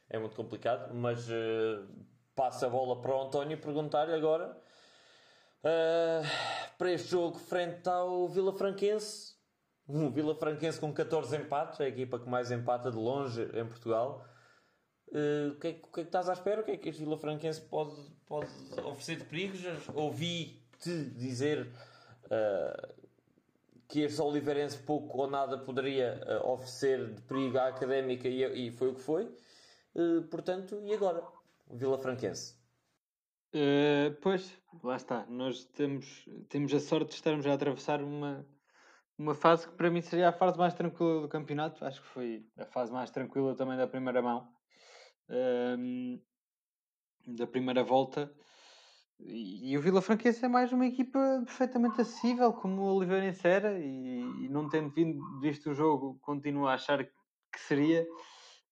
É 0.10 0.18
muito 0.18 0.36
complicado, 0.36 0.94
mas. 0.94 1.28
Uh, 1.30 1.88
passo 2.40 2.66
a 2.66 2.70
bola 2.70 3.02
para 3.02 3.14
o 3.14 3.22
António 3.22 3.58
e 3.58 3.58
perguntar-lhe 3.60 4.14
agora 4.14 4.58
uh, 5.60 6.74
para 6.78 6.94
este 6.94 7.10
jogo 7.10 7.38
frente 7.38 7.90
ao 7.90 8.30
Vila 8.30 8.54
Franquense. 8.54 9.34
Um 9.86 10.10
Vila 10.10 10.34
Franquense 10.34 10.80
com 10.80 10.94
14 10.94 11.36
empates, 11.36 11.82
a 11.82 11.88
equipa 11.90 12.18
que 12.18 12.30
mais 12.30 12.50
empata 12.50 12.90
de 12.90 12.96
longe 12.96 13.42
em 13.54 13.66
Portugal. 13.68 14.26
Uh, 15.10 15.52
o, 15.52 15.60
que 15.60 15.68
é, 15.68 15.74
que 15.74 15.80
é, 15.80 15.90
que 15.92 16.00
estás 16.00 16.30
à 16.30 16.34
espera? 16.34 16.62
O 16.62 16.64
que 16.64 16.72
é 16.72 16.78
que 16.78 16.88
este 16.88 17.04
Vila 17.04 17.18
Franquense 17.18 17.60
pode, 17.60 17.94
pode 18.26 18.48
oferecer 18.86 19.18
de 19.18 19.26
perigos? 19.26 19.60
Ouvi-te 19.94 21.10
dizer 21.10 21.68
uh, 22.24 22.94
que 23.90 24.00
este 24.00 24.22
Oliveirense 24.22 24.78
pouco 24.78 25.18
ou 25.18 25.30
nada 25.30 25.58
poderia 25.58 26.22
uh, 26.42 26.52
oferecer 26.52 27.16
de 27.16 27.22
perigo 27.24 27.58
à 27.58 27.68
académica 27.68 28.30
e, 28.30 28.68
e 28.68 28.72
foi 28.72 28.88
o 28.88 28.94
que 28.94 29.02
foi. 29.02 29.30
portanto, 30.32 30.80
e 30.86 30.94
agora? 30.94 31.38
Vila 31.70 31.98
Franquense? 31.98 32.58
Uh, 33.54 34.16
pois, 34.22 34.58
lá 34.84 34.96
está. 34.96 35.26
Nós 35.28 35.66
temos, 35.66 36.28
temos 36.50 36.74
a 36.74 36.80
sorte 36.80 37.10
de 37.10 37.16
estarmos 37.16 37.46
a 37.48 37.54
atravessar 37.54 38.02
uma, 38.02 38.46
uma 39.18 39.34
fase 39.34 39.68
que 39.68 39.76
para 39.76 39.90
mim 39.90 40.02
seria 40.02 40.30
a 40.30 40.34
fase 40.34 40.58
mais 40.58 40.74
tranquila 40.74 41.22
do 41.22 41.30
campeonato. 41.30 41.84
Acho 41.84 42.02
que 42.02 42.08
foi 42.08 42.46
a 42.58 42.66
fase 42.66 42.92
mais 42.92 43.10
tranquila 43.12 43.56
também 43.56 43.78
da 43.78 43.88
primeira 43.88 44.22
mão. 44.22 44.52
Uh, 45.30 46.22
da 47.28 47.48
primeira 47.48 47.84
volta. 47.84 48.32
E, 49.20 49.72
e, 49.72 49.78
o 49.78 49.82
Vila 49.82 50.02
Franquense 50.02 50.44
é 50.44 50.48
mais 50.48 50.72
uma 50.72 50.86
equipa 50.86 51.20
perfeitamente 51.46 52.00
acessível, 52.00 52.54
como 52.54 52.82
o 52.82 52.96
Oliveirense 52.96 53.46
era, 53.46 53.78
e, 53.78 54.22
e 54.46 54.50
não 54.50 54.70
tendo 54.70 54.90
vindo 54.92 55.40
visto 55.42 55.72
o 55.72 55.74
jogo, 55.74 56.18
continuo 56.22 56.68
a 56.68 56.76
achar 56.76 57.04
que 57.04 57.60
seria. 57.60 58.08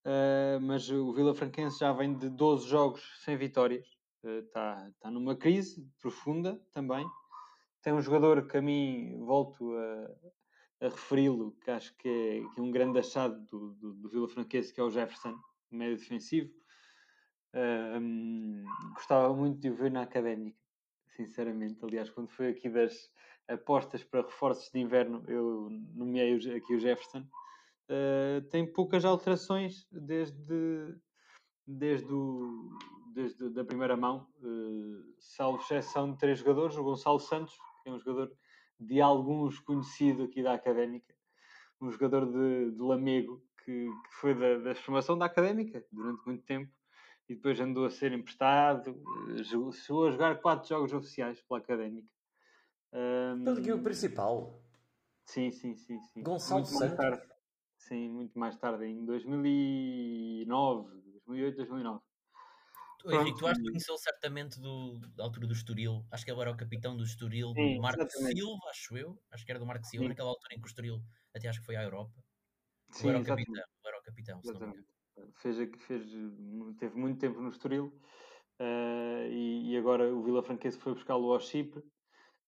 Uh, 0.08 0.58
mas 0.62 0.90
o 0.90 1.12
Vila 1.12 1.36
Franquense 1.36 1.80
já 1.80 1.92
vem 1.92 2.16
de 2.16 2.30
12 2.30 2.66
jogos 2.70 3.04
sem 3.26 3.36
vitórias. 3.36 3.86
Está 4.24 4.88
uh, 4.88 4.94
tá 5.02 5.12
numa 5.12 5.36
crise 5.36 5.86
profunda 6.00 6.58
também. 6.72 7.06
Tem 7.82 7.92
um 7.92 8.02
jogador 8.02 8.48
que 8.48 8.56
a 8.56 8.62
mim 8.62 9.18
volto 9.26 9.76
a, 9.76 10.86
a 10.86 10.90
referi-lo, 10.90 11.52
que 11.62 11.70
acho 11.70 11.94
que 11.98 12.08
é, 12.08 12.54
que 12.54 12.60
é, 12.62 12.64
um 12.64 12.72
grande 12.72 13.00
achado 13.00 13.38
do, 13.48 13.74
do, 13.74 13.94
do, 13.96 14.10
Vila 14.10 14.30
Franquense, 14.30 14.74
que 14.74 14.80
é 14.80 14.84
o 14.84 14.90
Jefferson, 14.90 15.38
médio 15.70 15.98
defensivo. 15.98 16.54
Uh, 17.54 18.00
um, 18.00 18.64
gostava 18.94 19.36
muito 19.36 19.60
de 19.60 19.70
o 19.70 19.76
ver 19.76 19.92
na 19.92 20.04
académica, 20.04 20.58
sinceramente. 21.18 21.84
Aliás, 21.84 22.10
quando 22.10 22.30
foi 22.30 22.48
aqui 22.48 22.70
das 22.70 23.12
apostas 23.46 24.06
para 24.06 24.22
reforços 24.22 24.72
de 24.72 24.80
inverno, 24.80 25.22
eu 25.28 25.70
nomeei 25.94 26.34
aqui 26.56 26.76
o 26.76 26.80
Jefferson 26.80 27.28
uh, 27.90 28.42
tem 28.50 28.66
poucas 28.66 29.06
alterações 29.06 29.88
desde, 29.92 30.96
desde, 31.66 32.12
o, 32.14 32.78
desde 33.14 33.50
da 33.50 33.64
primeira 33.64 33.96
mão, 33.96 34.28
uh, 34.42 35.14
salvo 35.20 35.62
exceção 35.62 36.12
de 36.12 36.18
três 36.18 36.40
jogadores, 36.40 36.78
o 36.78 36.84
Gonçalo 36.84 37.20
Santos, 37.20 37.56
que 37.84 37.90
é 37.90 37.94
um 37.94 38.00
jogador 38.00 38.32
de 38.80 39.02
alguns 39.02 39.60
conhecido 39.60 40.24
aqui 40.24 40.44
da 40.44 40.54
Académica, 40.54 41.14
um 41.82 41.92
jogador 41.92 42.26
de, 42.26 42.72
de 42.72 42.82
Lamego, 42.82 43.44
que, 43.64 43.88
que 43.90 44.16
foi 44.20 44.34
da, 44.34 44.58
da 44.60 44.76
formação 44.76 45.18
da 45.18 45.26
Académica 45.26 45.84
durante 45.92 46.26
muito 46.26 46.44
tempo, 46.44 46.72
e 47.30 47.36
depois 47.36 47.60
andou 47.60 47.86
a 47.86 47.90
ser 47.90 48.14
emprestado, 48.14 48.92
uh, 48.92 49.74
chegou 49.74 50.08
a 50.08 50.12
jogar 50.12 50.42
quatro 50.42 50.70
jogos 50.70 50.94
oficiais 50.94 51.42
pela 51.42 51.60
Académica. 51.60 52.10
Um, 52.94 53.44
Pelo 53.44 53.76
o 53.76 53.84
principal. 53.84 54.64
Sim, 55.26 55.52
sim, 55.52 55.76
sim. 55.76 56.00
sim. 56.00 56.24
Gonçalo 56.24 56.62
Muito 56.62 56.78
Santos. 56.78 57.37
Sim, 57.88 58.10
muito 58.10 58.38
mais 58.38 58.58
tarde, 58.58 58.86
em 58.86 59.06
2009, 59.06 60.90
2008, 61.26 61.56
2009. 61.56 62.02
Tu, 63.00 63.12
Henrique, 63.12 63.40
tu 63.40 63.48
acho 63.48 63.62
que 63.62 63.68
conheceu 63.68 63.98
certamente 63.98 64.60
do, 64.60 65.00
da 65.16 65.24
altura 65.24 65.48
do 65.48 65.54
Estoril. 65.54 66.06
Acho 66.12 66.26
que 66.26 66.32
ele 66.32 66.42
era 66.42 66.52
o 66.52 66.58
capitão 66.58 66.98
do 66.98 67.04
Estoril, 67.04 67.54
Sim, 67.54 67.76
do 67.76 67.82
Marco 67.82 68.02
exatamente. 68.02 68.40
Silva, 68.40 68.70
acho 68.70 68.98
eu. 68.98 69.18
Acho 69.32 69.46
que 69.46 69.52
era 69.52 69.60
do 69.60 69.66
Marco 69.66 69.86
Silva, 69.86 70.04
Sim. 70.04 70.10
naquela 70.10 70.30
altura 70.30 70.56
em 70.56 70.60
que 70.60 70.66
o 70.66 70.68
Estoril 70.68 71.02
até 71.34 71.48
acho 71.48 71.62
que 71.62 71.66
foi 71.66 71.78
à 71.78 71.84
Europa. 71.84 72.22
Sim, 72.92 73.10
era 73.10 73.20
o 73.20 73.24
capitão, 73.24 73.64
era 73.86 74.00
o 74.00 74.04
capitão, 74.04 74.42
fez, 75.36 75.58
fez, 75.58 76.04
teve 76.78 76.96
muito 76.96 77.20
tempo 77.20 77.40
no 77.40 77.50
Estoril 77.50 77.86
uh, 78.60 79.28
e, 79.30 79.72
e, 79.72 79.78
agora 79.78 80.14
o 80.14 80.24
Vila 80.24 80.44
Franquense 80.44 80.78
foi 80.78 80.94
buscá-lo 80.94 81.32
ao 81.32 81.40
Chipre 81.40 81.84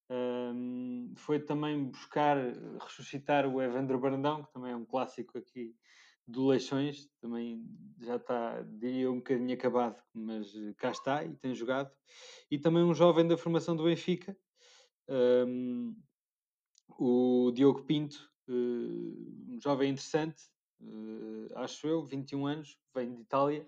um, 0.09 1.13
foi 1.15 1.39
também 1.39 1.85
buscar 1.85 2.37
ressuscitar 2.79 3.47
o 3.47 3.61
Evandro 3.61 3.99
Brandão, 3.99 4.43
que 4.43 4.51
também 4.51 4.71
é 4.71 4.75
um 4.75 4.85
clássico 4.85 5.37
aqui 5.37 5.75
do 6.27 6.47
Leixões, 6.47 7.09
também 7.19 7.63
já 7.99 8.15
está, 8.15 8.61
diria, 8.61 9.11
um 9.11 9.17
bocadinho 9.17 9.53
acabado, 9.53 10.01
mas 10.13 10.51
cá 10.77 10.91
está 10.91 11.23
e 11.23 11.35
tem 11.35 11.55
jogado. 11.55 11.91
E 12.51 12.57
também 12.59 12.83
um 12.83 12.93
jovem 12.93 13.27
da 13.27 13.37
formação 13.37 13.75
do 13.75 13.83
Benfica, 13.83 14.37
um, 15.47 15.95
o 16.97 17.51
Diogo 17.51 17.83
Pinto, 17.83 18.29
eh, 18.47 18.51
um 18.51 19.59
jovem 19.61 19.91
interessante, 19.91 20.43
uh, 20.81 21.47
acho 21.57 21.87
eu, 21.87 22.03
21 22.03 22.45
anos, 22.45 22.77
vem 22.93 23.13
de 23.13 23.21
Itália, 23.21 23.67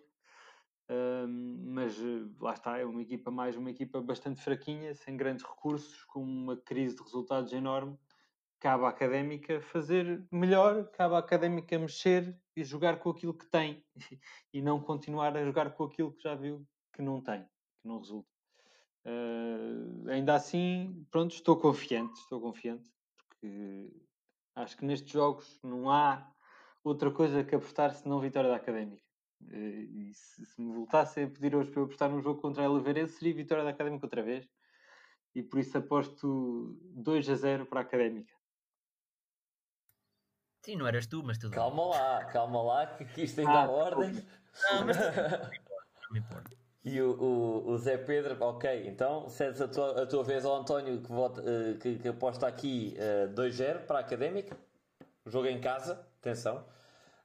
mas 1.58 1.98
eh, 1.98 2.30
lá 2.40 2.54
está, 2.54 2.78
é 2.78 2.86
uma 2.86 3.02
equipa 3.02 3.32
mais 3.32 3.56
uma 3.56 3.72
equipa 3.72 4.02
bastante 4.02 4.42
fraquinha, 4.42 4.94
sem 4.94 5.16
grandes 5.16 5.46
recursos, 5.46 6.04
com 6.06 6.22
uma 6.22 6.58
crise 6.58 6.96
de 6.96 7.04
resultados 7.04 7.54
enorme. 7.54 7.98
Cabe 8.60 8.86
à 8.86 8.90
académica 8.90 9.62
fazer 9.62 10.24
melhor, 10.32 10.90
cabe 10.92 11.16
à 11.16 11.18
académica 11.18 11.80
mexer 11.80 12.38
e 12.56 12.64
jogar 12.64 13.00
com 13.00 13.10
aquilo 13.10 13.34
que 13.34 13.50
tem 13.50 13.84
e 14.54 14.62
não 14.62 14.80
continuar 14.80 15.36
a 15.36 15.46
jogar 15.46 15.74
com 15.74 15.86
aquilo 15.86 16.12
que 16.14 16.24
já 16.24 16.36
viu 16.36 16.66
que 16.94 17.02
não 17.02 17.22
tem, 17.22 17.42
que 17.44 17.88
não 17.88 17.98
resulta. 17.98 18.30
Uh, 19.04 20.10
ainda 20.10 20.36
assim, 20.36 21.08
pronto, 21.10 21.34
estou 21.34 21.58
confiante, 21.58 22.20
estou 22.20 22.40
confiante, 22.40 22.88
porque 23.18 23.92
acho 24.56 24.78
que 24.78 24.86
nestes 24.86 25.12
jogos 25.12 25.60
não 25.64 25.90
há 25.90 26.32
outra 26.84 27.10
coisa 27.10 27.44
que 27.44 27.56
apostar 27.56 27.94
senão 27.94 28.20
vitória 28.20 28.50
da 28.50 28.58
Académica. 28.58 29.11
Uh, 29.50 29.56
e 29.56 30.14
se, 30.14 30.46
se, 30.46 30.62
me 30.62 30.74
voltassem 30.74 31.26
a 31.26 31.30
pedir 31.30 31.56
hoje 31.56 31.72
para 31.72 31.82
eu 31.82 31.86
apostar 31.86 32.10
num 32.10 32.22
jogo 32.22 32.42
contra 32.42 32.66
a 32.66 32.70
Oliveirense, 32.70 33.14
seria 33.14 33.34
vitória 33.34 33.64
da 33.64 33.72
Académica 33.72 34.06
outra 34.06 34.24
vez. 34.24 34.48
E 35.34 35.42
por 35.42 35.60
isso 35.60 35.78
aposto 35.78 36.78
2 36.94 37.30
a 37.30 37.36
0 37.36 37.66
para 37.66 37.80
a 37.80 37.84
Académica. 37.84 38.34
Sim, 40.64 40.76
não 40.76 40.88
eras 40.88 41.08
tu, 41.08 41.24
mas 41.24 41.38
tudo 41.38 41.54
Calma 41.54 41.86
lá, 41.88 42.26
calma 42.26 42.62
lá, 42.62 42.86
que 42.88 43.24
isto 43.24 43.40
ainda 43.40 43.52
ah, 43.52 43.66
há 43.66 43.70
ordem. 43.70 44.14
Não, 44.14 44.86
mas 44.86 44.98
não 46.04 46.12
me 46.12 46.20
importa. 46.20 46.62
E 46.84 47.00
o, 47.00 47.12
o, 47.12 47.70
o, 47.70 47.78
Zé 47.78 47.98
Pedro, 47.98 48.36
ok, 48.44 48.88
então 48.88 49.30
cedes 49.30 49.62
a 49.62 49.68
tua, 49.68 50.02
a 50.02 50.06
tua 50.08 50.24
vez 50.24 50.44
ao 50.44 50.56
António 50.56 51.00
que, 51.00 51.12
vota, 51.12 51.42
uh, 51.42 51.78
que, 51.78 52.00
que 52.00 52.08
aposta 52.08 52.48
aqui 52.48 52.96
uh, 52.98 53.30
eh, 53.30 53.50
2-0 53.50 53.86
para 53.86 54.00
a 54.00 54.02
Académica. 54.02 54.58
Jogo 55.28 55.46
em 55.48 55.62
casa, 55.62 56.04
atenção. 56.20 56.66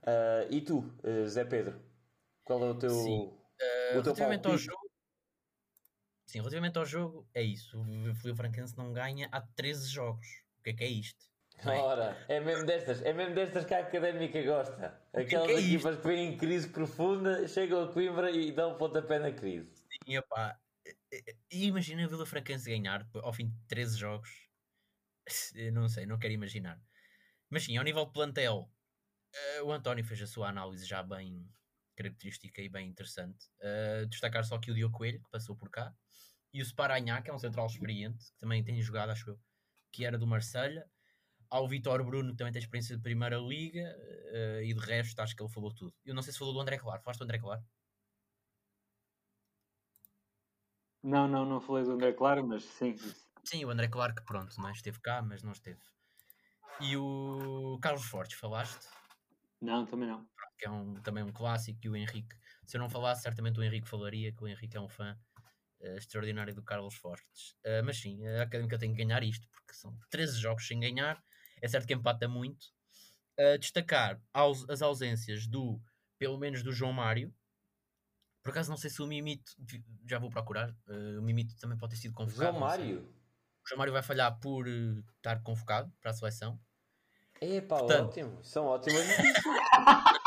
Uh, 0.02 0.46
e 0.50 0.60
tu, 0.60 0.78
uh, 0.78 1.26
Zé 1.26 1.44
Pedro, 1.44 1.74
qual 2.46 2.64
é 2.64 2.70
o 2.70 2.74
teu, 2.78 2.90
Sim. 2.90 3.26
o 3.90 4.02
teu 4.02 4.02
relativamente 4.02 4.46
ao 4.46 4.56
jogo, 4.56 4.86
Sim, 6.26 6.38
relativamente 6.38 6.78
ao 6.78 6.84
jogo, 6.84 7.28
é 7.32 7.42
isso. 7.42 7.80
O 7.80 8.14
Filipe 8.14 8.36
Franquense 8.36 8.76
não 8.76 8.92
ganha 8.92 9.28
há 9.30 9.40
13 9.40 9.88
jogos. 9.88 10.26
O 10.58 10.62
que 10.62 10.70
é 10.70 10.72
que 10.72 10.84
é 10.84 10.88
isto? 10.88 11.24
É? 11.58 11.68
Ora, 11.78 12.24
é 12.28 12.40
mesmo 12.40 12.66
destas, 12.66 13.00
é 13.02 13.12
mesmo 13.12 13.34
destas 13.34 13.64
que 13.64 13.72
a 13.72 13.78
académica 13.78 14.42
gosta. 14.42 15.00
Aquelas 15.14 15.46
que 15.46 15.52
é 15.52 15.60
equipas 15.60 15.96
que 15.96 16.06
vêm 16.06 16.34
em 16.34 16.36
crise 16.36 16.68
profunda, 16.68 17.46
chegam 17.48 17.84
a 17.84 17.92
Coimbra 17.92 18.30
e 18.30 18.52
dão 18.52 18.74
um 18.74 18.76
pontapé 18.76 19.18
na 19.18 19.32
crise. 19.32 19.72
Sim, 20.04 20.18
opá. 20.18 20.58
Imagina 21.50 22.04
a 22.04 22.08
Vila 22.08 22.26
Franquense 22.26 22.68
ganhar 22.68 23.08
ao 23.14 23.32
fim 23.32 23.48
de 23.48 23.56
13 23.68 23.98
jogos. 23.98 24.48
Não 25.72 25.88
sei, 25.88 26.06
não 26.06 26.18
quero 26.18 26.34
imaginar. 26.34 26.80
Mas 27.50 27.64
sim, 27.64 27.76
ao 27.76 27.82
nível 27.82 28.04
de 28.04 28.12
plantel, 28.12 28.70
uh, 29.60 29.64
o 29.64 29.72
António 29.72 30.04
fez 30.04 30.22
a 30.22 30.26
sua 30.26 30.48
análise 30.48 30.86
já 30.86 31.02
bem 31.02 31.48
característica 31.96 32.62
e 32.62 32.68
bem 32.68 32.88
interessante. 32.88 33.46
Uh, 33.60 34.06
destacar 34.06 34.44
só 34.44 34.56
aqui 34.56 34.70
o 34.70 34.74
Diogo 34.74 34.96
Coelho, 34.96 35.20
que 35.22 35.30
passou 35.30 35.56
por 35.56 35.70
cá, 35.70 35.92
e 36.52 36.62
o 36.62 36.64
Sparanhá, 36.64 37.20
que 37.22 37.30
é 37.30 37.34
um 37.34 37.38
central 37.38 37.66
experiente, 37.66 38.32
que 38.32 38.38
também 38.38 38.62
tem 38.62 38.80
jogado, 38.80 39.10
acho 39.10 39.30
eu, 39.30 39.38
que 39.92 40.04
era 40.04 40.18
do 40.18 40.26
Marselha 40.26 40.88
ao 41.50 41.68
Vitor 41.68 42.04
Bruno, 42.04 42.32
que 42.32 42.36
também 42.36 42.52
tem 42.52 42.60
experiência 42.60 42.96
de 42.96 43.02
Primeira 43.02 43.36
Liga, 43.38 43.96
uh, 44.32 44.62
e 44.62 44.74
de 44.74 44.80
resto 44.80 45.20
acho 45.20 45.34
que 45.34 45.42
ele 45.42 45.52
falou 45.52 45.72
tudo. 45.72 45.94
Eu 46.04 46.14
não 46.14 46.22
sei 46.22 46.32
se 46.32 46.38
falou 46.38 46.54
do 46.54 46.60
André 46.60 46.78
Claro. 46.78 47.02
Falaste 47.02 47.18
do 47.18 47.24
André 47.24 47.38
Claro? 47.38 47.62
Não, 51.02 51.28
não, 51.28 51.44
não 51.44 51.60
falei 51.60 51.84
do 51.84 51.92
André 51.92 52.12
Claro, 52.12 52.46
mas 52.46 52.64
sim. 52.64 52.96
Sim, 53.44 53.64
o 53.64 53.70
André 53.70 53.88
Claro 53.88 54.14
que 54.14 54.24
pronto, 54.24 54.60
não 54.60 54.70
esteve 54.70 55.00
cá, 55.00 55.22
mas 55.22 55.42
não 55.42 55.52
esteve. 55.52 55.80
E 56.80 56.96
o 56.96 57.78
Carlos 57.80 58.04
Fortes, 58.04 58.38
falaste? 58.38 58.86
Não, 59.60 59.86
também 59.86 60.08
não. 60.08 60.26
Que 60.58 60.66
é 60.66 60.70
um, 60.70 60.94
também 61.02 61.22
um 61.22 61.32
clássico 61.32 61.78
e 61.84 61.88
o 61.88 61.96
Henrique, 61.96 62.34
se 62.66 62.76
eu 62.76 62.80
não 62.80 62.88
falasse, 62.88 63.22
certamente 63.22 63.60
o 63.60 63.62
Henrique 63.62 63.88
falaria, 63.88 64.32
que 64.32 64.42
o 64.42 64.48
Henrique 64.48 64.76
é 64.76 64.80
um 64.80 64.88
fã 64.88 65.16
uh, 65.80 65.96
extraordinário 65.96 66.54
do 66.54 66.62
Carlos 66.62 66.94
Fortes. 66.94 67.52
Uh, 67.64 67.84
mas 67.84 67.98
sim, 67.98 68.26
a 68.26 68.42
Académica 68.42 68.78
tem 68.78 68.90
que 68.94 69.04
ganhar 69.04 69.22
isto, 69.22 69.46
porque 69.50 69.72
são 69.72 69.96
13 70.10 70.38
jogos 70.38 70.66
sem 70.66 70.80
ganhar, 70.80 71.22
é 71.60 71.68
certo 71.68 71.86
que 71.86 71.94
empata 71.94 72.28
muito. 72.28 72.66
Uh, 73.38 73.58
destacar 73.58 74.18
as 74.32 74.80
ausências 74.80 75.46
do, 75.46 75.80
pelo 76.18 76.38
menos 76.38 76.62
do 76.62 76.72
João 76.72 76.92
Mário. 76.92 77.32
Por 78.42 78.50
acaso 78.50 78.70
não 78.70 78.76
sei 78.76 78.88
se 78.88 79.02
o 79.02 79.06
Mimito, 79.06 79.52
já 80.08 80.18
vou 80.18 80.30
procurar, 80.30 80.74
o 81.18 81.20
Mimito 81.20 81.56
também 81.58 81.76
pode 81.76 81.94
ter 81.94 82.00
sido 82.00 82.14
convocado. 82.14 82.52
João 82.52 82.60
Mário? 82.60 83.00
O 83.00 83.68
João 83.68 83.78
Mário 83.78 83.92
vai 83.92 84.04
falhar 84.04 84.38
por 84.38 84.68
estar 84.68 85.42
convocado 85.42 85.92
para 86.00 86.12
a 86.12 86.14
seleção. 86.14 86.58
É 87.40 87.60
pá, 87.60 87.78
Portanto, 87.78 88.08
ótimo, 88.08 88.44
são 88.44 88.66
ótimas 88.66 89.04
Não 89.06 90.25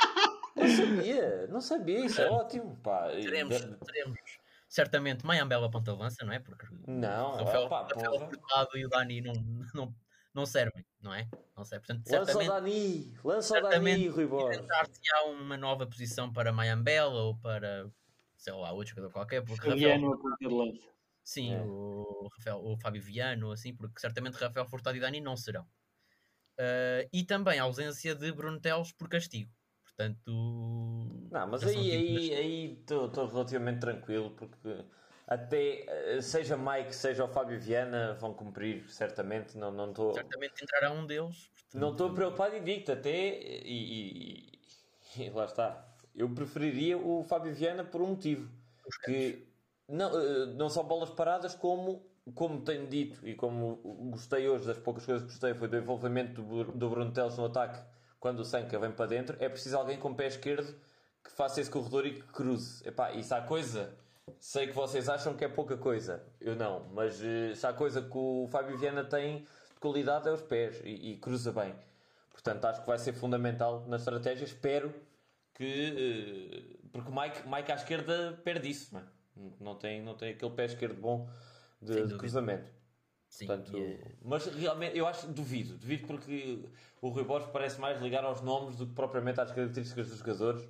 sabia, 0.79 1.47
não 1.47 1.61
sabia, 1.61 2.05
isso 2.05 2.21
é 2.21 2.29
ótimo. 2.31 2.77
Pá. 2.77 3.09
Teremos, 3.11 3.57
teremos 3.85 4.19
certamente 4.67 5.25
Mayambela 5.25 5.69
ponta 5.69 5.93
lança, 5.93 6.23
não 6.23 6.31
é? 6.31 6.39
Porque 6.39 6.67
não, 6.87 7.33
o 7.33 7.43
Rafael, 7.43 7.63
opa, 7.63 7.87
Rafael 7.87 8.67
e 8.75 8.85
o 8.85 8.89
Dani 8.89 9.21
não, 9.21 9.33
não, 9.73 9.95
não 10.33 10.45
servem, 10.45 10.85
não 11.01 11.13
é? 11.13 11.27
Não 11.57 11.65
sei. 11.65 11.79
Portanto, 11.79 12.07
lança 12.09 12.37
o 12.37 12.47
Dani, 12.47 13.13
lança 13.23 13.57
o 13.57 13.61
Dani, 13.61 14.07
Rui 14.07 14.27
Borges. 14.27 14.61
se 14.61 15.15
há 15.15 15.23
uma 15.25 15.57
nova 15.57 15.87
posição 15.87 16.31
para 16.31 16.53
Mayambela 16.53 17.21
ou 17.23 17.35
para, 17.37 17.89
sei 18.37 18.53
lá, 18.53 18.71
outro 18.71 18.91
jogador 18.91 19.11
qualquer. 19.11 19.43
Porque 19.43 19.69
Fabiano 19.69 20.11
Rafael... 20.11 20.55
lança. 20.55 20.89
Sim, 21.23 21.53
é. 21.53 21.61
o, 21.61 22.27
Rafael, 22.37 22.63
o 22.63 22.77
Fábio 22.77 23.01
Viano, 23.01 23.51
assim, 23.51 23.75
porque 23.75 23.99
certamente 23.99 24.33
Rafael 24.35 24.65
Furtado 24.65 24.97
e 24.97 24.99
Dani 24.99 25.19
não 25.19 25.35
serão. 25.35 25.63
Uh, 26.59 27.07
e 27.13 27.23
também 27.23 27.59
a 27.59 27.63
ausência 27.63 28.13
de 28.15 28.31
Bruno 28.31 28.59
Teles 28.59 28.91
por 28.91 29.07
castigo. 29.07 29.51
Portanto. 29.99 30.31
Não, 31.29 31.47
mas 31.47 31.63
aí 31.63 31.91
aí 31.91 32.33
aí 32.33 32.79
estou 32.79 33.27
relativamente 33.27 33.81
tranquilo 33.81 34.31
porque 34.31 34.85
até 35.27 36.15
eh, 36.15 36.21
seja 36.21 36.55
Mike, 36.55 36.95
seja 36.95 37.25
o 37.25 37.27
Fábio 37.27 37.59
Viana, 37.59 38.13
vão 38.13 38.33
cumprir 38.33 38.89
certamente. 38.89 39.57
Não 39.57 39.71
não 39.71 39.89
estou. 39.89 40.13
Certamente 40.13 40.63
entrará 40.63 40.91
um 40.91 41.05
deles. 41.05 41.47
Portanto... 41.47 41.81
Não 41.81 41.91
estou 41.91 42.13
preocupado 42.13 42.55
e 42.55 42.61
digo 42.61 42.89
até 42.89 43.41
e, 43.41 44.59
e, 45.17 45.21
e, 45.21 45.29
lá 45.31 45.45
está. 45.45 45.85
Eu 46.15 46.29
preferiria 46.29 46.97
o 46.97 47.25
Fábio 47.25 47.53
Viana 47.53 47.83
por 47.83 48.01
um 48.01 48.07
motivo 48.07 48.49
que 49.03 49.45
não, 49.85 50.17
eh, 50.17 50.45
não 50.55 50.69
só 50.69 50.81
bolas 50.81 51.09
paradas 51.09 51.53
como 51.55 52.07
como 52.35 52.61
tenho 52.61 52.85
dito 52.87 53.27
e 53.27 53.33
como 53.33 53.77
gostei 54.11 54.47
hoje 54.47 54.65
das 54.65 54.77
poucas 54.77 55.03
coisas 55.03 55.23
que 55.23 55.31
gostei 55.31 55.53
foi 55.55 55.67
do 55.67 55.77
envolvimento 55.77 56.43
do, 56.43 56.63
do 56.63 56.89
Bruno 56.89 57.11
Teles 57.11 57.35
no 57.37 57.45
ataque 57.45 57.79
quando 58.19 58.39
o 58.39 58.45
Sanca 58.45 58.77
vem 58.77 58.91
para 58.91 59.05
dentro 59.05 59.37
é 59.39 59.47
preciso 59.47 59.77
alguém 59.77 59.97
com 59.97 60.09
o 60.09 60.15
pé 60.15 60.27
esquerdo 60.27 60.75
que 61.23 61.31
faça 61.31 61.61
esse 61.61 61.69
corredor 61.69 62.05
e 62.05 62.13
que 62.13 62.23
cruze 62.23 62.87
Epá, 62.87 63.11
isso 63.11 63.33
há 63.33 63.41
coisa 63.41 63.95
sei 64.39 64.67
que 64.67 64.73
vocês 64.73 65.09
acham 65.09 65.33
que 65.33 65.43
é 65.43 65.47
pouca 65.47 65.77
coisa, 65.77 66.23
eu 66.39 66.55
não, 66.55 66.85
mas 66.93 67.19
uh, 67.21 67.55
se 67.55 67.65
há 67.65 67.73
coisa 67.73 68.01
que 68.01 68.17
o 68.17 68.47
Fábio 68.51 68.77
Viana 68.77 69.03
tem 69.03 69.39
de 69.39 69.79
qualidade 69.79 70.27
é 70.27 70.31
os 70.31 70.41
pés 70.41 70.81
e, 70.83 71.11
e 71.11 71.17
cruza 71.17 71.51
bem. 71.51 71.73
Portanto, 72.31 72.65
acho 72.65 72.81
que 72.81 72.87
vai 72.87 72.97
ser 72.97 73.13
fundamental 73.13 73.85
na 73.87 73.97
estratégia. 73.97 74.45
Espero 74.45 74.93
que. 75.53 76.73
Uh, 76.83 76.89
porque 76.91 77.09
o 77.09 77.15
Mike, 77.15 77.47
Mike 77.47 77.71
à 77.71 77.75
esquerda 77.75 78.39
perde 78.43 78.69
isso, 78.69 78.93
não, 78.93 79.01
é? 79.01 79.03
não, 79.59 79.75
tem, 79.75 80.01
não 80.01 80.15
tem 80.15 80.31
aquele 80.31 80.51
pé 80.51 80.65
esquerdo 80.65 80.99
bom 80.99 81.29
de, 81.81 82.07
de 82.07 82.15
cruzamento. 82.15 82.71
Sim, 83.29 83.45
Portanto, 83.45 83.77
é... 83.77 84.15
Mas 84.23 84.45
realmente 84.47 84.97
eu 84.97 85.05
acho 85.07 85.27
duvido, 85.27 85.77
duvido 85.77 86.07
porque 86.07 86.65
o 86.99 87.09
Rui 87.09 87.23
Borges 87.23 87.49
parece 87.51 87.79
mais 87.79 88.01
ligar 88.01 88.23
aos 88.23 88.41
nomes 88.41 88.75
do 88.75 88.87
que 88.87 88.93
propriamente 88.93 89.39
às 89.39 89.51
características 89.51 90.09
dos 90.09 90.17
jogadores. 90.17 90.63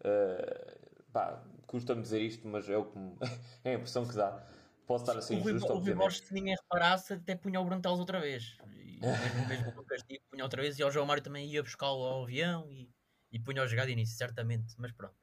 Uh, 0.00 1.02
pá, 1.12 1.42
custa-me 1.66 2.02
dizer 2.02 2.20
isto, 2.20 2.46
mas 2.48 2.68
é, 2.68 2.76
o 2.76 2.84
que 2.84 2.98
me... 2.98 3.16
é 3.64 3.70
a 3.70 3.74
impressão 3.74 4.06
que 4.06 4.14
dá. 4.14 4.44
Posso 4.86 5.04
estar 5.04 5.16
assim 5.16 5.36
injusto, 5.36 5.72
O 5.72 5.78
Rui 5.78 5.94
Borges, 5.94 6.26
se 6.26 6.34
ninguém 6.34 6.56
reparasse, 6.56 7.12
até 7.12 7.36
punha 7.36 7.60
o 7.60 7.64
Brantelos 7.64 8.00
outra 8.00 8.20
vez. 8.20 8.58
E 8.74 8.98
mesmo, 9.06 9.48
mesmo 9.48 9.72
com 9.72 9.80
o 9.82 9.84
castigo, 9.84 10.24
punha 10.28 10.42
outra 10.42 10.60
vez. 10.60 10.78
E 10.80 10.84
o 10.84 10.90
João 10.90 11.06
Mário 11.06 11.22
também 11.22 11.48
ia 11.48 11.62
buscá-lo 11.62 12.02
ao 12.02 12.24
avião 12.24 12.68
e, 12.68 12.90
e 13.30 13.38
punha 13.38 13.62
o 13.62 13.68
jogado 13.68 13.86
de 13.86 13.92
início, 13.92 14.16
certamente. 14.16 14.74
Mas 14.78 14.90
pronto. 14.90 15.14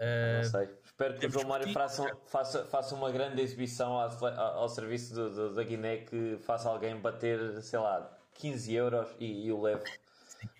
Não 0.00 0.44
sei. 0.44 0.68
Espero 0.82 1.18
que 1.18 1.26
o 1.26 1.30
João 1.30 1.48
Mário 1.48 1.72
faça, 1.72 2.16
faça, 2.26 2.64
faça 2.64 2.94
uma 2.94 3.10
grande 3.10 3.40
exibição 3.42 3.92
ao, 3.92 4.26
ao 4.26 4.68
serviço 4.68 5.14
do, 5.14 5.30
do, 5.30 5.54
da 5.54 5.62
Guiné 5.62 5.98
que 5.98 6.38
faça 6.38 6.68
alguém 6.68 6.98
bater, 6.98 7.62
sei 7.62 7.78
lá, 7.78 8.18
15 8.34 8.74
euros 8.74 9.08
e, 9.18 9.46
e 9.46 9.52
o 9.52 9.60
leve 9.60 9.84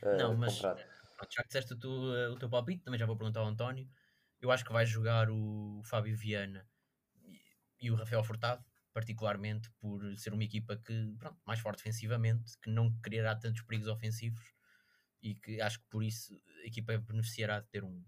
uh, 0.03 0.17
não, 0.19 0.37
mas, 0.37 0.55
comprado. 0.55 0.83
Pronto, 1.17 1.35
já 1.35 1.43
que 1.43 1.49
disseste 1.49 1.73
o, 1.73 1.79
tu, 1.79 1.89
o 1.89 2.37
teu 2.37 2.49
palpite, 2.51 2.83
também 2.83 2.99
já 2.99 3.07
vou 3.07 3.17
perguntar 3.17 3.41
ao 3.41 3.47
António. 3.47 3.89
Eu 4.41 4.51
acho 4.51 4.65
que 4.65 4.73
vai 4.73 4.87
jogar 4.87 5.31
o 5.31 5.81
Fábio 5.85 6.17
Viana 6.17 6.67
e 7.81 7.91
o 7.91 7.95
Rafael 7.95 8.23
Furtado, 8.23 8.65
particularmente 8.93 9.71
por 9.79 10.01
ser 10.17 10.33
uma 10.33 10.45
equipa 10.45 10.77
que, 10.77 11.15
pronto, 11.19 11.39
mais 11.47 11.61
forte 11.61 11.79
defensivamente, 11.79 12.59
que 12.63 12.71
não 12.71 12.93
criará 13.01 13.35
tantos 13.37 13.63
perigos 13.63 13.89
ofensivos 13.89 14.45
e 15.23 15.35
que 15.35 15.61
acho 15.61 15.79
que 15.81 15.87
por 15.91 16.03
isso 16.03 16.35
a 16.63 16.67
equipa 16.67 16.97
beneficiará 16.99 17.61
de 17.61 17.69
ter 17.69 17.85
um, 17.85 18.03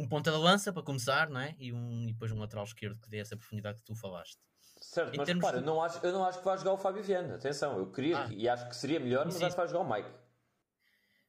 um 0.00 0.08
ponta 0.08 0.30
da 0.30 0.38
lança 0.38 0.72
para 0.72 0.82
começar, 0.82 1.28
não 1.28 1.40
é? 1.40 1.54
E, 1.58 1.72
um, 1.72 2.08
e 2.08 2.12
depois 2.12 2.32
um 2.32 2.38
lateral 2.38 2.64
esquerdo 2.64 3.00
que 3.00 3.08
dê 3.08 3.18
essa 3.18 3.36
profundidade 3.36 3.78
que 3.78 3.84
tu 3.84 3.94
falaste. 3.94 4.38
Certo, 4.80 5.14
em 5.14 5.18
mas 5.18 5.28
repara, 5.28 5.58
de... 5.58 5.66
não 5.66 5.82
acho, 5.82 6.04
eu 6.04 6.12
não 6.12 6.24
acho 6.24 6.38
que 6.38 6.44
vai 6.44 6.56
jogar 6.56 6.72
o 6.72 6.78
Fábio 6.78 7.02
Viana. 7.02 7.34
Atenção, 7.34 7.78
eu 7.78 7.90
queria 7.90 8.24
ah. 8.24 8.28
e 8.30 8.48
acho 8.48 8.68
que 8.68 8.76
seria 8.76 8.98
melhor, 8.98 9.26
mas 9.26 9.36
acho 9.36 9.50
que 9.50 9.56
vai 9.56 9.68
jogar 9.68 9.80
o 9.80 9.92
Mike. 9.92 10.10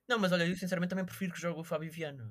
Não, 0.07 0.17
mas 0.17 0.31
olha, 0.31 0.45
eu 0.45 0.55
sinceramente 0.55 0.89
também 0.89 1.05
prefiro 1.05 1.33
que 1.33 1.39
jogue 1.39 1.59
o 1.59 1.63
Fábio 1.63 1.91
Viana 1.91 2.29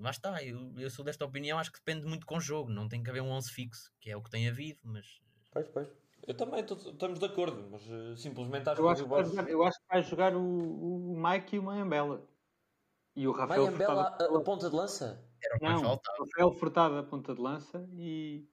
lá 0.00 0.10
está, 0.10 0.42
eu, 0.42 0.72
eu 0.78 0.90
sou 0.90 1.04
desta 1.04 1.24
opinião, 1.24 1.58
acho 1.58 1.70
que 1.70 1.78
depende 1.78 2.06
muito 2.06 2.26
com 2.26 2.38
o 2.38 2.40
jogo, 2.40 2.70
não 2.70 2.88
tem 2.88 3.02
que 3.02 3.10
haver 3.10 3.22
um 3.22 3.30
11 3.30 3.50
fixo, 3.50 3.92
que 4.00 4.10
é 4.10 4.16
o 4.16 4.22
que 4.22 4.30
tem 4.30 4.48
havido, 4.48 4.80
mas... 4.84 5.20
Pois, 5.52 5.68
pois. 5.68 5.88
Eu 6.26 6.34
também, 6.34 6.60
estamos 6.60 7.18
de 7.18 7.24
acordo, 7.24 7.68
mas 7.70 7.82
uh, 7.86 8.16
simplesmente 8.16 8.68
acho 8.68 8.80
eu 8.80 8.84
que, 8.84 8.90
acho 8.92 9.04
que 9.04 9.36
jogar, 9.36 9.50
Eu 9.50 9.64
acho 9.64 9.78
que 9.80 9.86
vai 9.88 10.02
jogar 10.02 10.34
o, 10.34 11.12
o 11.12 11.16
Mike 11.16 11.56
e 11.56 11.58
o 11.58 11.62
Mayambela. 11.62 12.22
E 13.16 13.26
o 13.26 13.32
Rafael 13.32 13.64
Mayambela, 13.64 14.16
a, 14.20 14.36
a 14.36 14.40
ponta 14.40 14.68
de 14.68 14.76
lança? 14.76 15.24
Era 15.42 15.56
o 15.56 15.64
Não, 15.64 15.82
faltava. 15.82 16.18
Rafael 16.18 16.52
Furtado 16.52 16.96
a 16.98 17.02
ponta 17.02 17.34
de 17.34 17.40
lança 17.40 17.88
e. 17.94 18.46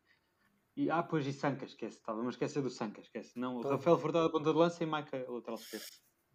e 0.75 0.89
ah, 0.89 1.03
pois 1.03 1.25
e 1.27 1.33
Sanca, 1.33 1.65
esquece. 1.65 1.97
Estava-me 1.97 2.27
a 2.27 2.29
esquecer 2.29 2.61
do 2.61 2.69
Sanca, 2.69 3.01
esquece. 3.01 3.37
Não. 3.39 3.61
Rafael 3.61 3.97
Furtado 3.97 4.27
a 4.27 4.29
ponta 4.31 4.51
de 4.51 4.57
lança 4.57 4.83
e 4.83 4.87
Maica 4.87 5.17
lateral 5.29 5.55
esquerdo. 5.55 5.85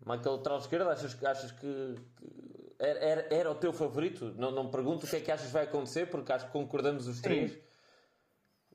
Michael 0.05 0.37
lateral 0.37 0.59
esquerdo, 0.59 0.89
achas, 0.91 1.15
que- 1.15 1.25
achas 1.27 1.53
que, 1.53 1.95
que 2.19 2.75
era, 2.81 2.99
era, 2.99 3.35
era 3.35 3.51
o 3.51 3.55
teu 3.55 3.73
favorito? 3.73 4.35
Não, 4.37 4.51
não 4.51 4.65
me 4.65 4.71
pergunto 4.73 5.07
o 5.07 5.09
que 5.09 5.15
é 5.17 5.21
que 5.21 5.31
achas 5.31 5.47
que 5.47 5.53
vai 5.53 5.63
acontecer, 5.65 6.07
porque 6.11 6.33
acho 6.33 6.47
que 6.47 6.53
concordamos 6.53 7.07
os 7.07 7.21
três. 7.21 7.57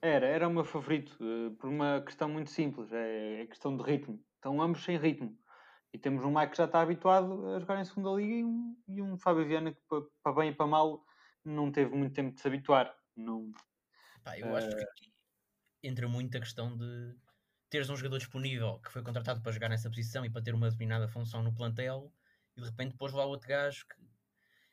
Era, 0.02 0.28
era 0.28 0.48
o 0.48 0.52
meu 0.54 0.64
favorito, 0.64 1.18
eh, 1.22 1.50
por 1.60 1.70
uma 1.70 2.02
questão 2.02 2.30
muito 2.30 2.52
simples, 2.52 2.94
é, 2.94 3.42
é 3.42 3.46
questão 3.48 3.76
de 3.76 3.84
ritmo. 3.84 4.24
Estão 4.36 4.62
ambos 4.62 4.84
sem 4.84 4.96
ritmo. 4.98 5.38
E 5.92 5.98
temos 5.98 6.24
um 6.24 6.30
Mike 6.34 6.52
que 6.52 6.58
já 6.58 6.66
está 6.66 6.82
habituado 6.82 7.48
a 7.48 7.60
jogar 7.60 7.82
em 7.82 7.86
segunda 7.86 8.12
liga 8.12 8.36
e 8.36 8.44
um, 8.46 8.78
e 8.88 9.02
um 9.02 9.18
Fábio 9.18 9.46
Viana 9.46 9.72
que, 9.74 9.82
pa- 9.90 10.04
para 10.24 10.34
bem 10.34 10.52
e 10.52 10.56
para 10.56 10.68
mal, 10.68 11.04
não 11.50 11.72
teve 11.72 11.96
muito 11.96 12.14
tempo 12.14 12.34
de 12.36 12.42
se 12.42 12.48
habituar. 12.48 12.98
Não, 13.16 13.52
Pá, 14.24 14.38
eu 14.40 14.56
acho 14.56 14.76
que 14.76 14.84
aqui 14.86 15.14
entra 15.84 16.08
muito 16.08 16.38
a 16.38 16.42
questão 16.42 16.78
de 16.78 17.16
teres 17.70 17.90
um 17.90 17.98
jogador 17.98 18.20
disponível 18.20 18.80
que 18.82 18.92
foi 18.92 19.04
contratado 19.04 19.42
para 19.42 19.52
jogar 19.52 19.70
nessa 19.70 19.90
posição 19.90 20.26
e 20.26 20.32
para 20.32 20.44
ter 20.44 20.54
uma 20.56 20.70
determinada 20.70 21.08
função 21.10 21.44
no 21.44 21.54
plantel 21.56 22.14
e 22.58 22.62
de 22.62 22.68
repente 22.70 22.98
pôs 22.98 23.14
lá 23.14 23.26
outro 23.26 23.50
gajo 23.50 23.86
que 23.88 23.96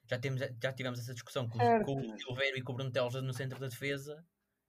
já, 0.09 0.19
temos, 0.19 0.41
já 0.41 0.73
tivemos 0.73 1.01
essa 1.01 1.15
discussão 1.15 1.49
com, 1.49 1.59
com 1.81 2.01
o 2.01 2.19
Silveiro 2.19 2.59
e 2.59 2.63
com 2.63 2.73
o 2.73 2.77
Bruno 2.77 2.93
Teles 2.93 3.15
no 3.15 3.33
centro 3.35 3.59
da 3.61 3.69
defesa 3.69 4.27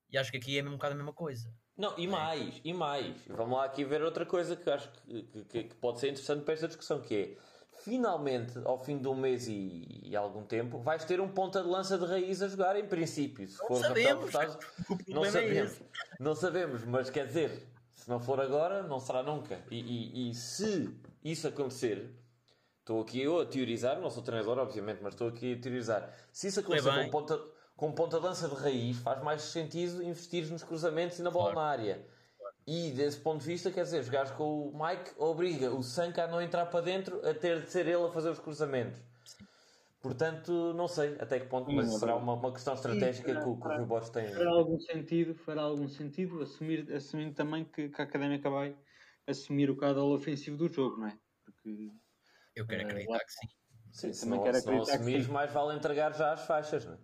e 0.09 0.17
acho 0.17 0.31
que 0.31 0.37
aqui 0.37 0.57
é 0.57 0.61
mesmo 0.61 0.75
um 0.75 0.77
bocado 0.77 0.93
a 0.95 0.97
mesma 0.97 1.13
coisa. 1.13 1.55
Não, 1.77 1.97
e 1.99 2.07
mais, 2.07 2.61
e 2.63 2.73
mais. 2.73 3.27
Vamos 3.27 3.57
lá 3.57 3.65
aqui 3.65 3.83
ver 3.83 4.01
outra 4.01 4.25
coisa 4.25 4.55
que 4.55 4.69
acho 4.69 4.91
que, 4.91 5.23
que- 5.45 5.63
que 5.65 5.75
pode 5.75 5.99
ser 5.99 6.09
interessante 6.09 6.43
para 6.45 6.53
esta 6.53 6.67
discussão, 6.67 7.01
que 7.01 7.15
é 7.15 7.37
finalmente, 7.85 8.59
ao 8.65 8.77
fim 8.83 8.97
de 8.97 9.07
um 9.07 9.13
mês 9.15 9.47
e, 9.47 10.01
e 10.03 10.15
algum 10.15 10.43
tempo, 10.43 10.79
vais 10.79 11.05
ter 11.05 11.21
um 11.21 11.27
ponta 11.27 11.61
de 11.61 11.67
lança 11.69 11.97
de 11.99 12.05
raiz 12.05 12.41
a 12.41 12.47
jogar, 12.47 12.75
em 12.75 12.85
princípio. 12.87 13.47
Se 13.47 13.59
Não 13.61 13.67
for 13.67 13.81
sabemos. 13.81 14.31
Furtado, 14.31 14.59
O 15.07 15.13
não 15.13 15.23
é 15.23 15.29
sabemos. 15.31 15.71
esse. 15.71 15.81
Não 16.19 16.35
sabemos, 16.35 16.83
mas 16.83 17.09
quer 17.11 17.27
dizer, 17.27 17.67
se 17.93 18.09
não 18.09 18.19
for 18.19 18.41
agora, 18.41 18.81
não 18.83 18.99
será 18.99 19.21
nunca. 19.21 19.59
E, 19.69 19.79
e- 19.79 20.29
e 20.31 20.33
se 20.33 20.89
isso 21.23 21.47
acontecer, 21.47 22.09
estou 22.79 23.01
aqui 23.01 23.21
eu 23.21 23.39
a 23.39 23.45
teorizar, 23.45 24.01
não 24.01 24.09
sou 24.09 24.23
treinador, 24.23 24.57
obviamente, 24.57 24.99
mas 25.03 25.13
estou 25.13 25.27
aqui 25.27 25.53
a 25.53 25.59
teorizar. 25.61 26.11
Se 26.33 26.47
isso 26.47 26.59
acontecer 26.59 26.91
com 27.05 27.09
ponta, 27.11 27.39
com 27.77 27.91
ponta 27.91 28.17
de 28.19 28.25
lança 28.25 28.49
de 28.49 28.55
raiz, 28.55 28.97
faz 28.97 29.21
mais 29.23 29.43
sentido 29.43 30.01
investir 30.01 30.49
nos 30.51 30.63
cruzamentos 30.63 31.19
e 31.19 31.21
na 31.21 31.29
bola 31.29 31.51
Claro. 31.53 31.59
na 31.59 31.71
área. 31.71 32.07
E 32.67 32.91
desse 32.91 33.19
ponto 33.19 33.41
de 33.41 33.47
vista, 33.47 33.71
quer 33.71 33.83
dizer, 33.83 34.03
jogares 34.03 34.31
com 34.31 34.69
o 34.69 34.85
Mike 34.85 35.11
obriga 35.17 35.71
o 35.73 35.83
Sanka 35.83 36.23
a 36.23 36.27
não 36.27 36.41
entrar 36.41 36.65
para 36.67 36.81
dentro, 36.81 37.27
a 37.27 37.33
ter 37.33 37.61
de 37.61 37.69
ser 37.69 37.85
ele 37.87 38.03
a 38.05 38.11
fazer 38.11 38.29
os 38.29 38.39
cruzamentos. 38.39 38.99
Portanto, 40.01 40.73
não 40.73 40.87
sei 40.87 41.15
até 41.19 41.39
que 41.39 41.47
ponto, 41.47 41.67
Sim, 41.67 41.75
mas 41.75 41.87
é 41.87 41.99
será 41.99 42.15
uma, 42.15 42.33
uma 42.33 42.51
questão 42.53 42.73
estratégica 42.75 43.33
que, 43.35 43.47
o- 43.47 43.57
que 43.59 43.67
o 43.67 43.71
Rui 43.71 43.85
Borges 43.85 44.09
tem. 44.11 44.27
fará 44.33 44.51
algum 44.51 44.79
sentido, 44.79 45.35
fará 45.35 45.61
algum 45.63 45.87
sentido, 45.87 46.41
assumir, 46.41 46.91
assumindo 46.93 47.33
também 47.35 47.65
que, 47.65 47.89
que 47.89 48.01
a 48.01 48.05
Académica 48.05 48.49
vai 48.49 48.77
assumir 49.27 49.69
o 49.69 49.77
caudal 49.77 50.11
ofensivo 50.11 50.57
do 50.57 50.71
jogo, 50.71 50.97
não 50.97 51.07
é? 51.07 51.19
Porque 51.43 51.91
Eu 52.55 52.65
quero 52.67 52.81
Eh, 52.81 52.83
acreditar 52.83 53.13
lá- 53.13 53.19
que 53.19 53.31
sim. 53.31 53.47
Sim, 53.91 54.13
se 54.13 54.21
também 54.21 54.39
não, 54.39 54.43
quero 54.43 54.57
se 54.57 54.67
acreditar 54.67 54.97
que 54.99 55.05
assumires, 55.05 55.25
sim. 55.25 55.27
mais 55.27 55.51
vale 55.53 55.75
entregar 55.77 56.13
já 56.13 56.33
as 56.33 56.45
faixas, 56.45 56.85
não 56.85 56.93
é? 56.95 56.99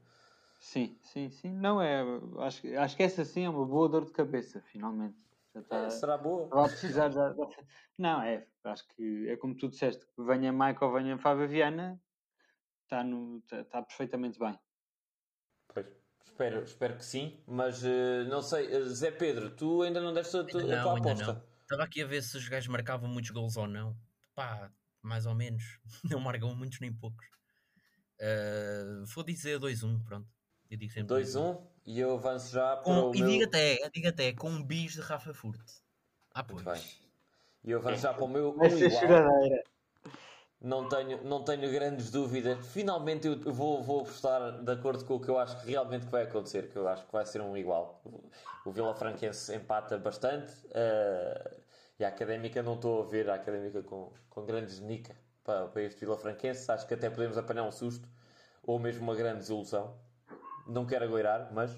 sim, 0.57 0.97
sim, 1.01 1.29
sim. 1.29 1.49
Não 1.51 1.81
é. 1.81 2.01
Acho, 2.39 2.67
acho 2.77 2.95
que 2.97 3.03
essa 3.03 3.25
sim 3.25 3.45
é 3.45 3.49
uma 3.49 3.65
boa 3.65 3.89
dor 3.89 4.05
de 4.05 4.11
cabeça, 4.13 4.61
finalmente. 4.61 5.30
Está. 5.53 5.77
É, 5.85 5.89
será 5.89 6.17
boa. 6.17 6.47
Vai 6.47 6.69
precisar 6.69 7.09
já. 7.09 7.33
Não, 7.97 8.21
é. 8.21 8.47
Acho 8.63 8.87
que 8.89 9.27
é 9.29 9.35
como 9.37 9.55
tu 9.55 9.67
disseste, 9.69 10.05
venha 10.17 10.51
Mike 10.53 10.83
ou 10.83 10.93
venha 10.93 11.17
Fábio 11.17 11.47
Viana, 11.47 11.99
está, 12.83 13.03
no, 13.03 13.39
está, 13.39 13.61
está 13.61 13.81
perfeitamente 13.81 14.39
bem. 14.39 14.57
Pois, 15.73 15.85
espero, 16.23 16.63
espero 16.63 16.95
que 16.97 17.05
sim, 17.05 17.43
mas 17.47 17.83
eh, 17.83 18.23
não 18.25 18.41
sei, 18.41 18.71
eh, 18.73 18.83
Zé 18.85 19.11
Pedro, 19.11 19.55
tu 19.55 19.81
ainda 19.81 19.99
não 20.01 20.13
deste 20.13 20.37
a, 20.37 20.43
tu- 20.43 20.57
Ainda 20.59 20.79
a 20.79 20.83
tua 20.83 20.93
não, 20.93 20.99
aposta. 20.99 21.33
não. 21.33 21.43
Estava 21.61 21.83
aqui 21.83 22.01
a 22.03 22.05
ver 22.07 22.21
se 22.21 22.37
os 22.37 22.47
gajos 22.47 22.67
marcavam 22.67 23.09
muitos 23.09 23.31
gols 23.31 23.57
ou 23.57 23.67
não. 23.67 23.95
Pá, 24.35 24.71
mais 25.01 25.25
ou 25.25 25.33
menos. 25.33 25.79
Não 26.17 26.19
marcam 26.19 26.53
muitos 26.55 26.79
nem 26.79 26.93
poucos. 26.93 27.25
Eh, 28.19 29.03
vou 29.15 29.23
dizer 29.23 29.59
2-1, 29.59 30.03
pronto. 30.03 30.27
Eu 30.69 30.77
digo 30.77 30.91
sempre 30.91 31.15
2-1 31.15 31.70
e 31.85 31.99
eu 31.99 32.13
avanço 32.15 32.51
já 32.51 32.75
para 32.77 32.83
Com, 32.83 33.09
o 33.09 33.15
e 33.15 33.17
meu. 33.17 33.29
diga 33.29 33.45
até, 33.45 33.89
diga 33.93 34.09
até, 34.09 34.33
com 34.33 34.49
um 34.49 34.63
bis 34.63 34.93
de 34.93 35.01
Rafa 35.01 35.33
Furte. 35.33 35.81
Ah, 36.33 36.43
Muito 36.47 36.63
pois. 36.63 36.65
bem. 36.65 36.83
E 37.63 37.71
eu 37.71 37.79
avanço 37.79 38.03
já 38.03 38.13
para 38.13 38.25
o 38.25 38.27
meu 38.27 38.53
Vai 38.55 38.69
um 38.69 38.69
ser 38.69 38.87
igual. 38.87 39.01
choradeira. 39.07 39.63
Não 40.59 40.87
tenho, 40.87 41.23
não 41.23 41.43
tenho 41.43 41.71
grandes 41.71 42.11
dúvidas. 42.11 42.67
Finalmente 42.67 43.27
eu 43.27 43.51
vou, 43.53 43.81
vou 43.81 44.01
apostar 44.01 44.63
de 44.63 44.71
acordo 44.71 45.03
com 45.05 45.15
o 45.15 45.19
que 45.19 45.27
eu 45.29 45.39
acho 45.39 45.59
que 45.61 45.71
realmente 45.71 46.05
que 46.05 46.11
vai 46.11 46.23
acontecer, 46.23 46.69
que 46.69 46.75
eu 46.77 46.87
acho 46.87 47.05
que 47.07 47.11
vai 47.11 47.25
ser 47.25 47.41
um 47.41 47.57
igual. 47.57 48.01
O 48.63 48.71
Vila 48.71 48.93
Franquense 48.93 49.53
empata 49.55 49.97
bastante 49.97 50.53
eh, 50.71 51.61
e 51.99 52.05
a 52.05 52.09
Académica 52.09 52.61
não 52.61 52.75
estou 52.75 53.01
a 53.03 53.05
ver 53.07 53.27
a 53.29 53.35
Académica 53.35 53.81
com, 53.81 54.13
com 54.29 54.45
grandes 54.45 54.79
nica 54.79 55.15
para, 55.43 55.67
para 55.67 55.81
este 55.81 55.99
Vila 56.01 56.17
Franquense. 56.17 56.71
Acho 56.71 56.87
que 56.87 56.93
até 56.93 57.09
podemos 57.09 57.37
apanhar 57.39 57.63
um 57.63 57.71
susto 57.71 58.07
ou 58.61 58.77
mesmo 58.79 59.01
uma 59.03 59.15
grande 59.15 59.39
desilusão. 59.39 59.99
Não 60.71 60.85
quero 60.85 61.05
agoirar, 61.05 61.51
mas 61.53 61.71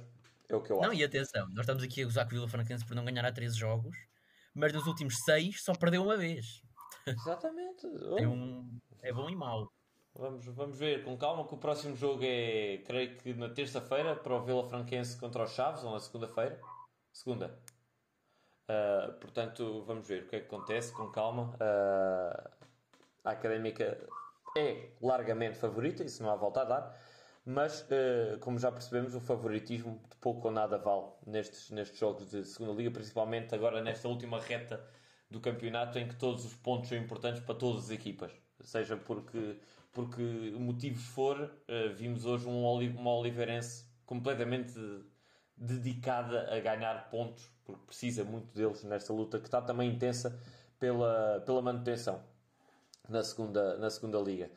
é 0.47 0.55
o 0.55 0.61
que 0.61 0.71
eu 0.71 0.79
acho. 0.79 0.87
Não, 0.87 0.93
e 0.93 1.03
atenção, 1.03 1.47
nós 1.49 1.61
estamos 1.61 1.83
aqui 1.83 2.01
a 2.01 2.05
gozar 2.05 2.25
com 2.25 2.31
o 2.31 2.35
Vila 2.35 2.47
Franquense 2.47 2.85
por 2.85 2.95
não 2.95 3.05
ganhar 3.05 3.25
há 3.25 3.31
13 3.31 3.57
jogos, 3.57 3.95
mas 4.53 4.71
nos 4.71 4.85
últimos 4.85 5.17
6 5.25 5.63
só 5.63 5.73
perdeu 5.73 6.03
uma 6.03 6.17
vez. 6.17 6.61
Exatamente. 7.05 7.87
É, 8.17 8.27
um, 8.27 8.79
é 9.01 9.11
bom 9.11 9.29
e 9.29 9.35
mau. 9.35 9.71
Vamos, 10.15 10.45
vamos 10.45 10.77
ver 10.77 11.03
com 11.03 11.17
calma 11.17 11.47
que 11.47 11.55
o 11.55 11.57
próximo 11.57 11.95
jogo 11.95 12.21
é, 12.23 12.77
creio 12.85 13.17
que 13.17 13.33
na 13.33 13.49
terça-feira, 13.49 14.15
para 14.15 14.35
o 14.35 14.43
Vila 14.43 14.69
Franquense 14.69 15.17
contra 15.17 15.43
os 15.43 15.51
Chaves, 15.51 15.83
ou 15.83 15.91
na 15.91 15.99
segunda-feira. 15.99 16.61
Segunda. 17.11 17.59
Ah, 18.67 19.15
portanto, 19.19 19.83
vamos 19.85 20.07
ver 20.07 20.23
o 20.23 20.27
que 20.27 20.35
é 20.35 20.39
que 20.39 20.45
acontece 20.45 20.93
com 20.93 21.09
calma. 21.11 21.55
Ah, 21.59 22.51
a 23.23 23.31
Académica 23.31 24.07
é 24.57 24.91
largamente 25.01 25.57
favorita, 25.57 26.03
isso 26.03 26.21
não 26.21 26.29
há 26.31 26.35
volta 26.35 26.61
a 26.61 26.65
dar. 26.65 27.01
Mas, 27.45 27.85
ah, 27.91 28.37
como 28.39 28.57
já 28.57 28.71
percebemos, 28.71 29.15
o 29.15 29.19
favoritismo 29.19 30.01
de 30.09 30.15
pouco 30.17 30.47
ou 30.47 30.53
nada 30.53 30.77
vale 30.77 31.07
nestes, 31.25 31.69
nestes 31.71 31.99
jogos 31.99 32.31
de 32.31 32.45
segunda 32.45 32.73
liga, 32.73 32.91
principalmente 32.91 33.53
agora 33.53 33.81
nesta 33.81 34.07
última 34.07 34.39
reta 34.39 34.83
do 35.29 35.41
campeonato 35.41 35.97
em 35.99 36.07
que 36.07 36.15
todos 36.15 36.45
os 36.45 36.53
pontos 36.53 36.89
são 36.89 36.97
importantes 36.97 37.41
para 37.43 37.55
todas 37.55 37.85
as 37.85 37.89
equipas. 37.91 38.31
Seja 38.61 38.95
porque, 38.95 39.59
porque 39.91 40.21
motivos 40.57 41.03
for, 41.03 41.51
eh, 41.67 41.89
vimos 41.89 42.25
hoje 42.25 42.47
um 42.47 42.63
uma 42.63 43.13
Oliveirense 43.13 43.85
completamente 44.05 44.79
dedicada 45.57 46.53
a 46.55 46.59
ganhar 46.59 47.09
pontos, 47.09 47.49
porque 47.65 47.85
precisa 47.85 48.23
muito 48.23 48.53
deles 48.53 48.83
nesta 48.83 49.11
luta 49.13 49.39
que 49.39 49.45
está 49.47 49.61
também 49.61 49.89
intensa 49.91 50.39
pela, 50.79 51.41
pela 51.45 51.61
manutenção 51.61 52.23
na 53.09 53.23
segunda, 53.23 53.77
na 53.77 53.89
segunda 53.89 54.19
liga. 54.19 54.51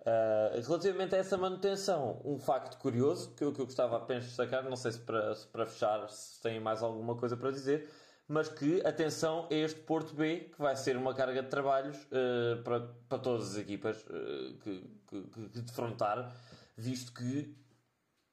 Uh, 0.00 0.60
relativamente 0.66 1.14
a 1.16 1.18
essa 1.18 1.36
manutenção, 1.36 2.22
um 2.24 2.38
facto 2.38 2.78
curioso 2.78 3.34
que 3.34 3.42
eu, 3.42 3.52
que 3.52 3.60
eu 3.60 3.66
gostava 3.66 3.96
apenas 3.96 4.22
de 4.24 4.28
destacar, 4.28 4.62
não 4.64 4.76
sei 4.76 4.92
se 4.92 5.00
para, 5.00 5.34
se 5.34 5.46
para 5.48 5.66
fechar 5.66 6.08
se 6.08 6.40
têm 6.40 6.60
mais 6.60 6.82
alguma 6.82 7.16
coisa 7.16 7.36
para 7.36 7.50
dizer, 7.50 7.90
mas 8.26 8.48
que 8.48 8.80
atenção 8.86 9.48
a 9.50 9.54
este 9.54 9.80
Porto 9.80 10.14
B, 10.14 10.50
que 10.54 10.58
vai 10.58 10.76
ser 10.76 10.96
uma 10.96 11.12
carga 11.14 11.42
de 11.42 11.48
trabalhos 11.48 11.96
uh, 12.04 12.62
para, 12.62 12.80
para 13.08 13.18
todas 13.18 13.50
as 13.50 13.56
equipas 13.56 14.00
uh, 14.04 14.58
que, 14.62 14.88
que, 15.08 15.48
que 15.48 15.60
defrontar, 15.62 16.32
visto 16.76 17.12
que 17.12 17.56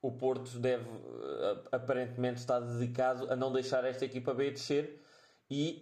o 0.02 0.12
Porto 0.12 0.60
deve 0.60 0.86
aparentemente 1.72 2.40
estar 2.40 2.60
dedicado 2.60 3.32
a 3.32 3.36
não 3.36 3.52
deixar 3.52 3.84
esta 3.86 4.06
equipa 4.06 4.36
B 4.36 4.52
descer. 4.52 5.02
E 5.50 5.82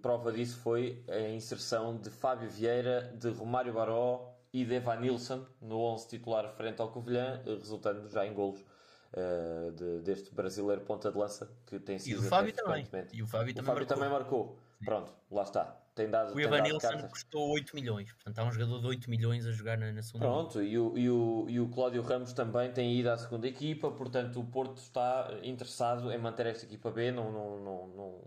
prova 0.00 0.32
disso 0.32 0.58
foi 0.58 1.04
a 1.06 1.28
inserção 1.28 1.98
de 1.98 2.08
Fábio 2.08 2.48
Vieira, 2.48 3.14
de 3.14 3.28
Romário 3.28 3.74
Baró 3.74 4.31
e 4.52 4.64
de 4.64 4.74
Evan 4.74 4.96
Nilsson 4.96 5.46
no 5.60 5.78
11 5.78 6.08
titular 6.08 6.48
frente 6.54 6.80
ao 6.80 6.90
Covilhã, 6.90 7.40
resultando 7.46 8.08
já 8.10 8.26
em 8.26 8.34
golos 8.34 8.60
uh, 8.60 9.72
de, 9.72 10.00
deste 10.02 10.34
brasileiro 10.34 10.82
ponta 10.82 11.10
de 11.10 11.18
lança 11.18 11.50
que 11.66 11.78
tem 11.78 11.96
E 11.96 12.00
sido 12.00 12.16
o 12.16 12.20
até 12.20 12.28
Fábio 12.28 12.52
também. 12.52 12.86
E 13.12 13.22
o 13.22 13.26
Fábio 13.26 13.52
O 13.52 13.54
também 13.54 13.64
Fábio 13.64 13.86
marcou. 13.86 13.86
também 13.86 14.08
marcou. 14.10 14.58
Pronto, 14.84 15.12
lá 15.30 15.42
está. 15.42 15.78
Tem 15.94 16.08
dado, 16.08 16.32
O 16.32 16.34
tem 16.36 16.44
Evan 16.44 16.56
dado 16.56 16.68
Nilsson 16.68 16.88
cartas. 16.88 17.10
custou 17.10 17.50
8 17.50 17.74
milhões. 17.76 18.10
Portanto, 18.12 18.38
há 18.38 18.44
um 18.44 18.52
jogador 18.52 18.80
de 18.80 18.86
8 18.86 19.10
milhões 19.10 19.46
a 19.46 19.52
jogar 19.52 19.76
na, 19.76 19.92
na 19.92 20.02
segunda. 20.02 20.24
Pronto, 20.24 20.62
e 20.62 20.78
o, 20.78 20.96
e, 20.96 21.10
o, 21.10 21.46
e 21.48 21.60
o 21.60 21.68
Cláudio 21.68 22.02
Ramos 22.02 22.32
também 22.32 22.72
tem 22.72 22.98
ido 22.98 23.10
à 23.10 23.18
segunda 23.18 23.46
equipa, 23.46 23.90
portanto 23.90 24.40
o 24.40 24.44
Porto 24.44 24.78
está 24.78 25.30
interessado 25.42 26.10
em 26.10 26.18
manter 26.18 26.46
esta 26.46 26.64
equipa 26.64 26.90
B, 26.90 27.12
não, 27.12 27.30
não, 27.30 27.58
não, 27.60 27.88
não, 27.88 28.20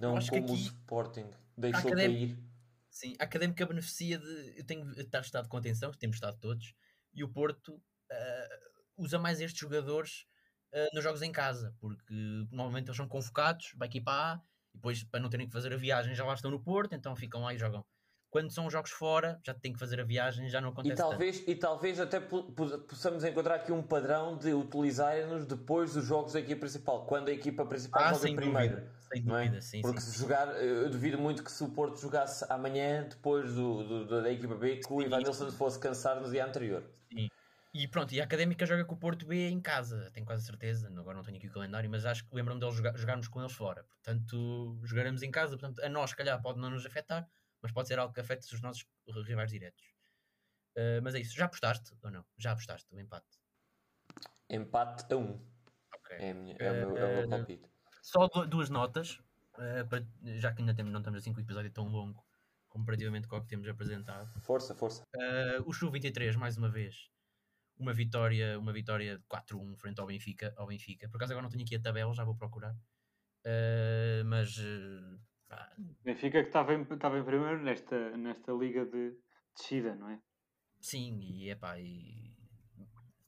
não 0.00 0.26
como 0.26 0.40
o 0.42 0.52
aqui 0.52 0.54
Sporting 0.54 1.26
deixou 1.56 1.90
cair. 1.90 2.38
Sim, 2.94 3.14
a 3.18 3.24
Académica 3.24 3.66
beneficia 3.66 4.18
de. 4.18 4.54
Eu 4.56 4.64
tenho 4.64 4.88
estar 5.00 5.20
estado 5.20 5.48
com 5.48 5.56
atenção, 5.56 5.90
temos 5.92 6.16
estado 6.16 6.38
todos, 6.38 6.74
e 7.12 7.24
o 7.24 7.28
Porto 7.28 7.82
eh, 8.08 8.60
usa 8.96 9.18
mais 9.18 9.40
estes 9.40 9.60
jogadores 9.60 10.26
eh, 10.72 10.88
nos 10.94 11.02
jogos 11.02 11.20
em 11.20 11.32
casa, 11.32 11.74
porque 11.80 12.14
normalmente 12.52 12.86
eles 12.86 12.96
são 12.96 13.08
convocados 13.08 13.72
para 13.72 13.86
a 13.86 13.88
equipa 13.88 14.12
A, 14.12 14.40
e 14.72 14.76
depois 14.78 15.02
para 15.02 15.18
não 15.18 15.28
terem 15.28 15.46
que 15.48 15.52
fazer 15.52 15.72
a 15.72 15.76
viagem 15.76 16.14
já 16.14 16.24
lá 16.24 16.34
estão 16.34 16.52
no 16.52 16.62
Porto, 16.62 16.94
então 16.94 17.16
ficam 17.16 17.42
lá 17.42 17.52
e 17.52 17.58
jogam 17.58 17.84
quando 18.34 18.50
são 18.50 18.68
jogos 18.68 18.90
fora, 18.90 19.38
já 19.44 19.54
tem 19.54 19.72
que 19.72 19.78
fazer 19.78 20.00
a 20.00 20.02
viagem, 20.02 20.48
já 20.48 20.60
não 20.60 20.70
acontece 20.70 20.94
e 20.94 20.96
talvez, 20.96 21.38
tanto. 21.38 21.50
E 21.52 21.54
talvez 21.54 22.00
até 22.00 22.18
possamos 22.18 23.22
encontrar 23.22 23.54
aqui 23.54 23.70
um 23.70 23.80
padrão 23.80 24.36
de 24.36 24.52
utilizarem-nos 24.52 25.46
depois 25.46 25.94
dos 25.94 26.04
jogos 26.04 26.32
da 26.32 26.40
equipa 26.40 26.62
principal, 26.62 27.06
quando 27.06 27.28
a 27.28 27.32
equipa 27.32 27.64
principal 27.64 28.02
ah, 28.02 28.12
joga 28.12 28.34
primeiro. 28.34 28.74
Dúvida, 28.74 28.92
sem 28.98 29.22
dúvida, 29.22 29.56
é? 29.56 29.60
sim, 29.60 29.82
Porque 29.82 30.00
sim, 30.00 30.06
se 30.06 30.12
sim. 30.14 30.22
jogar, 30.22 30.48
eu 30.60 30.90
duvido 30.90 31.16
muito 31.16 31.44
que 31.44 31.52
se 31.52 31.62
o 31.62 31.68
Porto 31.68 32.00
jogasse 32.00 32.44
amanhã, 32.50 33.06
depois 33.08 33.54
do, 33.54 34.04
do 34.04 34.22
da 34.22 34.32
equipa 34.32 34.56
B, 34.56 34.78
que 34.78 34.92
o 34.92 35.00
Ivan 35.00 35.18
Nilsson 35.18 35.52
fosse 35.52 35.78
cansar 35.78 36.20
no 36.20 36.28
dia 36.28 36.44
anterior. 36.44 36.82
Sim. 37.12 37.28
E 37.72 37.86
pronto, 37.86 38.12
e 38.12 38.20
a 38.20 38.24
Académica 38.24 38.66
joga 38.66 38.84
com 38.84 38.96
o 38.96 38.98
Porto 38.98 39.26
B 39.26 39.48
em 39.48 39.60
casa, 39.60 40.10
tenho 40.12 40.26
quase 40.26 40.44
certeza. 40.44 40.88
Agora 40.88 41.16
não 41.16 41.22
tenho 41.22 41.36
aqui 41.36 41.46
o 41.46 41.52
calendário, 41.52 41.88
mas 41.88 42.04
acho 42.04 42.24
que 42.24 42.34
lembro-me 42.34 42.58
deles 42.58 42.74
jogar, 42.74 42.96
jogarmos 42.96 43.28
com 43.28 43.38
eles 43.38 43.52
fora. 43.52 43.84
Portanto, 44.02 44.76
jogaremos 44.82 45.22
em 45.22 45.30
casa. 45.30 45.56
Portanto, 45.56 45.80
a 45.84 45.88
nós, 45.88 46.10
se 46.10 46.16
calhar, 46.16 46.42
pode 46.42 46.58
não 46.58 46.70
nos 46.70 46.84
afetar, 46.84 47.28
mas 47.64 47.72
pode 47.72 47.88
ser 47.88 47.98
algo 47.98 48.12
que 48.12 48.20
afete 48.20 48.54
os 48.54 48.60
nossos 48.60 48.86
rivais 49.26 49.50
diretos. 49.50 49.82
Uh, 50.76 51.00
mas 51.02 51.14
é 51.14 51.20
isso. 51.20 51.34
Já 51.34 51.46
apostaste 51.46 51.96
ou 52.02 52.10
não? 52.10 52.22
Já 52.36 52.52
apostaste 52.52 52.94
o 52.94 53.00
empate? 53.00 53.40
Empate 54.50 55.10
a 55.10 55.16
1. 55.16 55.20
Um. 55.20 55.40
Okay. 55.96 56.18
É, 56.18 56.34
minha, 56.34 56.56
é, 56.58 56.84
uh, 56.84 56.88
o 56.88 56.92
meu, 56.92 56.96
é 56.98 57.04
o 57.06 57.16
meu 57.20 57.28
palpite. 57.30 57.66
Só 58.02 58.28
duas 58.44 58.68
notas, 58.68 59.18
uh, 59.54 59.88
para, 59.88 60.06
já 60.36 60.52
que 60.52 60.60
ainda 60.60 60.74
temos, 60.74 60.92
não 60.92 61.00
estamos 61.00 61.20
assim 61.20 61.32
com 61.32 61.38
o 61.38 61.42
episódio 61.42 61.70
tão 61.70 61.88
longo 61.88 62.22
comparativamente 62.68 63.26
com 63.28 63.36
o 63.36 63.40
que 63.40 63.48
temos 63.48 63.66
apresentado. 63.66 64.38
Força, 64.40 64.74
força. 64.74 65.02
o 65.64 65.72
Chu 65.72 65.90
23, 65.90 66.36
mais 66.36 66.58
uma 66.58 66.68
vez, 66.68 67.08
uma 67.78 67.94
vitória, 67.94 68.58
uma 68.58 68.74
vitória 68.74 69.22
4-1 69.30 69.74
frente 69.78 70.00
ao 70.00 70.06
Benfica, 70.06 70.52
ao 70.54 70.66
Benfica. 70.66 71.08
Por 71.08 71.16
acaso 71.16 71.32
agora 71.32 71.44
não 71.44 71.50
tenho 71.50 71.64
aqui 71.64 71.76
a 71.76 71.80
tabela, 71.80 72.12
já 72.12 72.24
vou 72.24 72.36
procurar. 72.36 72.76
Mas 74.26 74.58
Benfica 76.04 76.42
que 76.42 76.48
estava 76.48 76.74
em, 76.74 76.82
estava 76.82 77.18
em 77.18 77.24
primeiro 77.24 77.62
nesta, 77.62 78.16
nesta 78.16 78.52
liga 78.52 78.84
de 78.86 79.16
descida, 79.56 79.94
não 79.94 80.08
é? 80.08 80.20
Sim, 80.80 81.18
e 81.20 81.48
é 81.48 81.54
pá, 81.54 81.78
e 81.78 82.34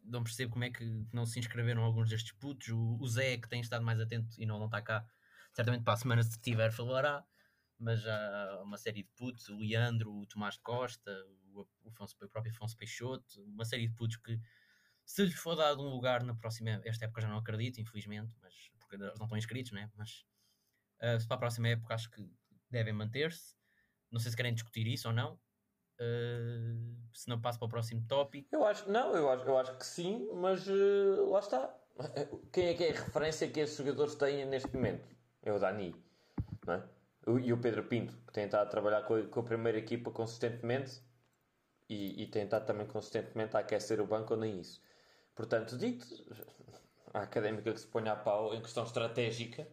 não 0.05 0.23
percebo 0.23 0.53
como 0.53 0.65
é 0.65 0.71
que 0.71 0.85
não 1.13 1.27
se 1.27 1.39
inscreveram 1.39 1.83
alguns 1.83 2.09
destes 2.09 2.33
putos. 2.33 2.69
O, 2.69 2.99
o 3.01 3.09
Zé, 3.09 3.37
que 3.37 3.49
tem 3.49 3.61
estado 3.61 3.85
mais 3.85 4.01
atento 4.01 4.29
e 4.39 4.47
não, 4.47 4.59
não 4.59 4.67
está 4.67 4.81
cá, 4.81 5.05
certamente 5.53 5.85
para 5.85 5.95
a 5.95 5.97
semana, 5.97 6.23
se 6.23 6.41
tiver, 6.41 6.73
falará. 6.73 7.25
Mas 7.79 8.01
já 8.01 8.61
uma 8.63 8.79
série 8.79 9.03
de 9.03 9.11
putos, 9.17 9.49
o 9.49 9.57
Leandro, 9.59 10.11
o 10.11 10.27
Tomás 10.27 10.57
Costa, 10.57 11.13
o, 11.53 11.67
Afonso, 11.89 12.17
o 12.23 12.29
próprio 12.29 12.53
Afonso 12.53 12.77
Peixoto, 12.77 13.43
uma 13.43 13.65
série 13.65 13.87
de 13.87 13.95
putos 13.95 14.17
que, 14.17 14.41
se 15.05 15.25
lhes 15.25 15.35
for 15.35 15.55
dado 15.55 15.83
um 15.83 15.91
lugar 15.91 16.25
na 16.25 16.35
próxima, 16.35 16.81
esta 16.85 17.05
época 17.05 17.21
já 17.21 17.29
não 17.29 17.39
acredito, 17.39 17.81
infelizmente, 17.81 18.35
mas 18.41 18.55
porque 18.79 18.97
não 18.97 19.13
estão 19.13 19.37
inscritos, 19.37 19.73
né? 19.73 19.91
Mas 19.95 20.25
uh, 21.03 21.27
para 21.27 21.37
a 21.37 21.39
próxima 21.39 21.69
época 21.69 21.95
acho 21.95 22.11
que 22.11 22.29
devem 22.71 22.93
manter-se. 22.93 23.55
Não 24.11 24.21
sei 24.21 24.31
se 24.31 24.37
querem 24.37 24.55
discutir 24.55 24.87
isso 24.87 25.09
ou 25.09 25.15
não. 25.15 25.35
Uh, 25.99 26.97
se 27.13 27.29
não 27.29 27.41
passo 27.41 27.59
para 27.59 27.67
o 27.67 27.71
próximo 27.71 28.05
tópico. 28.07 28.49
Eu 28.53 28.67
acho, 28.67 28.91
não, 28.91 29.15
eu 29.17 29.31
acho, 29.31 29.45
eu 29.45 29.59
acho 29.59 29.77
que 29.79 29.87
sim, 29.87 30.29
mas 30.35 30.67
uh, 30.69 31.31
lá 31.31 31.41
está. 31.41 31.75
Quem 32.53 32.69
é 32.69 32.75
que 32.75 32.85
é 32.85 32.91
a 32.91 33.05
referência 33.05 33.49
que 33.49 33.61
esses 33.61 33.77
jogadores 33.77 34.15
têm 34.15 34.45
neste 34.45 34.75
momento? 34.75 35.09
É 35.43 35.53
o 35.53 35.59
Dani, 35.59 35.95
não 36.67 36.75
é? 36.75 36.83
e 37.43 37.53
o 37.53 37.59
Pedro 37.59 37.85
Pinto, 37.85 38.17
que 38.27 38.33
tem 38.33 38.45
estado 38.45 38.67
a 38.67 38.71
trabalhar 38.71 39.03
com 39.03 39.15
a, 39.15 39.27
com 39.27 39.41
a 39.41 39.43
primeira 39.43 39.79
equipa 39.79 40.11
consistentemente 40.11 41.03
e, 41.89 42.23
e 42.23 42.27
tem 42.27 42.45
estado 42.45 42.67
também 42.67 42.87
consistentemente 42.87 43.57
a 43.57 43.61
aquecer 43.61 44.01
o 44.01 44.07
banco 44.07 44.35
ou 44.35 44.41
nem 44.41 44.61
isso. 44.61 44.81
Portanto, 45.35 45.77
dito 45.77 46.07
a 47.13 47.23
académica 47.23 47.73
que 47.73 47.81
se 47.81 47.87
ponha 47.87 48.13
a 48.13 48.17
pau 48.17 48.55
em 48.55 48.61
questão 48.61 48.85
estratégica, 48.85 49.67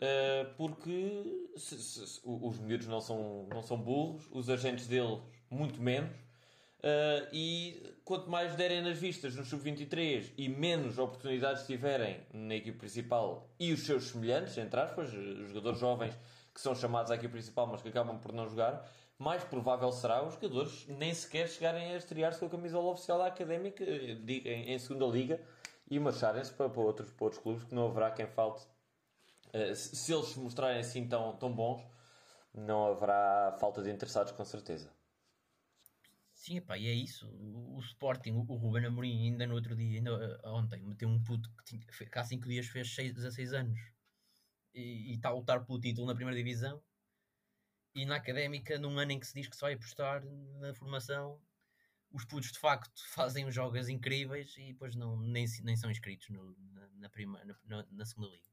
uh, 0.00 0.54
porque 0.56 1.50
se, 1.56 1.78
se, 1.78 2.06
se, 2.06 2.20
os 2.24 2.58
miúdos 2.58 2.86
não 2.86 3.00
são, 3.00 3.46
não 3.52 3.62
são 3.62 3.76
burros, 3.76 4.26
os 4.32 4.48
agentes 4.48 4.86
deles 4.86 5.20
muito 5.50 5.80
menos, 5.80 6.16
uh, 6.16 7.28
e 7.32 7.82
quanto 8.04 8.30
mais 8.30 8.54
derem 8.54 8.82
nas 8.82 8.98
vistas 8.98 9.34
no 9.36 9.44
Sub-23 9.44 10.32
e 10.36 10.48
menos 10.48 10.98
oportunidades 10.98 11.66
tiverem 11.66 12.20
na 12.32 12.54
equipe 12.54 12.78
principal 12.78 13.48
e 13.58 13.72
os 13.72 13.80
seus 13.80 14.04
semelhantes, 14.04 14.56
entre 14.58 14.80
aspas, 14.80 15.12
os 15.12 15.48
jogadores 15.48 15.78
jovens 15.78 16.16
que 16.54 16.60
são 16.60 16.74
chamados 16.74 17.12
à 17.12 17.14
equipe 17.14 17.32
principal, 17.32 17.66
mas 17.66 17.80
que 17.80 17.88
acabam 17.88 18.18
por 18.18 18.32
não 18.32 18.48
jogar, 18.48 18.88
mais 19.18 19.44
provável 19.44 19.92
será 19.92 20.26
os 20.26 20.34
jogadores 20.34 20.86
nem 20.88 21.12
sequer 21.12 21.48
chegarem 21.48 21.92
a 21.92 21.96
estrear-se 21.96 22.40
com 22.40 22.46
a 22.46 22.50
camisola 22.50 22.90
oficial 22.90 23.18
da 23.18 23.26
Académica 23.26 23.84
em, 23.84 24.72
em 24.72 24.78
segunda 24.78 25.06
liga 25.06 25.40
e 25.90 25.98
marcharem-se 25.98 26.52
para, 26.52 26.70
para, 26.70 26.80
outros, 26.80 27.10
para 27.10 27.24
outros 27.24 27.42
clubes 27.42 27.64
que 27.64 27.74
não 27.74 27.86
haverá 27.86 28.10
quem 28.10 28.26
falte. 28.26 28.66
Uh, 29.54 29.74
se, 29.74 29.96
se, 29.96 30.12
eles 30.12 30.26
se 30.26 30.38
mostrarem 30.38 30.80
assim 30.80 31.06
tão, 31.08 31.36
tão 31.36 31.52
bons, 31.52 31.82
não 32.54 32.86
haverá 32.86 33.56
falta 33.60 33.82
de 33.82 33.90
interessados 33.90 34.32
com 34.32 34.44
certeza. 34.44 34.92
Sim, 36.32 36.56
epá, 36.56 36.78
e 36.78 36.86
é 36.86 36.92
isso. 36.92 37.28
O, 37.28 37.76
o 37.76 37.80
Sporting, 37.80 38.32
o, 38.32 38.40
o 38.40 38.56
Ruben 38.56 38.86
Amorim, 38.86 39.24
ainda 39.24 39.46
no 39.46 39.54
outro 39.54 39.76
dia, 39.76 39.98
ainda 39.98 40.14
uh, 40.14 40.48
ontem, 40.54 40.82
meteu 40.82 41.08
um 41.08 41.22
puto 41.22 41.50
que, 41.56 41.64
tinha, 41.64 41.80
que 41.86 42.18
há 42.18 42.24
5 42.24 42.48
dias 42.48 42.66
fez 42.66 42.94
6, 42.94 43.14
16 43.14 43.52
anos 43.52 43.80
e 44.74 45.14
está 45.14 45.28
a 45.28 45.32
lutar 45.32 45.64
pelo 45.64 45.80
título 45.80 46.06
na 46.06 46.14
primeira 46.14 46.36
divisão 46.36 46.80
e 47.94 48.04
na 48.04 48.16
académica, 48.16 48.78
num 48.78 48.98
ano 48.98 49.12
em 49.12 49.20
que 49.20 49.26
se 49.26 49.34
diz 49.34 49.48
que 49.48 49.56
só 49.56 49.66
vai 49.66 49.74
apostar 49.74 50.24
na 50.60 50.72
formação, 50.74 51.40
os 52.12 52.24
putos 52.24 52.52
de 52.52 52.58
facto 52.58 53.02
fazem 53.14 53.46
os 53.46 53.54
jogos 53.54 53.88
incríveis 53.88 54.56
e 54.56 54.72
depois 54.72 54.94
não, 54.94 55.16
nem, 55.20 55.46
nem 55.62 55.76
são 55.76 55.90
inscritos 55.90 56.28
no, 56.30 56.56
na, 56.72 56.88
na, 56.94 57.10
prima, 57.10 57.42
na, 57.44 57.86
na, 57.90 58.04
segunda 58.04 58.28
liga. 58.28 58.49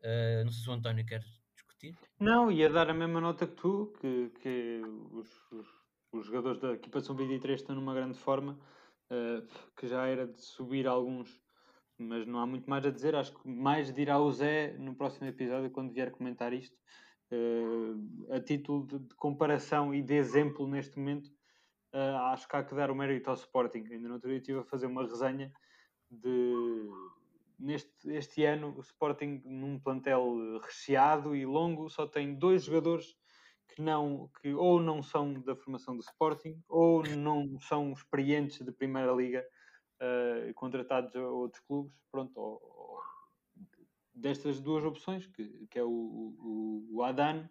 Uh, 0.00 0.44
não 0.44 0.52
sei 0.52 0.62
se 0.62 0.70
o 0.70 0.72
António 0.72 1.04
quer 1.04 1.22
discutir. 1.54 1.96
Não, 2.20 2.50
ia 2.50 2.70
dar 2.70 2.88
a 2.90 2.94
mesma 2.94 3.20
nota 3.20 3.46
que 3.46 3.54
tu, 3.54 3.92
que, 4.00 4.30
que 4.40 4.82
os, 5.12 5.28
os, 5.52 5.66
os 6.12 6.26
jogadores 6.26 6.60
da 6.60 6.72
equipa 6.72 7.00
São 7.00 7.16
23 7.16 7.60
estão 7.60 7.74
numa 7.74 7.94
grande 7.94 8.16
forma, 8.16 8.58
uh, 9.10 9.46
que 9.76 9.86
já 9.86 10.06
era 10.06 10.26
de 10.26 10.40
subir 10.40 10.86
alguns 10.86 11.40
mas 11.98 12.24
não 12.26 12.38
há 12.38 12.46
muito 12.46 12.70
mais 12.70 12.86
a 12.86 12.90
dizer. 12.90 13.14
Acho 13.16 13.32
que 13.32 13.48
mais 13.48 13.92
dirá 13.92 14.18
o 14.18 14.30
Zé 14.30 14.76
no 14.78 14.94
próximo 14.94 15.26
episódio, 15.26 15.70
quando 15.70 15.92
vier 15.92 16.12
comentar 16.12 16.52
isto. 16.52 16.76
Uh, 17.30 18.32
a 18.32 18.40
título 18.40 18.86
de, 18.86 19.00
de, 19.00 19.14
comparação 19.16 19.92
e 19.92 20.00
de 20.00 20.14
exemplo 20.14 20.66
neste 20.66 20.98
momento, 20.98 21.30
acho 22.32 22.48
que 22.48 22.56
há 22.56 22.62
que 22.64 22.74
dar 22.74 22.90
o 22.90 22.94
mérito 22.94 23.28
ao 23.28 23.34
Sporting. 23.34 23.84
Ainda 23.90 24.08
no 24.08 24.14
outro 24.14 24.30
dia 24.30 24.38
estive 24.38 24.60
a 24.60 24.64
fazer 24.64 24.86
uma 24.86 25.02
resenha 25.02 25.52
de. 26.10 26.88
Neste 27.58 27.90
este 28.12 28.44
ano, 28.44 28.74
o 28.76 28.80
Sporting, 28.80 29.42
num 29.44 29.80
plantel 29.80 30.58
recheado 30.60 31.34
e 31.34 31.44
longo, 31.44 31.88
só 31.90 32.06
tem 32.06 32.34
dois 32.34 32.64
jogadores 32.64 33.16
que, 33.68 33.82
não, 33.82 34.30
que 34.40 34.54
ou 34.54 34.80
não 34.80 35.02
são 35.02 35.34
da 35.34 35.56
formação 35.56 35.96
do 35.96 36.02
Sporting 36.02 36.62
ou 36.68 37.02
não 37.16 37.58
são 37.58 37.92
experientes 37.92 38.64
de 38.64 38.70
Primeira 38.72 39.12
Liga 39.12 39.44
uh, 40.00 40.54
contratados 40.54 41.14
a 41.16 41.20
outros 41.20 41.62
clubes, 41.64 41.92
pronto, 42.10 42.38
ou, 42.38 42.60
ou, 42.62 43.00
destas 44.14 44.60
duas 44.60 44.84
opções, 44.84 45.26
que, 45.26 45.66
que 45.66 45.78
é 45.78 45.84
o, 45.84 45.88
o, 45.90 46.88
o 46.92 47.02
Adan 47.02 47.48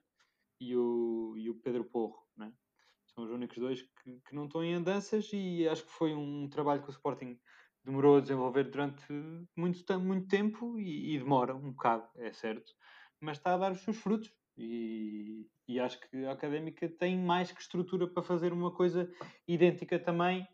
e 0.60 0.76
o, 0.76 1.34
e 1.38 1.50
o 1.50 1.56
Pedro 1.56 1.84
Porro, 1.84 2.26
né? 2.36 2.52
são 3.08 3.24
os 3.24 3.32
únicos 3.32 3.58
dois 3.58 3.82
que, 3.82 4.20
que 4.22 4.36
não 4.36 4.46
estão 4.46 4.64
em 4.64 4.74
andanças 4.74 5.30
e 5.34 5.68
acho 5.68 5.84
que 5.84 5.92
foi 5.92 6.14
um 6.14 6.48
trabalho 6.50 6.84
que 6.84 6.90
o 6.90 6.92
Sporting 6.92 7.40
demorou 7.88 8.18
a 8.18 8.22
desenvolver 8.22 8.66
durante 8.66 9.02
muito, 9.56 10.00
muito 10.00 10.28
tempo 10.28 10.78
e, 10.78 11.16
e 11.16 11.18
demora 11.18 11.56
um 11.56 11.72
bocado, 11.72 12.06
é 12.18 12.34
certo, 12.34 12.74
mas 13.20 13.38
está 13.38 13.54
a 13.54 13.58
dar 13.58 13.72
os 13.72 13.82
seus 13.82 13.98
frutos 13.98 14.30
e, 14.58 15.48
e, 15.68 15.80
acho 15.80 16.00
que 16.00 16.26
a 16.26 16.32
Académica 16.32 16.90
tem 16.90 17.18
mais 17.18 17.52
que 17.52 17.62
estrutura 17.62 18.08
para 18.08 18.24
fazer 18.24 18.52
uma 18.52 18.72
coisa 18.72 19.10
idêntica 19.48 19.98
também 19.98 20.46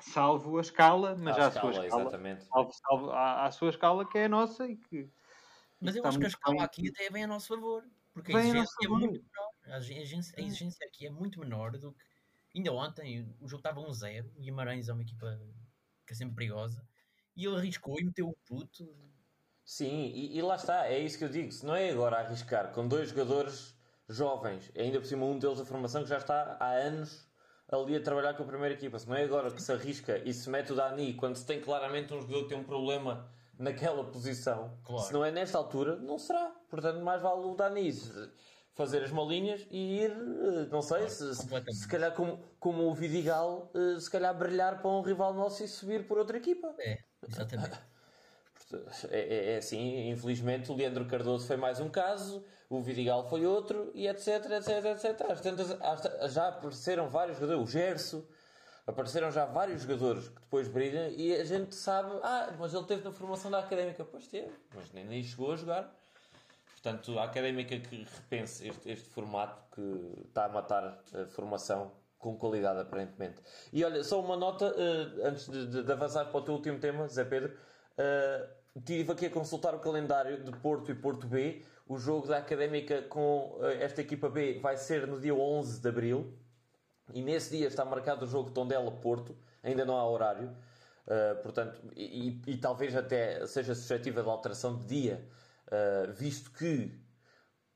salvo 0.00 0.58
a 0.58 0.60
escala, 0.60 1.14
mas 1.16 1.36
à, 1.36 1.46
à 1.46 1.48
escala, 1.48 1.72
sua 1.72 1.84
escala, 1.84 2.02
exatamente. 2.02 2.44
Salvo, 2.46 2.72
salvo 2.72 3.10
à, 3.10 3.46
à, 3.46 3.50
sua 3.50 3.68
escala 3.68 4.08
que 4.08 4.18
é 4.18 4.24
a 4.24 4.28
nossa 4.28 4.66
e 4.66 4.76
que. 4.76 5.10
Mas 5.80 5.96
eu 5.96 6.06
acho 6.06 6.18
que 6.18 6.24
a 6.24 6.28
escala 6.28 6.56
bem. 6.56 6.64
aqui 6.64 6.88
até 6.88 7.10
vem 7.10 7.24
a 7.24 7.26
nosso 7.26 7.48
favor, 7.48 7.84
porque 8.14 8.34
a 8.34 8.38
exigência 8.38 8.76
é 8.82 8.88
muito 8.88 9.12
menor. 9.12 9.52
A 9.66 9.78
exigência, 9.78 10.34
a 10.38 10.40
exigência 10.40 10.86
aqui 10.86 11.06
é 11.06 11.10
muito 11.10 11.38
menor 11.40 11.72
do 11.72 11.92
que. 11.92 12.04
Ainda 12.54 12.72
ontem 12.72 13.34
o 13.40 13.48
jogo 13.48 13.60
estava 13.60 13.80
1-0, 13.80 14.30
um 14.36 14.40
Guimarães 14.40 14.88
é 14.88 14.92
uma 14.92 15.02
equipa 15.02 15.38
que 16.06 16.12
é 16.12 16.16
sempre 16.16 16.34
perigosa, 16.34 16.86
e 17.36 17.44
ele 17.44 17.56
arriscou 17.56 17.98
e 17.98 18.04
meteu 18.04 18.28
o 18.28 18.36
puto. 18.46 18.94
Sim, 19.64 20.10
e, 20.14 20.36
e 20.36 20.42
lá 20.42 20.56
está, 20.56 20.86
é 20.86 20.98
isso 20.98 21.16
que 21.18 21.24
eu 21.24 21.28
digo. 21.28 21.50
Se 21.52 21.64
não 21.64 21.74
é 21.74 21.90
agora 21.90 22.18
arriscar 22.18 22.72
com 22.72 22.86
dois 22.86 23.10
jogadores 23.10 23.74
jovens, 24.08 24.70
ainda 24.76 25.00
por 25.00 25.06
cima 25.06 25.24
um 25.24 25.38
deles 25.38 25.60
a 25.60 25.64
formação 25.64 26.02
que 26.02 26.08
já 26.08 26.18
está 26.18 26.56
há 26.60 26.72
anos 26.72 27.26
ali 27.70 27.96
a 27.96 28.02
trabalhar 28.02 28.34
com 28.34 28.42
a 28.42 28.46
primeira 28.46 28.74
equipa. 28.74 28.98
Se 28.98 29.08
não 29.08 29.16
é 29.16 29.24
agora 29.24 29.50
que 29.50 29.62
se 29.62 29.72
arrisca 29.72 30.18
e 30.18 30.32
se 30.32 30.50
mete 30.50 30.72
o 30.72 30.76
Dani 30.76 31.14
quando 31.14 31.36
se 31.36 31.46
tem 31.46 31.60
claramente 31.60 32.12
um 32.12 32.20
jogador 32.20 32.42
que 32.42 32.48
tem 32.50 32.58
um 32.58 32.64
problema 32.64 33.30
naquela 33.58 34.04
posição, 34.04 34.78
claro. 34.84 35.06
se 35.06 35.12
não 35.12 35.24
é 35.24 35.30
nesta 35.30 35.56
altura, 35.56 35.96
não 35.96 36.18
será. 36.18 36.50
Portanto, 36.68 37.00
mais 37.02 37.22
vale 37.22 37.46
o 37.46 37.54
Dani 37.54 37.92
fazer 38.74 39.02
as 39.02 39.10
malinhas 39.10 39.66
e 39.70 40.00
ir, 40.02 40.10
eh, 40.10 40.66
não 40.70 40.82
sei, 40.82 41.08
se, 41.08 41.34
se, 41.34 41.88
calhar 41.88 42.12
como, 42.14 42.42
como 42.58 42.88
o 42.88 42.94
Vidigal, 42.94 43.70
eh, 43.74 44.00
se 44.00 44.10
calhar 44.10 44.36
brilhar 44.36 44.80
para 44.80 44.90
um 44.90 45.02
rival 45.02 45.34
nosso 45.34 45.62
e 45.62 45.68
subir 45.68 46.06
por 46.06 46.18
outra 46.18 46.38
equipa. 46.38 46.74
É, 46.78 46.98
exatamente. 47.28 47.78
é, 49.10 49.18
é, 49.20 49.54
é 49.54 49.56
assim, 49.58 50.08
infelizmente 50.08 50.70
o 50.72 50.74
Leandro 50.74 51.06
Cardoso 51.06 51.46
foi 51.46 51.56
mais 51.56 51.80
um 51.80 51.90
caso, 51.90 52.44
o 52.70 52.80
Vidigal 52.80 53.28
foi 53.28 53.44
outro, 53.44 53.90
e 53.94 54.08
etc, 54.08 54.50
etc, 54.50 54.84
etc. 54.86 55.30
Às 55.30 55.40
tantas, 55.40 55.70
às- 55.80 56.32
já 56.32 56.48
apareceram 56.48 57.08
vários 57.08 57.38
jogadores, 57.38 57.68
o 57.68 57.70
Gerso, 57.70 58.26
apareceram 58.86 59.30
já 59.30 59.44
vários 59.44 59.82
jogadores 59.82 60.28
que 60.28 60.40
depois 60.40 60.66
brilham 60.66 61.10
e 61.10 61.34
a 61.34 61.44
gente 61.44 61.74
sabe, 61.74 62.18
ah, 62.22 62.54
mas 62.58 62.72
ele 62.72 62.84
teve 62.84 63.04
na 63.04 63.12
formação 63.12 63.50
da 63.50 63.58
Académica, 63.58 64.02
pois 64.04 64.26
teve, 64.26 64.50
mas 64.74 64.90
nem, 64.92 65.04
nem 65.04 65.22
chegou 65.22 65.52
a 65.52 65.56
jogar. 65.56 66.01
Portanto, 66.82 67.16
a 67.18 67.24
Académica 67.24 67.78
que 67.78 68.04
repense 68.04 68.66
este, 68.66 68.90
este 68.90 69.08
formato 69.10 69.62
que 69.72 70.24
está 70.26 70.46
a 70.46 70.48
matar 70.48 71.00
a 71.14 71.26
formação 71.26 71.92
com 72.18 72.36
qualidade, 72.36 72.80
aparentemente. 72.80 73.40
E 73.72 73.84
olha, 73.84 74.02
só 74.02 74.20
uma 74.20 74.36
nota, 74.36 74.74
eh, 74.76 75.28
antes 75.28 75.48
de, 75.48 75.66
de- 75.66 75.82
de 75.84 75.92
avançar 75.92 76.24
para 76.26 76.38
o 76.38 76.42
teu 76.42 76.54
último 76.54 76.78
tema, 76.80 77.06
Zé 77.08 77.24
Pedro. 77.24 77.56
eh, 77.96 78.48
Estive 78.74 79.12
aqui 79.12 79.26
a 79.26 79.30
consultar 79.30 79.74
o 79.74 79.80
calendário 79.80 80.42
de 80.42 80.50
Porto 80.58 80.90
e 80.90 80.94
Porto 80.94 81.26
B. 81.26 81.62
O 81.86 81.98
jogo 81.98 82.26
da 82.26 82.38
Académica 82.38 83.02
com 83.02 83.58
eh, 83.60 83.84
esta 83.84 84.00
equipa 84.00 84.28
B 84.30 84.58
vai 84.60 84.76
ser 84.76 85.06
no 85.06 85.20
dia 85.20 85.34
11 85.34 85.80
de 85.80 85.88
Abril. 85.88 86.32
E 87.12 87.20
nesse 87.22 87.56
dia 87.56 87.66
está 87.68 87.84
marcado 87.84 88.24
o 88.24 88.28
jogo 88.28 88.50
Tondela-Porto. 88.50 89.36
Ainda 89.62 89.84
não 89.84 89.96
há 89.96 90.08
horário. 90.08 90.48
Uh, 91.06 91.42
portanto, 91.42 91.80
e, 91.96 92.40
e- 92.46 92.52
e 92.52 92.56
talvez 92.56 92.94
até 92.96 93.44
seja 93.46 93.74
suscetível 93.74 94.22
de 94.22 94.30
alteração 94.30 94.78
de 94.78 94.86
dia, 94.86 95.28
uh, 95.72 96.12
visto 96.12 96.50
que 96.52 96.92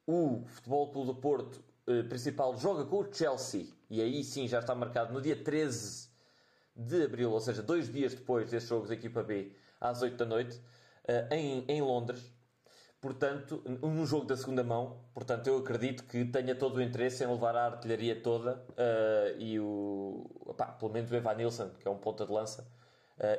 o 0.07 0.45
Futebol 0.47 0.93
Clube 0.93 1.07
do 1.07 1.15
Porto 1.17 1.65
uh, 1.89 2.05
principal 2.09 2.57
joga 2.57 2.85
com 2.85 2.99
o 2.99 3.13
Chelsea 3.13 3.67
e 3.89 4.01
aí 4.01 4.23
sim 4.23 4.47
já 4.47 4.61
está 4.61 4.75
marcado 4.75 5.13
no 5.13 5.21
dia 5.21 5.37
13 5.37 6.09
de 6.75 7.05
Abril, 7.05 7.33
ou 7.33 7.41
seja, 7.41 7.63
dois 7.63 7.91
dias 7.91 8.15
depois 8.15 8.51
desse 8.51 8.69
jogo 8.69 8.87
da 8.87 8.95
equipa 8.95 9.23
B, 9.23 9.57
às 9.81 10.03
8 10.03 10.17
da 10.17 10.27
noite, 10.27 10.57
uh, 11.09 11.35
em, 11.35 11.65
em 11.69 11.81
Londres. 11.81 12.33
Portanto, 13.01 13.63
num 13.65 14.05
jogo 14.05 14.25
da 14.25 14.37
segunda 14.37 14.65
mão, 14.65 15.05
portanto, 15.15 15.47
eu 15.47 15.59
acredito 15.59 16.05
que 16.05 16.25
tenha 16.25 16.55
todo 16.55 16.77
o 16.77 16.83
interesse 16.83 17.23
em 17.23 17.27
levar 17.27 17.55
a 17.55 17.67
artilharia 17.67 18.21
toda 18.21 18.57
uh, 18.71 19.39
e 19.39 19.61
o, 19.61 20.29
opá, 20.41 20.67
pelo 20.67 20.93
menos 20.93 21.11
o 21.11 21.15
Evan 21.15 21.35
Nilsson, 21.35 21.71
que 21.79 21.87
é 21.87 21.91
um 21.91 21.99
ponta 21.99 22.27
de 22.27 22.33
lança, 22.33 22.67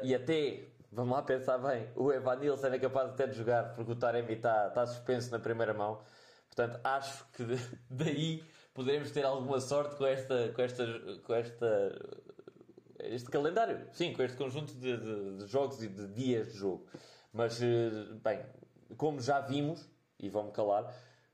e 0.01 0.15
até, 0.15 0.67
vamos 0.97 1.13
lá 1.15 1.21
pensar 1.23 1.57
bem, 1.59 1.89
o 1.95 2.11
Evan 2.11 2.35
Nilsson 2.37 2.67
é 2.67 2.79
capaz 2.79 3.09
até 3.11 3.27
de 3.27 3.37
jogar 3.37 3.73
porque 3.75 3.91
o 3.91 3.95
Taremi 3.95 4.33
está, 4.33 4.67
está 4.67 4.85
suspenso 4.85 5.31
na 5.31 5.39
primeira 5.39 5.73
mão. 5.73 6.03
Portanto, 6.47 6.79
acho 6.83 7.25
que 7.31 7.43
daí 7.89 8.43
poderemos 8.73 9.11
ter 9.11 9.23
alguma 9.25 9.59
sorte 9.59 9.95
com 9.95 10.05
esta, 10.05 10.51
com 10.53 10.61
esta, 10.61 10.85
com 11.23 11.33
esta 11.33 11.67
este 12.99 13.29
calendário, 13.29 13.87
sim, 13.93 14.13
com 14.13 14.23
este 14.23 14.35
conjunto 14.37 14.73
de, 14.73 14.97
de- 14.97 15.37
de 15.37 15.47
jogos 15.47 15.81
e 15.83 15.87
de 15.87 16.07
dias 16.13 16.51
de 16.51 16.57
jogo. 16.57 16.87
Mas, 17.31 17.61
eh, 17.61 17.89
bem, 18.23 18.43
como 18.97 19.21
já 19.21 19.39
vimos, 19.39 19.87
e 20.19 20.29
vão-me 20.29 20.51
calar, 20.51 20.93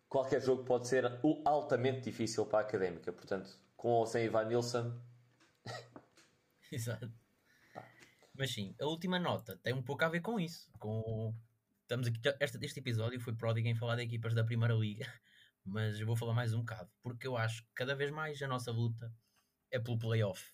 qualquer 0.09 0.41
jogo 0.41 0.63
pode 0.65 0.87
ser 0.87 1.05
altamente 1.45 2.01
difícil 2.01 2.45
para 2.45 2.59
a 2.59 2.61
académica. 2.63 3.13
Portanto, 3.13 3.49
com 3.77 3.89
ou 3.91 4.05
sem 4.05 4.25
Ivan 4.25 4.45
Nilsson, 4.45 4.99
Exato. 6.71 7.22
Mas 8.35 8.51
sim, 8.51 8.75
a 8.79 8.85
última 8.85 9.19
nota 9.19 9.57
tem 9.57 9.73
um 9.73 9.83
pouco 9.83 10.03
a 10.03 10.09
ver 10.09 10.21
com 10.21 10.39
isso. 10.39 10.71
Com... 10.79 11.33
Estamos 11.81 12.07
aqui, 12.07 12.19
este, 12.39 12.65
este 12.65 12.79
episódio 12.79 13.19
foi 13.19 13.35
pródigo 13.35 13.67
em 13.67 13.75
falar 13.75 13.95
de 13.95 14.03
equipas 14.03 14.33
da 14.33 14.43
Primeira 14.43 14.73
Liga, 14.73 15.05
mas 15.63 15.99
eu 15.99 16.07
vou 16.07 16.15
falar 16.15 16.33
mais 16.33 16.53
um 16.53 16.59
bocado, 16.59 16.89
porque 17.01 17.27
eu 17.27 17.37
acho 17.37 17.63
que 17.63 17.69
cada 17.75 17.93
vez 17.95 18.09
mais 18.09 18.41
a 18.41 18.47
nossa 18.47 18.71
luta 18.71 19.13
é 19.69 19.79
pelo 19.79 19.99
playoff. 19.99 20.51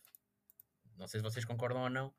Não 0.97 1.07
sei 1.07 1.21
se 1.21 1.23
vocês 1.23 1.45
concordam 1.45 1.83
ou 1.83 1.89
não, 1.89 2.13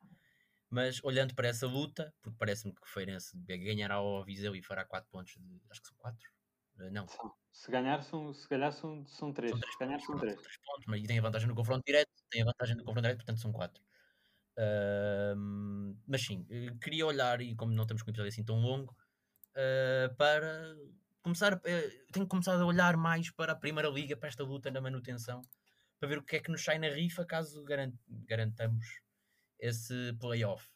mas 0.67 1.03
olhando 1.03 1.35
para 1.35 1.49
essa 1.49 1.67
luta, 1.67 2.11
porque 2.21 2.37
parece-me 2.39 2.73
que 2.73 2.81
o 2.81 2.87
Feirense 2.87 3.37
ganhará 3.37 3.95
ao 3.95 4.23
Viseu 4.23 4.55
e 4.55 4.63
fará 4.63 4.83
4 4.83 5.07
pontos, 5.11 5.35
de, 5.37 5.61
acho 5.69 5.81
que 5.81 5.87
são 5.87 5.97
4, 5.97 6.31
eh, 6.79 6.89
não. 6.89 7.05
Se 7.51 7.69
ganhar 7.69 8.01
são, 8.01 8.33
se 8.33 8.47
ganhar 8.47 8.71
são, 8.71 9.05
são 9.05 9.31
3, 9.31 9.51
são 9.51 9.59
se 9.59 9.77
ganhar 9.77 9.97
pontos, 9.97 10.05
são 10.05 10.17
3. 10.17 10.33
São 10.33 10.43
3 10.43 10.57
pontos, 10.65 10.85
mas 10.87 11.03
tem 11.03 11.19
a 11.19 11.21
vantagem 11.21 11.47
no 11.47 11.55
confronto 11.55 11.83
direto, 11.85 12.09
tem 12.31 12.41
a 12.41 12.45
vantagem 12.45 12.75
no 12.75 12.83
confronto 12.83 13.01
direto, 13.03 13.17
portanto 13.17 13.41
são 13.41 13.51
4. 13.51 13.83
Mas 16.07 16.23
sim, 16.23 16.45
eh, 16.49 16.73
queria 16.81 17.05
olhar, 17.05 17.41
e 17.41 17.55
como 17.55 17.71
não 17.71 17.83
estamos 17.83 18.03
com 18.03 18.09
um 18.09 18.11
episódio 18.11 18.29
assim 18.29 18.43
tão 18.43 18.59
longo, 18.59 18.95
uh, 19.51 20.13
para 20.15 20.75
começar. 21.21 21.53
Uh, 21.53 22.11
tenho 22.11 22.27
começado 22.27 22.61
a 22.61 22.65
olhar 22.65 22.97
mais 22.97 23.29
para 23.31 23.53
a 23.53 23.55
Primeira 23.55 23.89
Liga, 23.89 24.17
para 24.17 24.29
esta 24.29 24.43
luta 24.43 24.69
na 24.71 24.81
manutenção, 24.81 25.41
para 25.99 26.09
ver 26.09 26.17
o 26.17 26.23
que 26.23 26.35
é 26.35 26.39
que 26.39 26.51
nos 26.51 26.63
sai 26.63 26.79
na 26.79 26.89
rifa 26.89 27.25
caso 27.25 27.63
garant 27.63 27.93
garantamos 28.27 28.85
esse 29.59 30.13
playoff. 30.19 30.67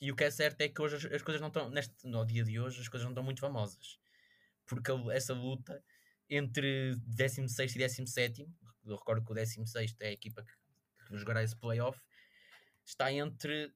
E 0.00 0.12
o 0.12 0.16
que 0.16 0.24
é 0.24 0.30
certo 0.30 0.60
é 0.60 0.68
que 0.68 0.80
hoje 0.80 0.96
as, 0.96 1.04
as 1.06 1.22
coisas 1.22 1.40
não 1.40 1.48
estão, 1.48 1.70
neste, 1.70 2.06
no 2.06 2.24
dia 2.24 2.44
de 2.44 2.60
hoje, 2.60 2.80
as 2.80 2.88
coisas 2.88 3.04
não 3.04 3.12
estão 3.12 3.24
muito 3.24 3.40
famosas, 3.40 3.98
porque 4.66 4.92
a, 4.92 4.94
essa 5.12 5.34
luta 5.34 5.82
entre 6.30 6.94
16 7.06 7.74
e 7.74 7.78
17, 7.78 8.48
eu 8.84 8.96
recordo 8.96 9.24
que 9.24 9.32
o 9.32 9.34
16 9.34 9.96
é 10.00 10.08
a 10.08 10.12
equipa 10.12 10.44
que, 10.44 10.52
que 11.08 11.16
jogará 11.16 11.42
esse 11.42 11.56
playoff 11.56 11.98
está 12.90 13.12
entre. 13.12 13.72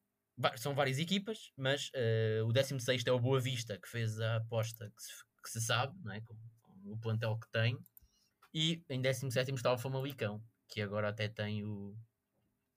São 0.57 0.75
várias 0.75 0.99
equipas, 0.99 1.53
mas 1.57 1.91
eh, 1.95 2.41
o 2.45 2.53
16 2.53 3.07
é 3.07 3.13
o 3.13 3.21
Boa 3.21 3.39
Vista, 3.41 3.79
que 3.79 3.89
fez 3.89 4.19
a 4.19 4.37
aposta 4.37 4.91
que 4.97 5.03
se, 5.03 5.13
que 5.43 5.51
se 5.51 5.61
sabe, 5.61 5.95
não 6.03 6.13
é? 6.13 6.21
com, 6.23 6.35
com 6.63 6.93
o 6.93 6.99
plantel 6.99 7.39
que 7.39 7.51
tem, 7.51 7.79
e 8.55 8.83
em 8.89 9.01
17 9.01 9.53
está 9.53 9.73
o 9.73 9.79
Famalicão, 9.79 10.43
que 10.69 10.81
agora 10.81 11.09
até 11.09 11.29
tem 11.29 11.65
o, 11.65 11.97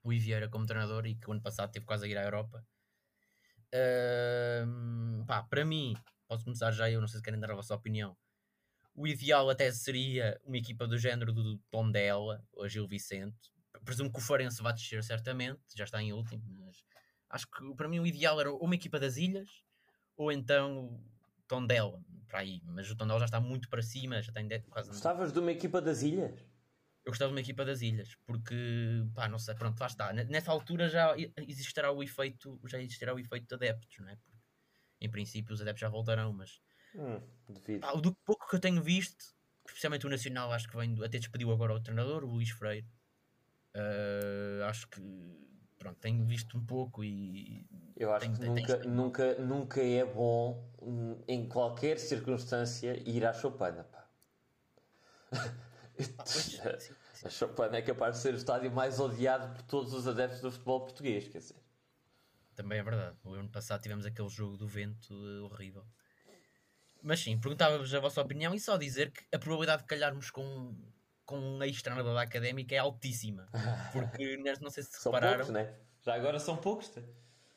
o 0.03 0.13
Ivieira 0.13 0.49
como 0.49 0.65
treinador 0.65 1.05
e 1.05 1.15
que 1.15 1.29
o 1.29 1.33
ano 1.33 1.41
passado 1.41 1.71
teve 1.71 1.85
quase 1.85 2.05
a 2.05 2.09
ir 2.09 2.17
à 2.17 2.23
Europa. 2.23 2.65
Ahm, 3.73 5.25
pá, 5.25 5.43
para 5.43 5.65
mim, 5.65 5.93
posso 6.27 6.45
começar 6.45 6.71
já, 6.71 6.89
eu 6.89 7.01
não 7.01 7.07
sei 7.07 7.17
se 7.19 7.23
querem 7.23 7.39
dar 7.39 7.51
a 7.51 7.55
vossa 7.55 7.75
opinião. 7.75 8.15
O 8.93 9.05
ideal 9.07 9.49
até 9.49 9.69
seria 9.71 10.39
uma 10.45 10.57
equipa 10.57 10.87
do 10.87 10.97
género 10.97 11.33
do 11.33 11.57
Tondela 11.69 12.41
ou 12.53 12.69
Gil 12.69 12.87
Vicente. 12.87 13.51
Presumo 13.83 14.11
que 14.11 14.19
o 14.19 14.21
Farense 14.21 14.61
vai 14.61 14.73
descer 14.73 15.03
certamente, 15.03 15.61
já 15.75 15.83
está 15.83 16.01
em 16.01 16.13
último, 16.13 16.43
mas 16.59 16.83
acho 17.29 17.47
que 17.47 17.75
para 17.75 17.87
mim 17.87 17.99
o 17.99 18.07
ideal 18.07 18.39
era 18.39 18.53
uma 18.53 18.75
equipa 18.75 18.99
das 18.99 19.17
Ilhas 19.17 19.49
ou 20.17 20.31
então 20.31 20.85
o 20.85 21.41
Tondela, 21.47 22.01
para 22.27 22.39
aí. 22.39 22.61
Mas 22.65 22.89
o 22.89 22.95
Tondela 22.95 23.19
já 23.19 23.25
está 23.25 23.39
muito 23.39 23.69
para 23.69 23.81
cima, 23.81 24.21
já 24.21 24.31
tem 24.31 24.47
quase. 24.69 24.89
gostavas 24.89 25.31
de 25.31 25.39
uma 25.39 25.51
equipa 25.51 25.81
das 25.81 26.01
ilhas? 26.01 26.39
Eu 27.05 27.11
gostava 27.11 27.29
de 27.29 27.35
uma 27.35 27.41
equipa 27.41 27.63
das 27.63 27.81
Ilhas, 27.81 28.15
porque, 28.25 28.55
pá, 29.13 29.27
não 29.27 29.37
sei, 29.37 29.53
pronto, 29.53 29.79
lá 29.79 29.85
está. 29.85 30.11
Nessa 30.11 30.51
altura 30.51 30.89
já 30.89 31.15
existirá 31.47 31.91
o 31.91 32.01
efeito, 32.01 32.59
já 32.65 32.79
existirá 32.81 33.13
o 33.13 33.19
efeito 33.19 33.47
de 33.47 33.53
adeptos, 33.53 33.95
não 33.99 34.09
é? 34.09 34.15
Porque, 34.15 34.39
em 35.01 35.09
princípio 35.11 35.53
os 35.53 35.61
adeptos 35.61 35.81
já 35.81 35.89
voltarão, 35.89 36.33
mas 36.33 36.59
Hum, 36.95 37.21
pá, 37.79 37.93
do 37.93 38.15
pouco 38.25 38.47
que 38.47 38.55
eu 38.55 38.59
tenho 38.59 38.81
visto, 38.81 39.23
especialmente 39.67 40.07
o 40.07 40.09
Nacional, 40.09 40.51
acho 40.51 40.67
que 40.67 40.75
vem, 40.77 40.95
até 41.03 41.19
despediu 41.19 41.51
agora 41.51 41.73
o 41.73 41.79
treinador, 41.79 42.23
o 42.23 42.27
Luís 42.27 42.49
Freire. 42.49 42.87
Ah, 43.75 44.67
acho 44.69 44.87
que, 44.87 45.01
pronto, 45.77 45.97
tenho 45.99 46.23
visto 46.25 46.57
um 46.57 46.65
pouco 46.65 47.03
e 47.03 47.67
Eu 47.97 48.13
acho 48.13 48.27
Tem- 48.27 48.35
que 48.35 48.41
nunca, 48.45 48.77
que- 48.79 48.87
nunca, 48.87 49.35
nunca 49.39 49.81
é 49.81 50.03
bom, 50.05 50.69
hum, 50.81 51.21
em 51.27 51.47
qualquer 51.47 51.97
circunstância, 51.99 53.01
ir 53.09 53.25
à 53.25 53.31
choupana. 53.33 53.83
Pá. 53.85 54.09
pá, 56.17 56.23
pois, 56.23 56.25
sim, 56.79 56.95
sim. 57.13 57.27
A 57.27 57.29
choupana 57.29 57.77
é 57.77 57.81
capaz 57.81 58.15
de 58.17 58.21
ser 58.21 58.33
o 58.33 58.37
estádio 58.37 58.71
mais 58.71 58.99
odiado 58.99 59.53
por 59.53 59.61
todos 59.63 59.93
os 59.93 60.07
adeptos 60.07 60.41
do 60.41 60.51
futebol 60.51 60.81
português, 60.81 61.27
quer 61.27 61.37
dizer. 61.39 61.55
Também 62.53 62.79
é 62.79 62.83
verdade. 62.83 63.17
O 63.23 63.33
ano 63.33 63.49
passado 63.49 63.81
tivemos 63.81 64.05
aquele 64.05 64.29
jogo 64.29 64.57
do 64.57 64.67
vento 64.67 65.13
eh, 65.13 65.41
horrível. 65.41 65.85
Mas 67.01 67.19
sim, 67.19 67.37
perguntava-vos 67.39 67.93
a 67.93 67.99
vossa 67.99 68.21
opinião 68.21 68.53
e 68.55 68.59
só 68.59 68.77
dizer 68.77 69.11
que 69.11 69.23
a 69.33 69.37
probabilidade 69.39 69.83
de 69.83 69.87
calharmos 69.87 70.31
com, 70.31 70.75
com 71.25 71.37
um 71.39 71.63
ex-treinador 71.63 72.13
da 72.13 72.21
académica 72.21 72.75
é 72.75 72.77
altíssima. 72.77 73.47
Porque 73.91 74.37
não 74.61 74.69
sei 74.69 74.83
se 74.83 74.91
São 74.99 75.11
repararam. 75.11 75.37
poucos, 75.45 75.53
né? 75.53 75.73
Já 76.03 76.13
agora 76.15 76.39
são 76.39 76.55
poucos. 76.57 76.89
tá? 76.89 77.01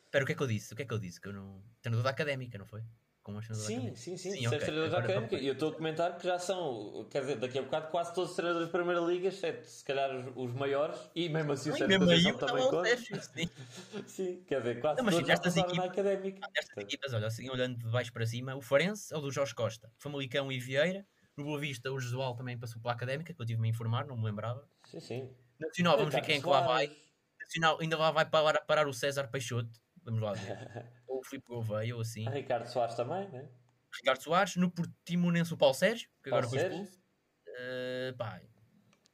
Espera, 0.05 0.23
o 0.23 0.25
que 0.25 0.33
é 0.33 0.35
que 0.35 0.41
eu 0.43 0.47
disse? 0.47 0.73
O 0.73 0.75
que 0.75 0.81
é 0.81 0.85
que 0.85 0.93
eu 0.93 0.99
disse? 0.99 1.21
Que 1.21 1.27
eu 1.27 1.33
não. 1.33 1.61
Treinador 1.81 2.03
da 2.03 2.09
académica, 2.09 2.57
não 2.57 2.65
foi? 2.65 2.81
Com 3.21 3.33
um 3.33 3.37
ex-treinador 3.37 3.63
da 3.63 3.67
Sim, 3.67 3.75
académica. 3.77 4.01
sim, 4.01 4.17
sim. 4.17 4.31
Sim, 4.31 4.37
sim 4.39 4.47
ok. 4.47 4.59
treinadores 4.59 4.91
da 4.91 4.97
Agora 4.97 5.13
académica. 5.13 5.43
E 5.43 5.47
eu 5.47 5.53
estou 5.53 5.69
a 5.69 5.75
comentar 5.75 6.17
que 6.17 6.25
já 6.25 6.39
são, 6.39 7.05
quer 7.11 7.21
dizer, 7.21 7.35
daqui 7.37 7.59
a 7.59 7.61
bocado 7.61 7.87
quase 7.91 8.13
todos 8.15 8.31
os 8.31 8.35
treinadores 8.35 8.67
da 8.69 8.71
Primeira 8.75 9.01
Liga, 9.01 9.27
exceto 9.27 9.67
se 9.67 9.83
calhar 9.85 10.09
os, 10.15 10.33
os 10.35 10.53
maiores, 10.55 10.97
e 11.13 11.29
mesmo 11.29 11.51
assim 11.51 11.69
o 11.69 11.77
Sérgio 11.77 11.99
Conceição 11.99 12.31
eu 12.31 12.37
também 12.37 12.69
conta. 12.69 12.97
Sim. 12.97 13.49
Sim, 14.07 14.43
quer 14.47 14.59
dizer, 14.61 14.81
quase 14.81 14.97
Não, 14.97 15.05
mas 15.05 15.13
todos 15.13 15.27
já 15.27 15.33
estas 15.33 15.53
passaram 15.53 15.75
na 15.75 15.85
equipas- 15.85 15.99
académica. 16.07 16.47
Destas 16.55 16.77
equipas, 16.83 17.13
olha, 17.13 17.27
assim, 17.27 17.49
olhando 17.51 17.77
de 17.77 17.85
baixo 17.91 18.11
para 18.11 18.25
cima, 18.25 18.55
o 18.55 18.61
Farense 18.61 19.13
é 19.13 19.17
o 19.17 19.21
do 19.21 19.29
Jorge 19.31 19.53
Costa, 19.53 19.91
Famalicão 19.99 20.51
e 20.51 20.59
Vieira. 20.59 21.05
No 21.39 21.45
Boa 21.45 21.57
Vista, 21.57 21.89
o 21.89 21.97
Jesual 21.97 22.35
também 22.35 22.59
passou 22.59 22.81
pela 22.81 22.93
académica, 22.93 23.33
que 23.33 23.41
eu 23.41 23.45
tive-me 23.45 23.69
a 23.69 23.71
informar, 23.71 24.05
não 24.05 24.17
me 24.17 24.25
lembrava. 24.25 24.67
Sim, 24.83 24.99
sim. 24.99 25.35
Nacional, 25.57 25.95
vamos 25.95 26.13
ver 26.13 26.19
Ricardo 26.19 26.25
quem 26.27 26.37
é 26.37 26.41
que 26.41 26.47
lá 26.47 26.67
vai. 26.67 26.97
Nacional 27.39 27.77
ainda 27.79 27.97
lá 27.97 28.11
vai 28.11 28.25
parar, 28.29 28.59
parar 28.65 28.87
o 28.89 28.93
César 28.93 29.29
Peixoto. 29.29 29.71
Vamos 30.03 30.21
lá 30.21 30.33
ver. 30.33 30.43
ou 31.07 31.19
o 31.19 31.23
Filipe 31.23 31.47
Gouveia, 31.47 31.95
ou 31.95 32.01
assim. 32.01 32.27
Ricardo 32.29 32.67
Soares 32.67 32.93
também, 32.93 33.29
né? 33.29 33.49
Ricardo 33.95 34.21
Soares. 34.21 34.57
No 34.57 34.69
Portimonense, 34.69 35.53
o 35.53 35.57
Paulo 35.57 35.73
Sérgio, 35.73 36.09
que 36.21 36.29
agora 36.29 36.43
Paulo 36.43 36.49
foi 36.49 36.59
Sérgio. 36.59 36.83
expulso. 36.83 37.03
Eh, 37.47 38.13
pá, 38.17 38.41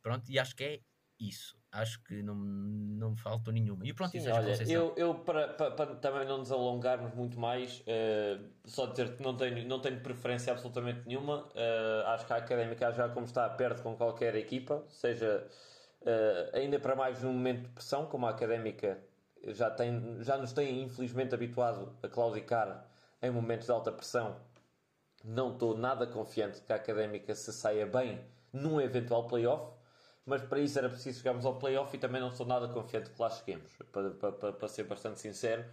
pronto, 0.01 0.27
e 0.27 0.39
acho 0.39 0.55
que 0.55 0.63
é 0.63 0.79
isso. 1.19 1.55
Acho 1.75 2.01
que 2.03 2.21
não, 2.23 2.35
não 2.35 3.11
me 3.11 3.17
faltou 3.17 3.53
nenhuma. 3.53 3.85
E 3.85 3.93
pronto, 3.93 4.11
Sim, 4.11 4.19
isso 4.19 4.31
olha, 4.31 4.71
eu, 4.71 4.93
eu 4.95 5.15
para, 5.15 5.49
para, 5.49 5.71
para, 5.71 5.95
também 5.95 6.25
não 6.25 6.37
nos 6.37 6.51
alongarmos 6.51 7.13
muito 7.13 7.39
mais, 7.39 7.81
uh, 7.81 8.43
só 8.65 8.85
dizer 8.87 9.15
que 9.15 9.23
não 9.23 9.35
tenho, 9.35 9.67
não 9.67 9.79
tenho 9.79 9.99
preferência 9.99 10.51
absolutamente 10.51 11.01
nenhuma. 11.05 11.43
Uh, 11.47 12.07
acho 12.07 12.25
que 12.25 12.33
a 12.33 12.37
Académica 12.37 12.91
já 12.91 13.09
como 13.09 13.25
está 13.25 13.49
perto 13.49 13.83
com 13.83 13.95
qualquer 13.95 14.35
equipa, 14.35 14.83
seja 14.87 15.45
uh, 16.01 16.57
ainda 16.57 16.79
para 16.79 16.95
mais 16.95 17.21
num 17.21 17.33
momento 17.33 17.63
de 17.63 17.69
pressão, 17.69 18.05
como 18.05 18.25
a 18.25 18.29
Académica 18.29 18.97
já, 19.47 19.69
tem, 19.69 20.23
já 20.23 20.37
nos 20.37 20.53
tem 20.53 20.81
infelizmente 20.81 21.35
habituado 21.35 21.95
a 22.01 22.07
claudicar 22.07 22.87
em 23.21 23.29
momentos 23.29 23.65
de 23.65 23.71
alta 23.71 23.91
pressão. 23.91 24.37
Não 25.23 25.53
estou 25.53 25.75
nada 25.77 26.07
confiante 26.07 26.61
que 26.61 26.71
a 26.71 26.75
Académica 26.75 27.33
se 27.35 27.51
saia 27.51 27.85
bem 27.85 28.21
num 28.53 28.79
eventual 28.79 29.27
playoff 29.27 29.74
mas 30.25 30.41
para 30.41 30.59
isso 30.59 30.77
era 30.79 30.89
preciso 30.89 31.19
chegarmos 31.19 31.45
ao 31.45 31.55
playoff 31.59 31.95
e 31.95 31.99
também 31.99 32.19
não 32.19 32.31
sou 32.31 32.45
nada 32.45 32.67
confiante 32.67 33.11
que 33.11 33.21
lá 33.21 33.29
cheguemos. 33.29 33.71
Para, 33.91 34.11
para, 34.11 34.53
para 34.53 34.67
ser 34.67 34.83
bastante 34.85 35.19
sincero, 35.19 35.63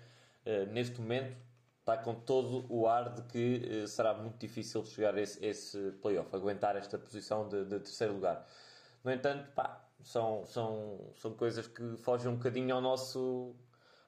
uh, 0.46 0.70
neste 0.72 1.00
momento 1.00 1.36
está 1.80 1.96
com 1.96 2.14
todo 2.14 2.66
o 2.68 2.86
ar 2.86 3.14
de 3.14 3.22
que 3.22 3.82
uh, 3.82 3.88
será 3.88 4.12
muito 4.12 4.38
difícil 4.38 4.84
chegar 4.84 5.14
a 5.14 5.20
esse, 5.20 5.44
esse 5.44 5.92
playoff, 6.03 6.34
aguentar 6.36 6.76
esta 6.76 6.98
posição 6.98 7.48
de, 7.48 7.64
de, 7.64 7.78
terceiro 7.80 8.12
lugar. 8.12 8.46
No 9.03 9.11
entanto, 9.11 9.50
pá, 9.53 9.82
são, 10.03 10.44
são, 10.44 11.12
são 11.16 11.32
coisas 11.32 11.66
que 11.66 11.96
fogem 11.96 12.30
um 12.30 12.36
bocadinho 12.36 12.74
ao 12.74 12.80
nosso, 12.80 13.55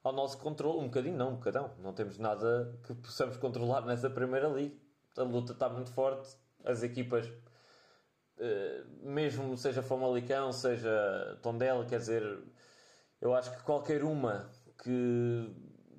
ao 0.03 0.13
nosso 0.13 0.37
controle. 0.37 0.79
Um 0.79 0.85
bocadinho, 0.85 1.17
não, 1.17 1.31
um 1.31 1.35
bocadão. 1.35 1.71
Não 1.79 1.91
temos 1.91 2.19
nada 2.19 2.77
que 2.83 2.93
possamos 2.93 3.35
controlar 3.37 3.81
nessa 3.81 4.09
primeira 4.09 4.47
liga. 4.47 4.75
A 5.17 5.23
luta 5.23 5.53
está 5.53 5.69
muito 5.69 5.91
forte, 5.91 6.35
as 6.63 6.83
equipas 6.83 7.25
mesmo 9.01 9.57
seja 9.57 9.81
Famalicão, 9.81 10.51
seja 10.51 11.39
Tondela, 11.41 11.85
quer 11.85 11.99
dizer, 11.99 12.39
eu 13.21 13.33
acho 13.33 13.51
que 13.55 13.63
qualquer 13.63 14.03
uma 14.03 14.49
que, 14.83 15.55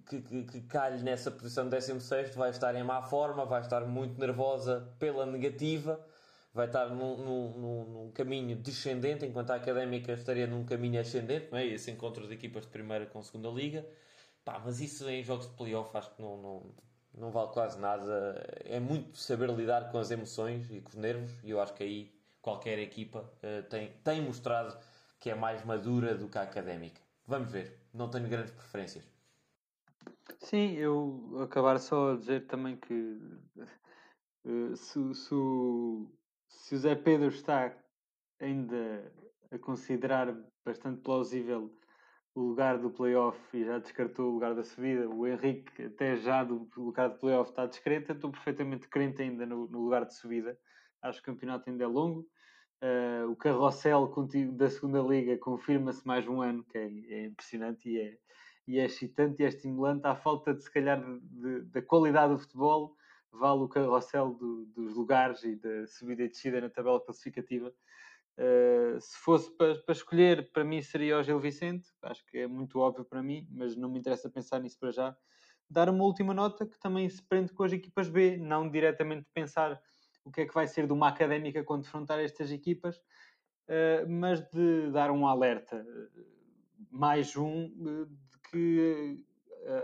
que, 0.09 0.21
que, 0.21 0.45
que 0.45 0.61
calhe 0.63 1.03
nessa 1.03 1.31
posição 1.31 1.65
de 1.65 1.71
16 1.71 2.35
vai 2.35 2.51
estar 2.51 2.75
em 2.75 2.85
má 2.85 3.03
forma, 3.03 3.45
vai 3.45 3.61
estar 3.63 3.81
muito 3.87 4.19
nervosa 4.21 4.95
pela 4.99 5.25
negativa, 5.25 6.05
vai 6.53 6.67
estar 6.67 6.89
num, 6.89 7.17
num, 7.17 7.85
num 7.85 8.11
caminho 8.13 8.57
descendente, 8.57 9.25
enquanto 9.27 9.51
a 9.51 9.57
Académica 9.57 10.13
estaria 10.13 10.47
num 10.47 10.65
caminho 10.65 11.01
ascendente, 11.01 11.49
não 11.51 11.59
é? 11.59 11.67
esse 11.67 11.91
encontro 11.91 12.27
de 12.27 12.35
equipas 12.35 12.65
de 12.65 12.71
primeira 12.71 13.07
com 13.07 13.23
segunda 13.23 13.49
liga. 13.49 13.87
Pá, 14.45 14.61
mas 14.65 14.81
isso 14.81 15.09
em 15.11 15.25
jogos 15.25 15.49
de 15.49 15.55
playoff 15.55 15.97
acho 15.97 16.15
que 16.15 16.23
não, 16.23 16.37
não, 16.37 16.75
não 17.13 17.31
vale 17.33 17.49
quase 17.53 17.79
nada. 17.81 18.43
É 18.65 18.79
muito 18.79 19.19
saber 19.19 19.51
lidar 19.51 19.91
com 19.91 19.99
as 19.99 20.11
emoções 20.11 20.71
e 20.71 20.81
com 20.81 20.91
os 20.91 20.95
nervos, 20.95 21.33
e 21.43 21.51
eu 21.51 21.61
acho 21.61 21.75
que 21.75 21.83
aí 21.83 22.16
qualquer 22.47 22.79
equipa 22.79 23.29
uh, 23.43 23.69
tem, 23.69 23.93
tem 24.05 24.23
mostrado 24.23 24.79
que 25.19 25.29
é 25.29 25.35
mais 25.35 25.65
madura 25.65 26.15
do 26.15 26.29
que 26.29 26.39
a 26.39 26.43
académica. 26.43 27.01
Vamos 27.27 27.51
ver, 27.51 27.77
não 27.93 28.09
tenho 28.09 28.29
grandes 28.29 28.53
preferências. 28.53 29.05
Sim, 30.39 30.75
eu 30.75 31.41
acabar 31.43 31.77
só 31.81 32.13
a 32.13 32.17
dizer 32.17 32.47
também 32.47 32.77
que 32.77 33.19
uh, 34.45 34.77
se, 34.77 35.15
se, 35.15 35.35
se 36.49 36.75
o 36.77 36.79
Zé 36.79 36.95
Pedro 36.95 37.31
está 37.31 37.77
ainda 38.39 39.13
a 39.51 39.59
considerar 39.59 40.33
bastante 40.65 41.01
plausível 41.01 41.77
o 42.33 42.41
lugar 42.43 42.79
do 42.79 42.91
playoff 42.91 43.41
e 43.57 43.65
já 43.65 43.81
descartou 43.81 44.29
o 44.29 44.35
lugar 44.35 44.55
da 44.55 44.63
subida, 44.63 45.09
o 45.09 45.27
Henrique 45.27 45.83
até 45.83 46.15
já 46.15 46.45
do 46.45 46.71
lugar 46.77 47.09
do 47.09 47.19
playoff 47.19 47.51
está 47.51 47.67
discreto, 47.67 48.13
estou 48.13 48.31
perfeitamente 48.31 48.87
crente 48.87 49.21
ainda 49.21 49.45
no, 49.45 49.67
no 49.67 49.81
lugar 49.81 50.05
de 50.05 50.15
subida. 50.15 50.57
Acho 51.03 51.21
que 51.21 51.29
o 51.29 51.33
campeonato 51.33 51.69
ainda 51.69 51.83
é 51.83 51.87
longo 51.89 52.29
Uh, 52.83 53.31
o 53.31 53.37
carrossel 53.37 54.13
da 54.53 54.69
segunda 54.69 55.01
liga 55.01 55.39
confirma-se 55.39 56.07
mais 56.07 56.29
um 56.29 56.43
ano, 56.43 56.63
que 56.65 56.77
é, 56.77 56.85
é, 56.85 57.25
impressionante 57.25 57.89
e 57.89 57.99
é, 57.99 58.19
e 58.69 58.79
é 58.79 58.85
excitante 58.85 59.43
e 59.43 59.47
é 59.47 59.49
estimulante. 59.49 60.07
À 60.07 60.15
falta 60.15 60.53
de, 60.53 60.63
se 60.63 60.71
calhar, 60.71 61.03
da 61.73 61.81
qualidade 61.81 62.35
do 62.35 62.39
futebol, 62.39 62.95
vale 63.33 63.63
o 63.63 63.69
carrossel 63.69 64.35
do, 64.35 64.67
dos 64.67 64.95
lugares 64.95 65.43
e 65.43 65.57
da 65.57 65.87
subida 65.87 66.25
e 66.25 66.29
descida 66.29 66.61
na 66.61 66.69
tabela 66.69 67.01
classificativa. 67.01 67.73
Uh, 68.39 69.01
se 69.01 69.17
fosse 69.19 69.51
para, 69.57 69.81
escolher, 69.89 70.53
para 70.53 70.63
mim 70.63 70.83
seria 70.83 71.19
o 71.19 71.23
Gil 71.23 71.41
Vicente, 71.41 71.89
acho 72.03 72.25
que 72.27 72.39
é 72.39 72.47
muito 72.47 72.79
óbvio 72.79 73.05
para 73.05 73.23
mim, 73.23 73.49
mas 73.51 73.75
não 73.75 73.89
me 73.89 73.99
interessa 73.99 74.29
pensar 74.29 74.61
nisso 74.61 74.79
para 74.79 74.91
já. 74.91 75.17
Dar 75.69 75.89
uma 75.89 76.05
última 76.05 76.35
nota 76.35 76.67
que 76.67 76.79
também 76.79 77.09
se 77.09 77.23
prende 77.23 77.53
com 77.55 77.65
as 77.65 77.73
equipas 77.73 78.09
B, 78.11 78.37
não 78.37 78.71
diretamente 78.71 79.27
pensar 79.33 79.81
o 80.27 80.31
que 80.33 80.41
é 80.41 80.47
que 80.47 80.53
vai 80.53 80.67
ser 80.67 80.87
de 80.87 80.93
uma 80.93 81.09
académica 81.09 81.63
quando 81.63 81.85
defrontar 81.85 82.19
estas 82.19 82.51
equipas, 82.51 82.97
uh, 83.69 84.09
mas 84.09 84.41
de 84.51 84.91
dar 84.91 85.11
um 85.13 85.27
alerta, 85.27 85.77
eh, 85.77 86.21
mais 86.91 87.37
um, 87.37 87.67
uh, 87.67 88.07
de 88.07 88.51
que 88.51 89.25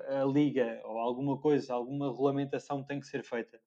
a, 0.09 0.23
a, 0.23 0.25
liga 0.25 0.83
ou 0.85 0.99
alguma 0.99 1.39
coisa, 1.39 1.73
alguma 1.73 2.11
regulamentação 2.11 2.83
tem 2.83 2.99
que 2.99 3.07
ser 3.07 3.23
feita 3.23 3.61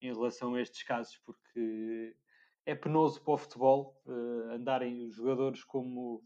em 0.00 0.10
relação 0.10 0.54
a 0.54 0.62
estes 0.62 0.82
casos, 0.84 1.18
porque 1.18 2.16
é 2.64 2.74
penoso 2.74 3.22
para 3.22 3.34
o 3.34 3.38
futebol 3.38 4.00
uh, 4.06 4.54
andarem 4.54 5.06
os 5.06 5.14
jogadores 5.14 5.62
como 5.62 6.24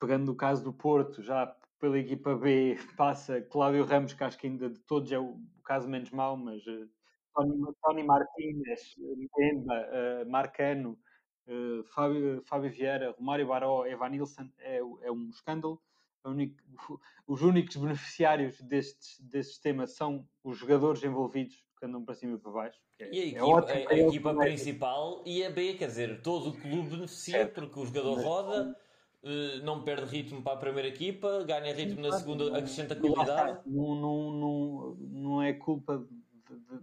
pegando 0.00 0.32
o 0.32 0.36
caso 0.36 0.64
do 0.64 0.72
Porto, 0.72 1.22
já 1.22 1.46
pela 1.78 1.98
equipa 1.98 2.34
B 2.34 2.74
passa 2.96 3.42
Cláudio 3.42 3.84
Ramos, 3.84 4.14
que 4.14 4.24
acho 4.24 4.38
que 4.38 4.46
ainda 4.46 4.70
de 4.70 4.80
todos 4.80 5.12
é 5.12 5.18
o 5.18 5.38
caso 5.62 5.86
menos 5.86 6.10
mau, 6.10 6.38
mas 6.38 6.66
uh, 6.66 6.88
Tony, 7.34 7.74
Tony 7.82 8.02
Martínez, 8.02 8.94
Mbemba, 8.98 9.74
uh, 9.74 10.30
Marcano, 10.30 10.98
uh, 11.46 11.84
Fábio, 11.84 12.42
Fábio 12.44 12.70
Vieira, 12.70 13.14
Romário 13.18 13.46
Baró, 13.46 13.86
Evanilson, 13.86 14.48
é, 14.58 14.78
é 14.78 15.12
um 15.12 15.28
escândalo. 15.30 15.80
Único, 16.24 16.56
os 17.26 17.42
únicos 17.42 17.76
beneficiários 17.76 18.60
deste 18.60 19.22
sistema 19.42 19.86
são 19.86 20.26
os 20.44 20.58
jogadores 20.58 21.02
envolvidos 21.02 21.64
que 21.78 21.86
andam 21.86 22.04
para 22.04 22.14
cima 22.14 22.34
e 22.34 22.38
para 22.38 22.52
baixo. 22.52 22.78
É, 22.98 23.10
e 23.10 23.18
a 23.18 23.22
é 23.22 23.28
equipa, 23.28 23.38
é 23.38 23.42
ótimo, 23.42 23.88
a, 23.88 23.92
a 23.92 23.98
equipa 23.98 24.34
principal 24.34 25.22
e 25.24 25.44
a 25.44 25.50
B, 25.50 25.74
quer 25.74 25.86
dizer, 25.86 26.20
todo 26.20 26.50
o 26.50 26.60
clube 26.60 26.90
beneficia 26.90 27.48
porque 27.48 27.80
o 27.80 27.86
jogador 27.86 28.20
roda, 28.20 28.76
uh, 29.22 29.64
não 29.64 29.82
perde 29.82 30.04
ritmo 30.14 30.42
para 30.42 30.52
a 30.52 30.56
primeira 30.58 30.88
equipa, 30.88 31.42
ganha 31.44 31.74
ritmo 31.74 32.02
na 32.02 32.12
segunda, 32.18 32.56
acrescenta 32.56 32.94
qualidade. 32.94 33.60
Não, 33.66 33.94
não, 33.94 34.32
não, 34.32 34.96
não 34.98 35.42
é 35.42 35.54
culpa 35.54 36.06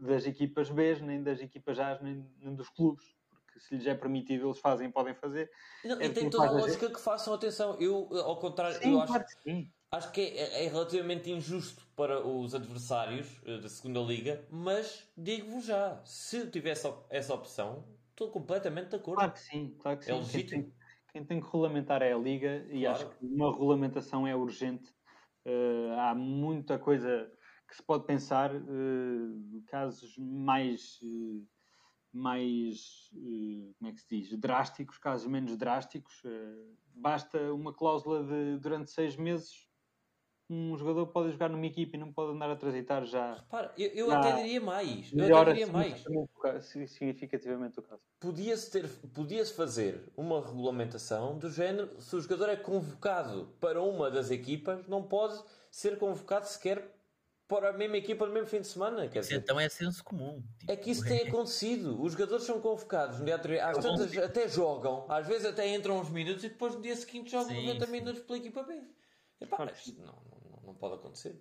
das 0.02 0.26
equipas 0.26 0.70
B, 0.70 0.96
nem 1.02 1.24
das 1.24 1.42
equipas 1.42 1.80
A, 1.80 2.00
nem, 2.02 2.26
nem, 2.42 2.56
dos 2.56 2.70
clubes. 2.70 3.06
Porque 3.30 3.60
se 3.60 3.76
lhes 3.76 3.88
é 3.88 3.96
permitido, 3.96 4.48
eles 4.48 4.60
fazem 4.60 4.92
podem 4.92 5.14
fazer. 5.14 5.50
Não, 5.84 6.00
é 6.00 6.06
e 6.06 6.10
tem 6.10 6.30
toda 6.30 6.48
a 6.48 6.52
lógica 6.52 6.90
que 6.90 7.00
façam 7.00 7.34
atenção. 7.34 7.76
Eu, 7.80 8.10
ao 8.24 8.38
contrário, 8.40 8.78
sim, 8.78 8.94
eu 8.94 9.02
acho, 9.02 9.26
que 9.44 9.72
acho 9.92 10.12
que 10.12 10.22
é, 10.22 10.66
é, 10.66 10.68
relativamente 10.68 11.32
injusto 11.32 11.88
para 11.96 12.26
os 12.26 12.54
adversários 12.54 13.40
uh, 13.44 13.60
da 13.62 13.70
segunda 13.70 14.00
liga, 14.02 14.46
mas 14.50 15.10
digo-vos 15.18 15.66
já, 15.66 16.02
se 16.04 16.38
eu 16.38 16.52
tivesse 16.52 16.92
essa 17.10 17.34
opção, 17.34 17.86
estou 18.10 18.30
completamente 18.30 18.90
de 18.90 18.96
acordo. 18.98 19.20
Claro 19.20 19.34
que 19.34 19.40
sim, 19.40 19.76
claro 19.80 19.98
que 19.98 20.06
sim. 20.06 20.12
É 20.12 20.16
legítimo. 20.16 20.50
Quem 20.50 20.64
tem, 20.64 20.74
quem 21.14 21.26
tem 21.26 21.40
que 21.40 21.46
regulamentar 21.46 22.02
é 22.02 22.14
a 22.14 22.18
liga 22.18 22.66
e 22.70 22.82
claro. 22.82 22.96
acho 22.96 23.10
que 23.10 23.26
uma 23.26 23.52
regulamentação 23.52 24.28
é 24.28 24.36
urgente. 24.36 24.94
Uh, 25.46 25.94
há 25.98 26.14
muita 26.14 26.78
coisa 26.78 27.32
que 27.68 27.76
se 27.76 27.84
pode 27.84 28.06
pensar 28.06 28.56
uh, 28.56 29.64
casos 29.68 30.18
mais, 30.18 31.00
uh, 31.02 31.46
mais 32.14 33.12
uh, 33.14 33.74
como 33.78 33.90
é 33.90 33.94
que 33.94 34.00
se 34.00 34.08
diz, 34.10 34.40
drásticos, 34.40 34.98
casos 34.98 35.28
menos 35.28 35.58
drásticos. 35.58 36.24
basta 36.96 37.54
uma 37.54 37.74
cláusula 37.74 38.24
de 38.24 38.58
durante 38.60 38.92
seis 38.92 39.16
meses 39.16 39.68
um 40.50 40.78
jogador 40.78 41.08
pode 41.08 41.32
jogar 41.32 41.50
numa 41.50 41.66
equipe 41.66 41.98
e 41.98 42.00
não 42.00 42.12
pode 42.12 42.34
andar 42.34 42.50
a 42.50 42.56
transitar 42.56 43.06
já. 43.06 43.34
Repara, 43.34 43.74
eu, 43.78 43.90
eu 43.90 44.12
até 44.12 44.32
diria 44.38 44.62
mais. 44.62 45.12
Eu 45.14 45.38
até 45.38 45.52
diria 45.52 45.68
mais. 45.68 46.04
Significativamente 46.62 47.80
o 47.80 47.84
caso. 47.84 48.02
Podia-se 48.20 48.72
ter, 48.72 48.88
podia-se 49.14 49.54
fazer 49.54 50.10
uma 50.16 50.40
regulamentação 50.40 51.38
do 51.38 51.50
género 51.50 52.00
se 52.00 52.16
o 52.16 52.22
jogador 52.22 52.50
é 52.50 52.56
convocado 52.56 53.54
para 53.60 53.82
uma 53.82 54.10
das 54.10 54.32
equipas, 54.32 54.88
não 54.88 55.04
pode 55.04 55.38
ser 55.70 55.98
convocado 55.98 56.48
sequer 56.48 56.97
para 57.48 57.70
a 57.70 57.74
mesma 57.74 57.98
equipa 57.98 58.26
no 58.26 58.34
mesmo 58.34 58.48
fim 58.48 58.62
de 58.62 58.68
semana. 58.68 59.08
Quer 59.08 59.22
dizer, 59.22 59.36
então 59.36 59.60
é 59.60 59.70
senso 59.70 60.04
comum. 60.04 60.44
Tipo... 60.60 60.72
É 60.72 60.76
que 60.76 60.92
isso 60.92 61.04
tem 61.06 61.28
acontecido. 61.28 62.02
Os 62.02 62.12
jogadores 62.14 62.44
são 62.44 62.60
convocados 62.60 63.20
no 63.20 63.26
dia 63.26 63.36
anterior, 63.36 63.64
às 63.64 63.78
tantas 63.78 64.18
até 64.18 64.48
jogam, 64.48 65.06
às 65.10 65.26
vezes 65.26 65.46
até 65.46 65.74
entram 65.74 66.00
uns 66.00 66.10
minutos 66.10 66.44
e 66.44 66.50
depois 66.50 66.76
no 66.76 66.82
dia 66.82 66.96
seguinte 66.96 67.32
jogam 67.32 67.50
sim, 67.50 67.66
90 67.66 67.86
sim. 67.86 67.92
minutos 67.92 68.22
pela 68.24 68.38
equipa 68.38 68.64
B. 68.64 68.82
Epá, 69.40 69.66
isto 69.66 70.02
não, 70.02 70.14
não, 70.14 70.62
não 70.68 70.74
pode 70.74 70.96
acontecer. 70.96 71.40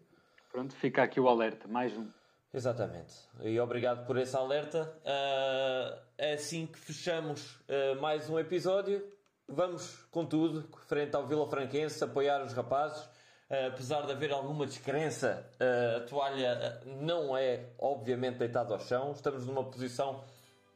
Pronto, 0.50 0.74
fica 0.74 1.02
aqui 1.02 1.18
o 1.18 1.28
alerta, 1.28 1.66
mais 1.66 1.96
um. 1.96 2.08
Exatamente. 2.52 3.14
E 3.42 3.58
obrigado 3.60 4.06
por 4.06 4.16
esse 4.16 4.34
alerta. 4.34 4.90
Uh, 5.02 5.98
é 6.16 6.34
assim 6.34 6.66
que 6.66 6.78
fechamos 6.78 7.56
uh, 7.68 8.00
mais 8.00 8.30
um 8.30 8.38
episódio. 8.38 9.06
Vamos, 9.48 9.96
contudo, 10.10 10.66
frente 10.86 11.14
ao 11.14 11.26
Vila 11.26 11.46
Franquense, 11.48 12.02
apoiar 12.02 12.42
os 12.42 12.52
rapazes. 12.52 13.06
Uh, 13.48 13.68
apesar 13.68 14.02
de 14.02 14.10
haver 14.10 14.32
alguma 14.32 14.66
descrença, 14.66 15.48
uh, 15.60 15.98
a 15.98 16.00
toalha 16.00 16.82
uh, 16.84 17.04
não 17.04 17.36
é 17.36 17.66
obviamente 17.78 18.38
deitada 18.38 18.74
ao 18.74 18.80
chão. 18.80 19.12
Estamos 19.12 19.46
numa 19.46 19.62
posição 19.62 20.24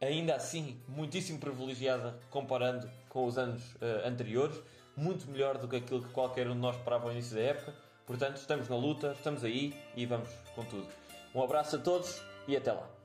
ainda 0.01 0.37
assim 0.37 0.81
muitíssimo 0.87 1.41
privilegiada 1.41 2.15
comparando 2.31 2.89
com 3.09 3.27
os 3.27 3.37
anos 3.37 3.63
anteriores. 4.05 4.57
muito 4.97 5.29
melhor 5.31 5.59
do 5.59 5.67
que 5.67 5.77
aquilo 5.77 6.03
que 6.03 6.11
qualquer 6.11 6.47
um 6.47 6.55
de 6.55 6.59
nós 6.59 6.77
esperava 6.77 7.07
ao 7.07 7.13
início 7.13 7.35
da 7.35 7.43
época. 7.43 7.75
Portanto, 8.07 8.37
estamos 8.37 8.69
na 8.69 8.77
luta, 8.77 9.13
estamos 9.13 9.45
aí 9.45 9.75
e 9.97 10.07
vamos 10.07 10.29
com 10.55 10.65
tudo. 10.65 10.89
Um 11.35 11.43
abraço 11.43 11.77
a 11.77 11.79
todos 11.79 12.23
e 12.47 12.57
até 12.57 12.73
lá. 12.73 13.00